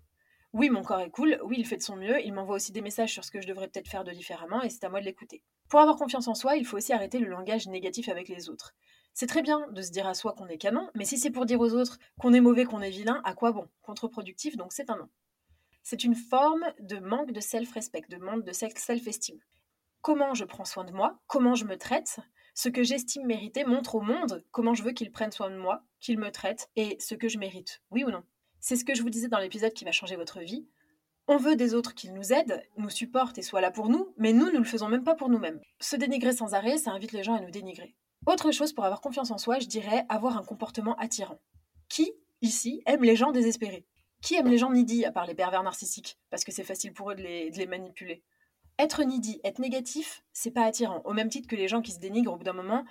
Oui, 0.52 0.70
mon 0.70 0.84
corps 0.84 1.00
est 1.00 1.10
cool, 1.10 1.39
oui, 1.46 1.56
il 1.60 1.65
fait 1.65 1.78
de 1.78 1.82
son 1.82 1.96
mieux, 1.96 2.22
il 2.26 2.34
m'envoie 2.34 2.58
aussi 2.58 2.74
des 2.74 2.82
messages 2.82 3.13
sur 3.13 3.24
ce 3.24 3.32
que 3.32 3.39
je 3.39 3.48
devrais 3.48 3.70
peut-être 3.70 3.88
faire 3.88 4.04
de 4.04 4.12
différemment, 4.12 4.62
et 4.62 4.70
c'est 4.70 4.84
à 4.84 4.89
moi 4.89 5.00
de 5.00 5.06
l'écouter. 5.06 5.41
Pour 5.70 5.80
avoir 5.80 5.96
confiance 5.96 6.28
en 6.28 6.36
soi, 6.36 6.58
il 6.58 6.65
faut 6.65 6.76
aussi 6.76 6.91
arrêter 6.91 7.20
le 7.20 7.30
langage 7.30 7.68
négatif 7.68 8.10
avec 8.10 8.28
les 8.28 8.50
autres. 8.50 8.76
C'est 9.13 9.28
très 9.28 9.41
bien 9.41 9.65
de 9.72 9.82
se 9.82 9.91
dire 9.91 10.06
à 10.06 10.15
soi 10.15 10.34
qu'on 10.34 10.48
est 10.48 10.58
canon, 10.58 10.89
mais 10.96 11.06
si 11.06 11.18
c'est 11.18 11.32
pour 11.32 11.46
dire 11.46 11.62
aux 11.62 11.74
autres 11.74 11.98
qu'on 12.20 12.34
est 12.34 12.41
mauvais, 12.41 12.65
qu'on 12.65 12.82
est 12.82 12.89
vilain, 12.89 13.22
à 13.24 13.34
quoi 13.34 13.54
bon? 13.54 13.70
Contre-productif, 13.84 14.58
donc 14.58 14.74
c'est 14.74 14.89
un 14.89 14.98
non 14.98 15.10
c'est 15.86 16.04
une 16.04 16.15
forme 16.15 16.65
de 16.80 16.98
manque 16.98 17.32
de 17.32 17.39
self-respect, 17.39 18.06
de 18.10 18.17
manque 18.17 18.43
de 18.43 18.52
self-estime. 18.52 19.39
Comment 20.02 20.34
je 20.34 20.43
prends 20.43 20.65
soin 20.65 20.84
de 20.84 20.91
moi, 20.91 21.19
comment 21.28 21.54
je 21.54 21.65
me 21.65 21.78
traite, 21.78 22.19
ce 22.56 22.69
que 22.69 22.84
j'estime 22.84 23.28
mériter 23.28 23.65
montre 23.65 23.93
au 23.93 24.02
monde 24.02 24.43
comment 24.50 24.74
je 24.74 24.82
veux 24.82 24.93
qu'il 24.93 25.12
prenne 25.12 25.32
soin 25.32 25.52
de 25.52 25.58
moi, 25.58 25.84
qu'il 26.00 26.17
me 26.17 26.32
traite 26.32 26.71
et 26.76 26.98
ce 27.00 27.13
que 27.13 27.30
je 27.30 27.38
mérite, 27.38 27.84
oui 27.91 28.04
ou 28.04 28.10
non? 28.10 28.24
C'est 28.60 28.78
ce 28.78 28.84
que 28.84 28.95
je 28.95 29.04
vous 29.04 29.12
disais 29.12 29.28
dans 29.28 29.38
l'épisode 29.38 29.74
qui 29.74 29.86
va 29.86 29.91
changer 29.91 30.15
votre 30.15 30.39
vie. 30.39 30.67
On 31.28 31.38
veut 31.38 31.56
des 31.56 31.76
autres 31.76 31.93
qu'ils 31.93 32.15
nous 32.15 32.34
aident, 32.34 32.63
nous 32.78 32.89
supportent 32.89 33.38
et 33.38 33.43
soient 33.43 33.62
là 33.62 33.69
pour 33.69 33.89
nous, 33.89 34.12
mais 34.17 34.34
nous, 34.34 34.48
nous 34.48 34.54
ne 34.54 34.58
le 34.58 34.63
faisons 34.63 34.89
même 34.89 35.04
pas 35.04 35.15
pour 35.15 35.30
nous-mêmes. 35.30 35.62
Se 35.80 35.95
dénigrer 35.95 36.34
sans 36.34 36.56
arrêt, 36.56 36.80
ça 36.80 36.91
invite 36.91 37.12
les 37.12 37.24
gens 37.24 37.36
à 37.36 37.41
nous 37.41 37.52
dénigrer. 37.52 37.95
Autre 38.26 38.50
chose 38.52 38.74
pour 38.74 38.86
avoir 38.86 39.02
confiance 39.02 39.30
en 39.30 39.38
soi, 39.38 39.60
je 39.60 39.67
dirais 39.67 40.04
avoir 40.10 40.36
un 40.36 40.43
comportement 40.43 40.95
attirant. 40.95 41.39
Qui, 41.89 42.12
ici, 42.41 42.82
aime 42.88 43.04
les 43.04 43.15
gens 43.15 43.32
désespérés? 43.32 43.86
Qui 44.26 44.36
aime 44.36 44.48
les 44.48 44.58
gens 44.58 44.72
needy 44.72 45.06
à 45.06 45.12
part 45.12 45.28
les 45.28 45.36
pervers 45.36 45.62
narcissiques? 45.62 46.18
Parce 46.32 46.44
que 46.44 46.52
c'est 46.52 46.64
facile 46.64 46.94
pour 46.94 47.12
eux 47.12 47.16
de 47.16 47.22
les, 47.22 47.68
manipuler. 47.68 48.24
Être 48.80 49.04
needy, 49.04 49.40
être 49.44 49.60
négatif, 49.60 50.24
c'est 50.34 50.50
pas 50.50 50.64
attirant. 50.64 51.02
Au 51.06 51.14
même 51.14 51.30
titre 51.30 51.48
que 51.48 51.56
les 51.56 51.68
gens 51.68 51.84
qui 51.84 51.92
se 51.92 52.00
dénigrent, 52.00 52.34
au 52.34 52.38
bout 52.38 52.44
d'un 52.44 52.52
moment, 52.52 52.84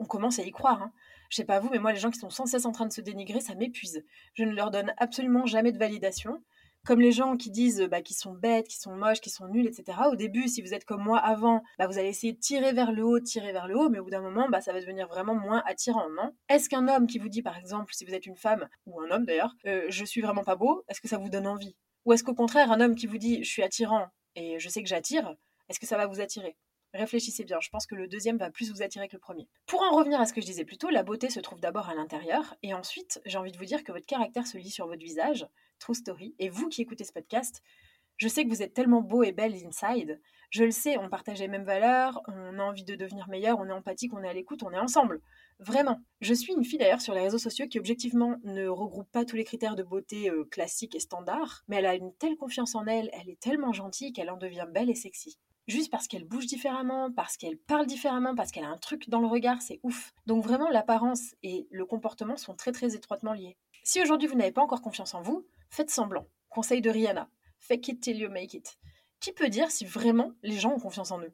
on 0.00 0.04
commence 0.04 0.40
à 0.40 0.42
y 0.42 0.50
croire. 0.50 0.82
Hein. 0.82 0.92
Je 1.30 1.36
sais 1.36 1.44
pas 1.44 1.60
vous, 1.60 1.70
mais 1.70 1.78
moi, 1.78 1.92
les 1.92 2.00
gens 2.00 2.10
qui 2.10 2.18
sont 2.18 2.28
sans 2.28 2.46
cesse 2.46 2.66
en 2.66 2.72
train 2.72 2.86
de 2.86 2.92
se 2.92 3.00
dénigrer, 3.00 3.40
ça 3.40 3.54
m'épuise. 3.54 4.04
Je 4.34 4.42
ne 4.42 4.52
leur 4.52 4.72
donne 4.72 4.92
absolument 4.96 5.46
jamais 5.46 5.70
de 5.70 5.78
validation. 5.78 6.42
Comme 6.84 7.00
les 7.00 7.12
gens 7.12 7.36
qui 7.36 7.50
disent 7.50 7.82
bah, 7.90 8.02
qu'ils 8.02 8.16
sont 8.16 8.32
bêtes, 8.32 8.68
qu'ils 8.68 8.80
sont 8.80 8.94
moches, 8.94 9.20
qu'ils 9.20 9.32
sont 9.32 9.48
nuls, 9.48 9.66
etc. 9.66 9.98
Au 10.10 10.16
début, 10.16 10.48
si 10.48 10.62
vous 10.62 10.74
êtes 10.74 10.84
comme 10.84 11.02
moi 11.02 11.18
avant, 11.18 11.62
bah, 11.78 11.86
vous 11.86 11.98
allez 11.98 12.08
essayer 12.08 12.32
de 12.32 12.38
tirer 12.38 12.72
vers 12.72 12.92
le 12.92 13.04
haut, 13.04 13.20
tirer 13.20 13.52
vers 13.52 13.66
le 13.66 13.76
haut, 13.76 13.88
mais 13.88 13.98
au 13.98 14.04
bout 14.04 14.10
d'un 14.10 14.20
moment, 14.20 14.48
bah, 14.48 14.60
ça 14.60 14.72
va 14.72 14.80
devenir 14.80 15.08
vraiment 15.08 15.34
moins 15.34 15.62
attirant, 15.66 16.08
non? 16.10 16.32
Est-ce 16.48 16.68
qu'un 16.68 16.88
homme 16.88 17.06
qui 17.06 17.18
vous 17.18 17.28
dit, 17.28 17.42
par 17.42 17.56
exemple, 17.56 17.94
si 17.94 18.04
vous 18.04 18.14
êtes 18.14 18.26
une 18.26 18.36
femme, 18.36 18.68
ou 18.86 19.00
un 19.00 19.10
homme 19.10 19.24
d'ailleurs, 19.24 19.54
euh, 19.66 19.86
je 19.88 20.04
suis 20.04 20.20
vraiment 20.20 20.44
pas 20.44 20.56
beau, 20.56 20.84
est-ce 20.88 21.00
que 21.00 21.08
ça 21.08 21.18
vous 21.18 21.30
donne 21.30 21.46
envie? 21.46 21.74
Ou 22.04 22.12
est-ce 22.12 22.22
qu'au 22.22 22.34
contraire, 22.34 22.70
un 22.70 22.80
homme 22.80 22.94
qui 22.94 23.06
vous 23.06 23.18
dit, 23.18 23.42
je 23.42 23.50
suis 23.50 23.62
attirant 23.62 24.08
et 24.36 24.58
je 24.58 24.68
sais 24.68 24.82
que 24.82 24.88
j'attire, 24.88 25.34
est-ce 25.68 25.80
que 25.80 25.86
ça 25.86 25.96
va 25.96 26.06
vous 26.06 26.20
attirer? 26.20 26.56
Réfléchissez 26.92 27.44
bien, 27.44 27.58
je 27.60 27.70
pense 27.70 27.86
que 27.86 27.96
le 27.96 28.06
deuxième 28.06 28.36
va 28.36 28.50
plus 28.50 28.70
vous 28.70 28.82
attirer 28.82 29.08
que 29.08 29.16
le 29.16 29.20
premier. 29.20 29.48
Pour 29.66 29.82
en 29.82 29.96
revenir 29.96 30.20
à 30.20 30.26
ce 30.26 30.32
que 30.32 30.40
je 30.40 30.46
disais 30.46 30.64
plus 30.64 30.78
tôt, 30.78 30.90
la 30.90 31.02
beauté 31.02 31.28
se 31.28 31.40
trouve 31.40 31.60
d'abord 31.60 31.88
à 31.88 31.94
l'intérieur, 31.94 32.54
et 32.62 32.72
ensuite, 32.72 33.20
j'ai 33.24 33.36
envie 33.38 33.50
de 33.50 33.58
vous 33.58 33.64
dire 33.64 33.82
que 33.82 33.90
votre 33.90 34.06
caractère 34.06 34.46
se 34.46 34.58
lit 34.58 34.70
sur 34.70 34.86
votre 34.86 35.02
visage, 35.02 35.46
true 35.78 35.94
story, 35.94 36.34
et 36.38 36.48
vous 36.48 36.68
qui 36.68 36.82
écoutez 36.82 37.04
ce 37.04 37.12
podcast, 37.12 37.62
je 38.16 38.28
sais 38.28 38.44
que 38.44 38.48
vous 38.48 38.62
êtes 38.62 38.74
tellement 38.74 39.00
beau 39.00 39.22
et 39.22 39.32
belle 39.32 39.54
inside, 39.66 40.20
je 40.50 40.62
le 40.62 40.70
sais, 40.70 40.96
on 40.98 41.08
partage 41.08 41.40
les 41.40 41.48
mêmes 41.48 41.64
valeurs, 41.64 42.22
on 42.28 42.60
a 42.60 42.62
envie 42.62 42.84
de 42.84 42.94
devenir 42.94 43.28
meilleur, 43.28 43.58
on 43.58 43.66
est 43.66 43.72
empathique, 43.72 44.12
on 44.14 44.22
est 44.22 44.28
à 44.28 44.32
l'écoute, 44.32 44.62
on 44.62 44.70
est 44.70 44.78
ensemble. 44.78 45.20
Vraiment. 45.58 46.00
Je 46.20 46.32
suis 46.32 46.52
une 46.52 46.64
fille 46.64 46.78
d'ailleurs 46.78 47.00
sur 47.00 47.12
les 47.12 47.22
réseaux 47.22 47.38
sociaux 47.38 47.66
qui 47.66 47.80
objectivement 47.80 48.36
ne 48.44 48.68
regroupe 48.68 49.10
pas 49.10 49.24
tous 49.24 49.34
les 49.34 49.42
critères 49.42 49.74
de 49.74 49.82
beauté 49.82 50.30
euh, 50.30 50.44
classiques 50.44 50.94
et 50.94 51.00
standards, 51.00 51.64
mais 51.66 51.76
elle 51.76 51.86
a 51.86 51.96
une 51.96 52.14
telle 52.14 52.36
confiance 52.36 52.76
en 52.76 52.86
elle, 52.86 53.10
elle 53.14 53.30
est 53.30 53.40
tellement 53.40 53.72
gentille 53.72 54.12
qu'elle 54.12 54.30
en 54.30 54.36
devient 54.36 54.66
belle 54.72 54.90
et 54.90 54.94
sexy 54.94 55.38
juste 55.66 55.90
parce 55.90 56.08
qu'elle 56.08 56.24
bouge 56.24 56.46
différemment, 56.46 57.10
parce 57.10 57.36
qu'elle 57.36 57.56
parle 57.56 57.86
différemment, 57.86 58.34
parce 58.34 58.50
qu'elle 58.50 58.64
a 58.64 58.68
un 58.68 58.76
truc 58.76 59.08
dans 59.08 59.20
le 59.20 59.26
regard, 59.26 59.62
c'est 59.62 59.80
ouf. 59.82 60.12
Donc 60.26 60.44
vraiment, 60.44 60.68
l'apparence 60.68 61.34
et 61.42 61.66
le 61.70 61.86
comportement 61.86 62.36
sont 62.36 62.54
très 62.54 62.72
très 62.72 62.94
étroitement 62.94 63.32
liés. 63.32 63.56
Si 63.82 64.00
aujourd'hui 64.00 64.28
vous 64.28 64.36
n'avez 64.36 64.52
pas 64.52 64.62
encore 64.62 64.82
confiance 64.82 65.14
en 65.14 65.22
vous, 65.22 65.46
faites 65.74 65.90
semblant. 65.90 66.28
Conseil 66.50 66.80
de 66.80 66.88
Rihanna. 66.88 67.28
Fake 67.58 67.88
it 67.88 68.00
till 68.00 68.16
you 68.16 68.30
make 68.30 68.54
it. 68.54 68.78
Qui 69.18 69.32
peut 69.32 69.48
dire 69.48 69.72
si 69.72 69.84
vraiment 69.84 70.30
les 70.44 70.56
gens 70.56 70.72
ont 70.72 70.78
confiance 70.78 71.10
en 71.10 71.20
eux? 71.20 71.32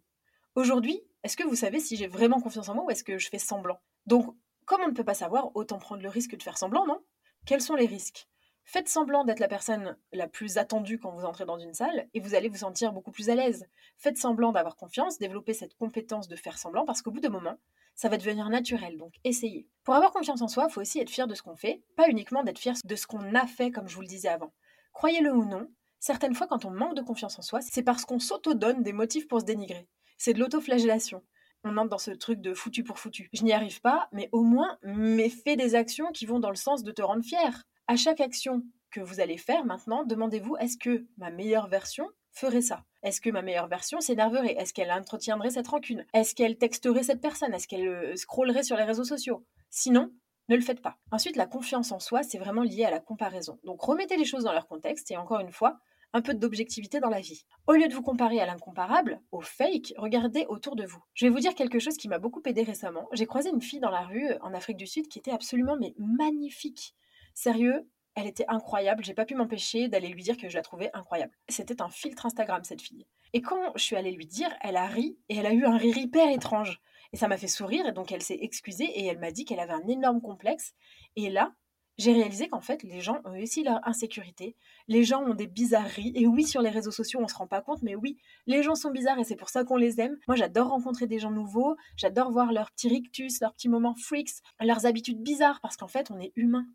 Aujourd'hui, 0.55 1.03
est-ce 1.23 1.37
que 1.37 1.45
vous 1.45 1.57
savez 1.57 1.79
si 1.79 1.97
j'ai 1.97 2.07
vraiment 2.07 2.41
confiance 2.41 2.71
en 2.71 2.75
moi 2.75 2.85
ou 2.85 2.91
est-ce 2.91 3.05
que 3.05 3.19
je 3.19 3.29
fais 3.29 3.39
semblant? 3.39 3.81
Donc, 4.07 4.35
comme 4.65 4.81
on 4.81 4.89
ne 4.89 4.95
peut 4.95 5.05
pas 5.05 5.13
savoir, 5.13 5.55
autant 5.55 5.79
prendre 5.79 6.03
le 6.03 6.09
risque 6.09 6.37
de 6.37 6.43
faire 6.43 6.57
semblant, 6.57 6.87
non? 6.87 7.03
Quels 7.45 7.61
sont 7.61 7.75
les 7.75 7.85
risques? 7.85 8.29
Faites 8.65 8.89
semblant 8.89 9.25
d'être 9.25 9.41
la 9.41 9.49
personne 9.49 9.99
la 10.13 10.27
plus 10.27 10.57
attendue 10.57 10.99
quand 10.99 11.11
vous 11.11 11.27
entrez 11.27 11.45
dans 11.45 11.59
une 11.59 11.75
salle 11.75 12.09
et 12.15 12.21
vous 12.21 12.35
allez 12.35 12.49
vous 12.49 12.59
sentir 12.59 12.95
beaucoup 12.95 13.11
plus 13.11 13.29
à 13.29 13.35
l'aise. 13.35 13.67
Faites 13.99 14.17
semblant 14.17 14.53
d'avoir 14.53 14.77
confiance, 14.77 15.19
développez 15.19 15.53
cette 15.53 15.75
compétence 15.75 16.29
de 16.29 16.37
faire 16.37 16.57
semblant 16.57 16.87
parce 16.87 17.03
qu'au 17.03 17.11
bout 17.11 17.21
d'un 17.21 17.29
moment, 17.29 17.59
ça 17.95 18.09
va 18.09 18.17
devenir 18.17 18.49
naturel, 18.49 18.97
donc 18.97 19.15
essayez. 19.25 19.69
Pour 19.85 19.95
avoir 19.95 20.13
confiance 20.13 20.43
en 20.43 20.49
soi, 20.49 20.67
il 20.69 20.73
faut 20.73 20.81
aussi 20.81 21.01
être 21.01 21.11
fier 21.11 21.27
de 21.27 21.35
ce 21.35 21.43
qu'on 21.43 21.57
fait, 21.57 21.83
pas 21.97 22.09
uniquement 22.09 22.43
d'être 22.43 22.59
fier 22.59 22.75
de 22.85 22.97
ce 22.97 23.07
qu'on 23.07 23.35
a 23.35 23.47
fait 23.47 23.71
comme 23.71 23.89
je 23.89 23.95
vous 23.95 24.03
le 24.03 24.07
disais 24.07 24.29
avant. 24.29 24.53
Croyez-le 24.93 25.33
ou 25.33 25.45
non, 25.45 25.69
certaines 25.99 26.35
fois 26.35 26.47
quand 26.47 26.65
on 26.65 26.71
manque 26.71 26.97
de 26.97 27.03
confiance 27.03 27.39
en 27.39 27.43
soi, 27.43 27.61
c'est 27.61 27.83
parce 27.83 28.05
qu'on 28.05 28.19
s'auto-donne 28.19 28.83
des 28.83 28.93
motifs 28.93 29.29
pour 29.29 29.41
se 29.41 29.47
dénigrer. 29.47 29.89
C'est 30.19 30.35
de 30.35 30.41
l'autoflagellation 30.41 31.23
on 31.65 31.77
entre 31.77 31.91
dans 31.91 31.99
ce 31.99 32.11
truc 32.11 32.41
de 32.41 32.55
foutu 32.55 32.85
pour 32.85 32.99
foutu. 32.99 33.29
Je 33.33 33.45
n'y 33.45 33.53
arrive 33.53 33.81
pas, 33.81 34.09
mais 34.13 34.29
au 34.33 34.43
moins, 34.43 34.79
mais 34.83 35.29
fais 35.29 35.57
des 35.57 35.75
actions 35.75 36.11
qui 36.13 36.27
vont 36.27 36.41
dans 36.41 36.51
le 36.51 36.57
sens 36.57 36.83
de 36.83 36.93
te 36.93 37.03
rendre 37.03 37.25
fier 37.25 37.65
à 37.87 37.97
chaque 37.97 38.21
action 38.21 38.63
que 38.91 39.01
vous 39.01 39.21
allez 39.21 39.37
faire 39.37 39.65
maintenant, 39.65 40.05
demandez-vous 40.05 40.57
est-ce 40.57 40.79
que 40.79 41.07
ma 41.17 41.31
meilleure 41.31 41.69
version 41.69 42.09
ferait 42.33 42.61
ça? 42.61 42.85
Est-ce 43.03 43.21
que 43.21 43.31
ma 43.31 43.43
meilleure 43.43 43.69
version 43.69 44.01
s'énerverait? 44.01 44.55
Est-ce 44.55 44.75
qu'elle 44.75 44.93
entretiendrait 44.93 45.51
cette 45.51 45.69
rancune? 45.69 46.05
Est-ce 46.13 46.35
qu'elle 46.35 46.59
texterait 46.59 47.03
cette 47.03 47.21
personne? 47.21 47.55
Est-ce 47.55 47.69
qu'elle 47.69 47.89
euh, 47.89 48.17
scrollerait 48.17 48.63
sur 48.63 48.77
les 48.77 48.85
réseaux 48.85 49.05
sociaux? 49.05 49.45
Sinon, 49.71 50.13
ne 50.49 50.57
le 50.57 50.63
faites 50.63 50.83
pas. 50.83 50.99
Ensuite, 51.13 51.37
la 51.37 51.47
confiance 51.47 51.93
en 51.93 52.01
soi, 52.01 52.23
c'est 52.23 52.39
vraiment 52.39 52.63
lié 52.63 52.85
à 52.85 52.91
la 52.91 53.01
comparaison. 53.01 53.59
Donc 53.65 53.81
remettez 53.81 54.17
les 54.17 54.25
choses 54.25 54.45
dans 54.45 54.53
leur 54.53 54.67
contexte 54.67 55.11
et 55.11 55.17
encore 55.17 55.41
une 55.41 55.53
fois, 55.53 55.79
un 56.13 56.23
peu 56.23 56.35
d'objectivité 56.35 56.99
dans 57.01 57.09
la 57.09 57.21
vie. 57.21 57.45
Au 57.67 57.73
lieu 57.73 57.87
de 57.87 57.95
vous 57.95 58.03
comparer 58.03 58.41
à 58.41 58.47
l'incomparable, 58.47 59.21
au 59.31 59.41
fake, 59.41 59.95
regardez 59.97 60.47
autour 60.49 60.75
de 60.75 60.85
vous. 60.85 61.03
Je 61.15 61.27
vais 61.27 61.31
vous 61.31 61.39
dire 61.39 61.55
quelque 61.55 61.79
chose 61.79 61.97
qui 61.97 62.09
m'a 62.09 62.19
beaucoup 62.19 62.43
aidé 62.47 62.63
récemment. 62.63 63.09
J'ai 63.13 63.27
croisé 63.27 63.51
une 63.51 63.63
fille 63.63 63.81
dans 63.81 63.91
la 63.91 64.03
rue 64.03 64.33
en 64.41 64.53
Afrique 64.53 64.77
du 64.77 64.87
Sud 64.87 65.09
qui 65.09 65.19
était 65.19 65.31
absolument 65.31 65.77
mais 65.79 65.95
magnifique. 65.99 66.95
Sérieux, 67.35 67.89
elle 68.21 68.27
était 68.27 68.45
incroyable, 68.49 69.05
j'ai 69.05 69.15
pas 69.15 69.25
pu 69.25 69.35
m'empêcher 69.35 69.89
d'aller 69.89 70.09
lui 70.09 70.23
dire 70.23 70.37
que 70.37 70.49
je 70.49 70.57
la 70.57 70.63
trouvais 70.63 70.91
incroyable. 70.93 71.33
C'était 71.49 71.81
un 71.81 71.89
filtre 71.89 72.27
Instagram 72.27 72.63
cette 72.65 72.83
fille. 72.83 73.07
Et 73.33 73.41
quand 73.41 73.73
je 73.77 73.83
suis 73.83 73.97
allée 73.97 74.13
lui 74.13 74.27
dire, 74.27 74.51
elle 74.61 74.77
a 74.77 74.87
ri 74.87 75.19
et 75.29 75.37
elle 75.37 75.47
a 75.47 75.53
eu 75.53 75.65
un 75.65 75.77
rire 75.77 75.97
hyper 75.97 76.29
étrange. 76.31 76.81
Et 77.13 77.17
ça 77.17 77.29
m'a 77.29 77.37
fait 77.37 77.49
sourire 77.49 77.87
et 77.87 77.93
donc 77.93 78.13
elle 78.13 78.23
s'est 78.23 78.39
excusée 78.41 78.85
et 78.85 79.07
elle 79.07 79.19
m'a 79.19 79.33
dit 79.33 79.45
qu'elle 79.45 79.59
avait 79.59 79.73
un 79.73 79.89
énorme 79.89 80.21
complexe. 80.21 80.75
Et 81.17 81.31
là, 81.31 81.55
j'ai 81.99 82.13
réalisé 82.13 82.49
qu'en 82.49 82.61
fait, 82.61 82.83
les 82.83 83.01
gens 83.01 83.21
ont 83.25 83.39
aussi 83.39 83.63
leur 83.63 83.87
insécurité. 83.87 84.57
Les 84.89 85.05
gens 85.05 85.23
ont 85.23 85.35
des 85.35 85.47
bizarreries. 85.47 86.13
Et 86.15 86.27
oui, 86.27 86.45
sur 86.45 86.63
les 86.63 86.71
réseaux 86.71 86.91
sociaux, 86.91 87.21
on 87.23 87.29
se 87.29 87.35
rend 87.35 87.47
pas 87.47 87.61
compte, 87.61 87.83
mais 87.83 87.95
oui, 87.95 88.17
les 88.47 88.63
gens 88.63 88.75
sont 88.75 88.91
bizarres 88.91 89.19
et 89.19 89.25
c'est 89.25 89.37
pour 89.37 89.51
ça 89.51 89.65
qu'on 89.65 89.77
les 89.77 90.01
aime. 90.01 90.17
Moi, 90.27 90.37
j'adore 90.37 90.69
rencontrer 90.69 91.07
des 91.07 91.19
gens 91.19 91.31
nouveaux. 91.31 91.77
J'adore 91.97 92.31
voir 92.31 92.53
leurs 92.53 92.71
petits 92.71 92.89
rictus, 92.89 93.41
leurs 93.41 93.53
petits 93.53 93.69
moments 93.69 93.95
freaks, 93.95 94.43
leurs 94.61 94.87
habitudes 94.87 95.23
bizarres 95.23 95.61
parce 95.61 95.77
qu'en 95.77 95.89
fait, 95.89 96.11
on 96.11 96.19
est 96.21 96.33
humain. 96.37 96.67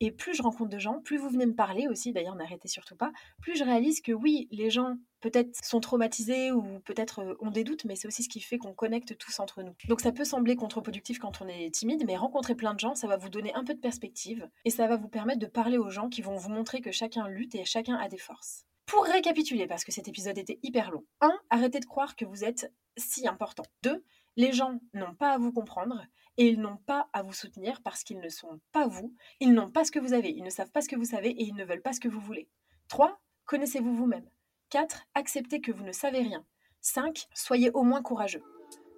Et 0.00 0.10
plus 0.10 0.34
je 0.34 0.42
rencontre 0.42 0.70
de 0.70 0.78
gens, 0.78 1.00
plus 1.00 1.16
vous 1.16 1.30
venez 1.30 1.46
me 1.46 1.54
parler 1.54 1.88
aussi, 1.88 2.12
d'ailleurs 2.12 2.34
n'arrêtez 2.34 2.68
surtout 2.68 2.96
pas, 2.96 3.12
plus 3.40 3.56
je 3.56 3.64
réalise 3.64 4.00
que 4.00 4.12
oui, 4.12 4.46
les 4.50 4.68
gens 4.68 4.96
peut-être 5.20 5.56
sont 5.64 5.80
traumatisés 5.80 6.52
ou 6.52 6.80
peut-être 6.80 7.20
euh, 7.20 7.34
ont 7.40 7.50
des 7.50 7.64
doutes, 7.64 7.84
mais 7.84 7.96
c'est 7.96 8.06
aussi 8.06 8.22
ce 8.22 8.28
qui 8.28 8.40
fait 8.40 8.58
qu'on 8.58 8.74
connecte 8.74 9.16
tous 9.16 9.40
entre 9.40 9.62
nous. 9.62 9.74
Donc 9.88 10.00
ça 10.00 10.12
peut 10.12 10.24
sembler 10.24 10.54
contre-productif 10.54 11.18
quand 11.18 11.40
on 11.40 11.48
est 11.48 11.74
timide, 11.74 12.04
mais 12.06 12.16
rencontrer 12.16 12.54
plein 12.54 12.74
de 12.74 12.80
gens, 12.80 12.94
ça 12.94 13.06
va 13.06 13.16
vous 13.16 13.30
donner 13.30 13.54
un 13.54 13.64
peu 13.64 13.74
de 13.74 13.80
perspective 13.80 14.48
et 14.64 14.70
ça 14.70 14.86
va 14.86 14.96
vous 14.96 15.08
permettre 15.08 15.40
de 15.40 15.46
parler 15.46 15.78
aux 15.78 15.90
gens 15.90 16.08
qui 16.08 16.22
vont 16.22 16.36
vous 16.36 16.50
montrer 16.50 16.80
que 16.80 16.92
chacun 16.92 17.26
lutte 17.28 17.54
et 17.54 17.64
chacun 17.64 17.94
a 17.94 18.08
des 18.08 18.18
forces. 18.18 18.66
Pour 18.86 19.04
récapituler, 19.04 19.66
parce 19.66 19.84
que 19.84 19.90
cet 19.90 20.06
épisode 20.06 20.38
était 20.38 20.60
hyper 20.62 20.92
long. 20.92 21.04
1. 21.20 21.32
Arrêtez 21.50 21.80
de 21.80 21.86
croire 21.86 22.14
que 22.14 22.24
vous 22.24 22.44
êtes 22.44 22.72
si 22.96 23.26
important. 23.26 23.64
2. 23.82 24.04
Les 24.36 24.52
gens 24.52 24.78
n'ont 24.92 25.14
pas 25.14 25.32
à 25.32 25.38
vous 25.38 25.52
comprendre 25.52 26.04
et 26.36 26.48
ils 26.48 26.60
n'ont 26.60 26.76
pas 26.76 27.08
à 27.12 27.22
vous 27.22 27.32
soutenir 27.32 27.80
parce 27.82 28.04
qu'ils 28.04 28.20
ne 28.20 28.28
sont 28.28 28.60
pas 28.72 28.86
vous, 28.86 29.14
ils 29.40 29.52
n'ont 29.52 29.70
pas 29.70 29.84
ce 29.84 29.90
que 29.90 29.98
vous 29.98 30.12
avez, 30.12 30.30
ils 30.30 30.44
ne 30.44 30.50
savent 30.50 30.70
pas 30.70 30.82
ce 30.82 30.88
que 30.88 30.96
vous 30.96 31.06
savez 31.06 31.30
et 31.30 31.44
ils 31.44 31.54
ne 31.54 31.64
veulent 31.64 31.82
pas 31.82 31.92
ce 31.92 32.00
que 32.00 32.08
vous 32.08 32.20
voulez. 32.20 32.48
3. 32.88 33.18
Connaissez-vous 33.46 33.94
vous-même. 33.94 34.28
4. 34.70 35.06
Acceptez 35.14 35.60
que 35.60 35.72
vous 35.72 35.84
ne 35.84 35.92
savez 35.92 36.18
rien. 36.18 36.44
5. 36.80 37.28
Soyez 37.32 37.70
au 37.70 37.82
moins 37.82 38.02
courageux. 38.02 38.42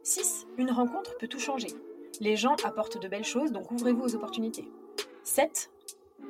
6. 0.02 0.46
Une 0.56 0.70
rencontre 0.70 1.16
peut 1.18 1.28
tout 1.28 1.38
changer. 1.38 1.68
Les 2.20 2.36
gens 2.36 2.56
apportent 2.64 3.00
de 3.00 3.08
belles 3.08 3.24
choses, 3.24 3.52
donc 3.52 3.70
ouvrez-vous 3.70 4.02
aux 4.02 4.14
opportunités. 4.16 4.68
7. 5.22 5.70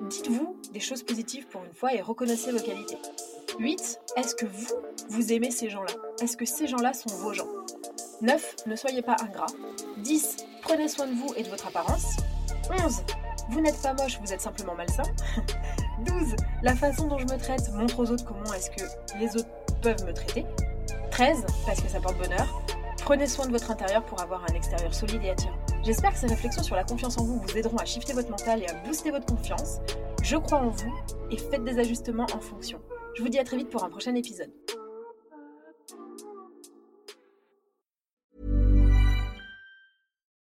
Dites-vous 0.02 0.56
des 0.72 0.80
choses 0.80 1.02
positives 1.02 1.46
pour 1.46 1.64
une 1.64 1.72
fois 1.72 1.94
et 1.94 2.02
reconnaissez 2.02 2.52
vos 2.52 2.60
qualités. 2.60 2.98
8. 3.58 4.00
Est-ce 4.16 4.34
que 4.34 4.46
vous, 4.46 4.74
vous 5.08 5.32
aimez 5.32 5.50
ces 5.50 5.70
gens-là? 5.70 5.94
Est-ce 6.20 6.36
que 6.36 6.44
ces 6.44 6.66
gens-là 6.66 6.92
sont 6.92 7.14
vos 7.16 7.32
gens? 7.32 7.48
9. 8.20 8.56
Ne 8.66 8.76
soyez 8.76 9.02
pas 9.02 9.16
ingrat. 9.20 9.46
10. 9.98 10.36
Prenez 10.62 10.88
soin 10.88 11.06
de 11.06 11.14
vous 11.14 11.32
et 11.36 11.42
de 11.42 11.48
votre 11.48 11.68
apparence. 11.68 12.16
11. 12.84 13.02
Vous 13.50 13.60
n'êtes 13.60 13.80
pas 13.80 13.94
moche, 13.94 14.18
vous 14.20 14.32
êtes 14.32 14.40
simplement 14.40 14.74
malsain. 14.74 15.04
12. 16.04 16.36
La 16.62 16.74
façon 16.74 17.06
dont 17.06 17.18
je 17.18 17.24
me 17.24 17.38
traite 17.38 17.72
montre 17.72 18.00
aux 18.00 18.10
autres 18.10 18.24
comment 18.24 18.52
est-ce 18.52 18.70
que 18.70 18.84
les 19.18 19.36
autres 19.36 19.48
peuvent 19.82 20.04
me 20.04 20.12
traiter. 20.12 20.44
13. 21.10 21.46
Parce 21.66 21.80
que 21.80 21.88
ça 21.88 22.00
porte 22.00 22.18
bonheur. 22.18 22.62
Prenez 23.04 23.26
soin 23.26 23.46
de 23.46 23.52
votre 23.52 23.70
intérieur 23.70 24.04
pour 24.04 24.20
avoir 24.20 24.42
un 24.44 24.54
extérieur 24.54 24.92
solide 24.92 25.22
et 25.24 25.30
attirant. 25.30 25.56
J'espère 25.82 26.12
que 26.12 26.18
ces 26.18 26.26
réflexions 26.26 26.62
sur 26.62 26.76
la 26.76 26.84
confiance 26.84 27.16
en 27.18 27.24
vous 27.24 27.40
vous 27.40 27.56
aideront 27.56 27.78
à 27.78 27.84
shifter 27.84 28.12
votre 28.12 28.30
mental 28.30 28.62
et 28.62 28.66
à 28.66 28.74
booster 28.84 29.10
votre 29.10 29.26
confiance. 29.26 29.78
Je 30.22 30.36
crois 30.36 30.58
en 30.58 30.68
vous 30.68 30.94
et 31.30 31.38
faites 31.38 31.64
des 31.64 31.78
ajustements 31.78 32.26
en 32.34 32.40
fonction. 32.40 32.80
Je 33.14 33.22
vous 33.22 33.28
dis 33.28 33.38
à 33.38 33.44
très 33.44 33.56
vite 33.56 33.70
pour 33.70 33.84
un 33.84 33.88
prochain 33.88 34.14
épisode. 34.14 34.50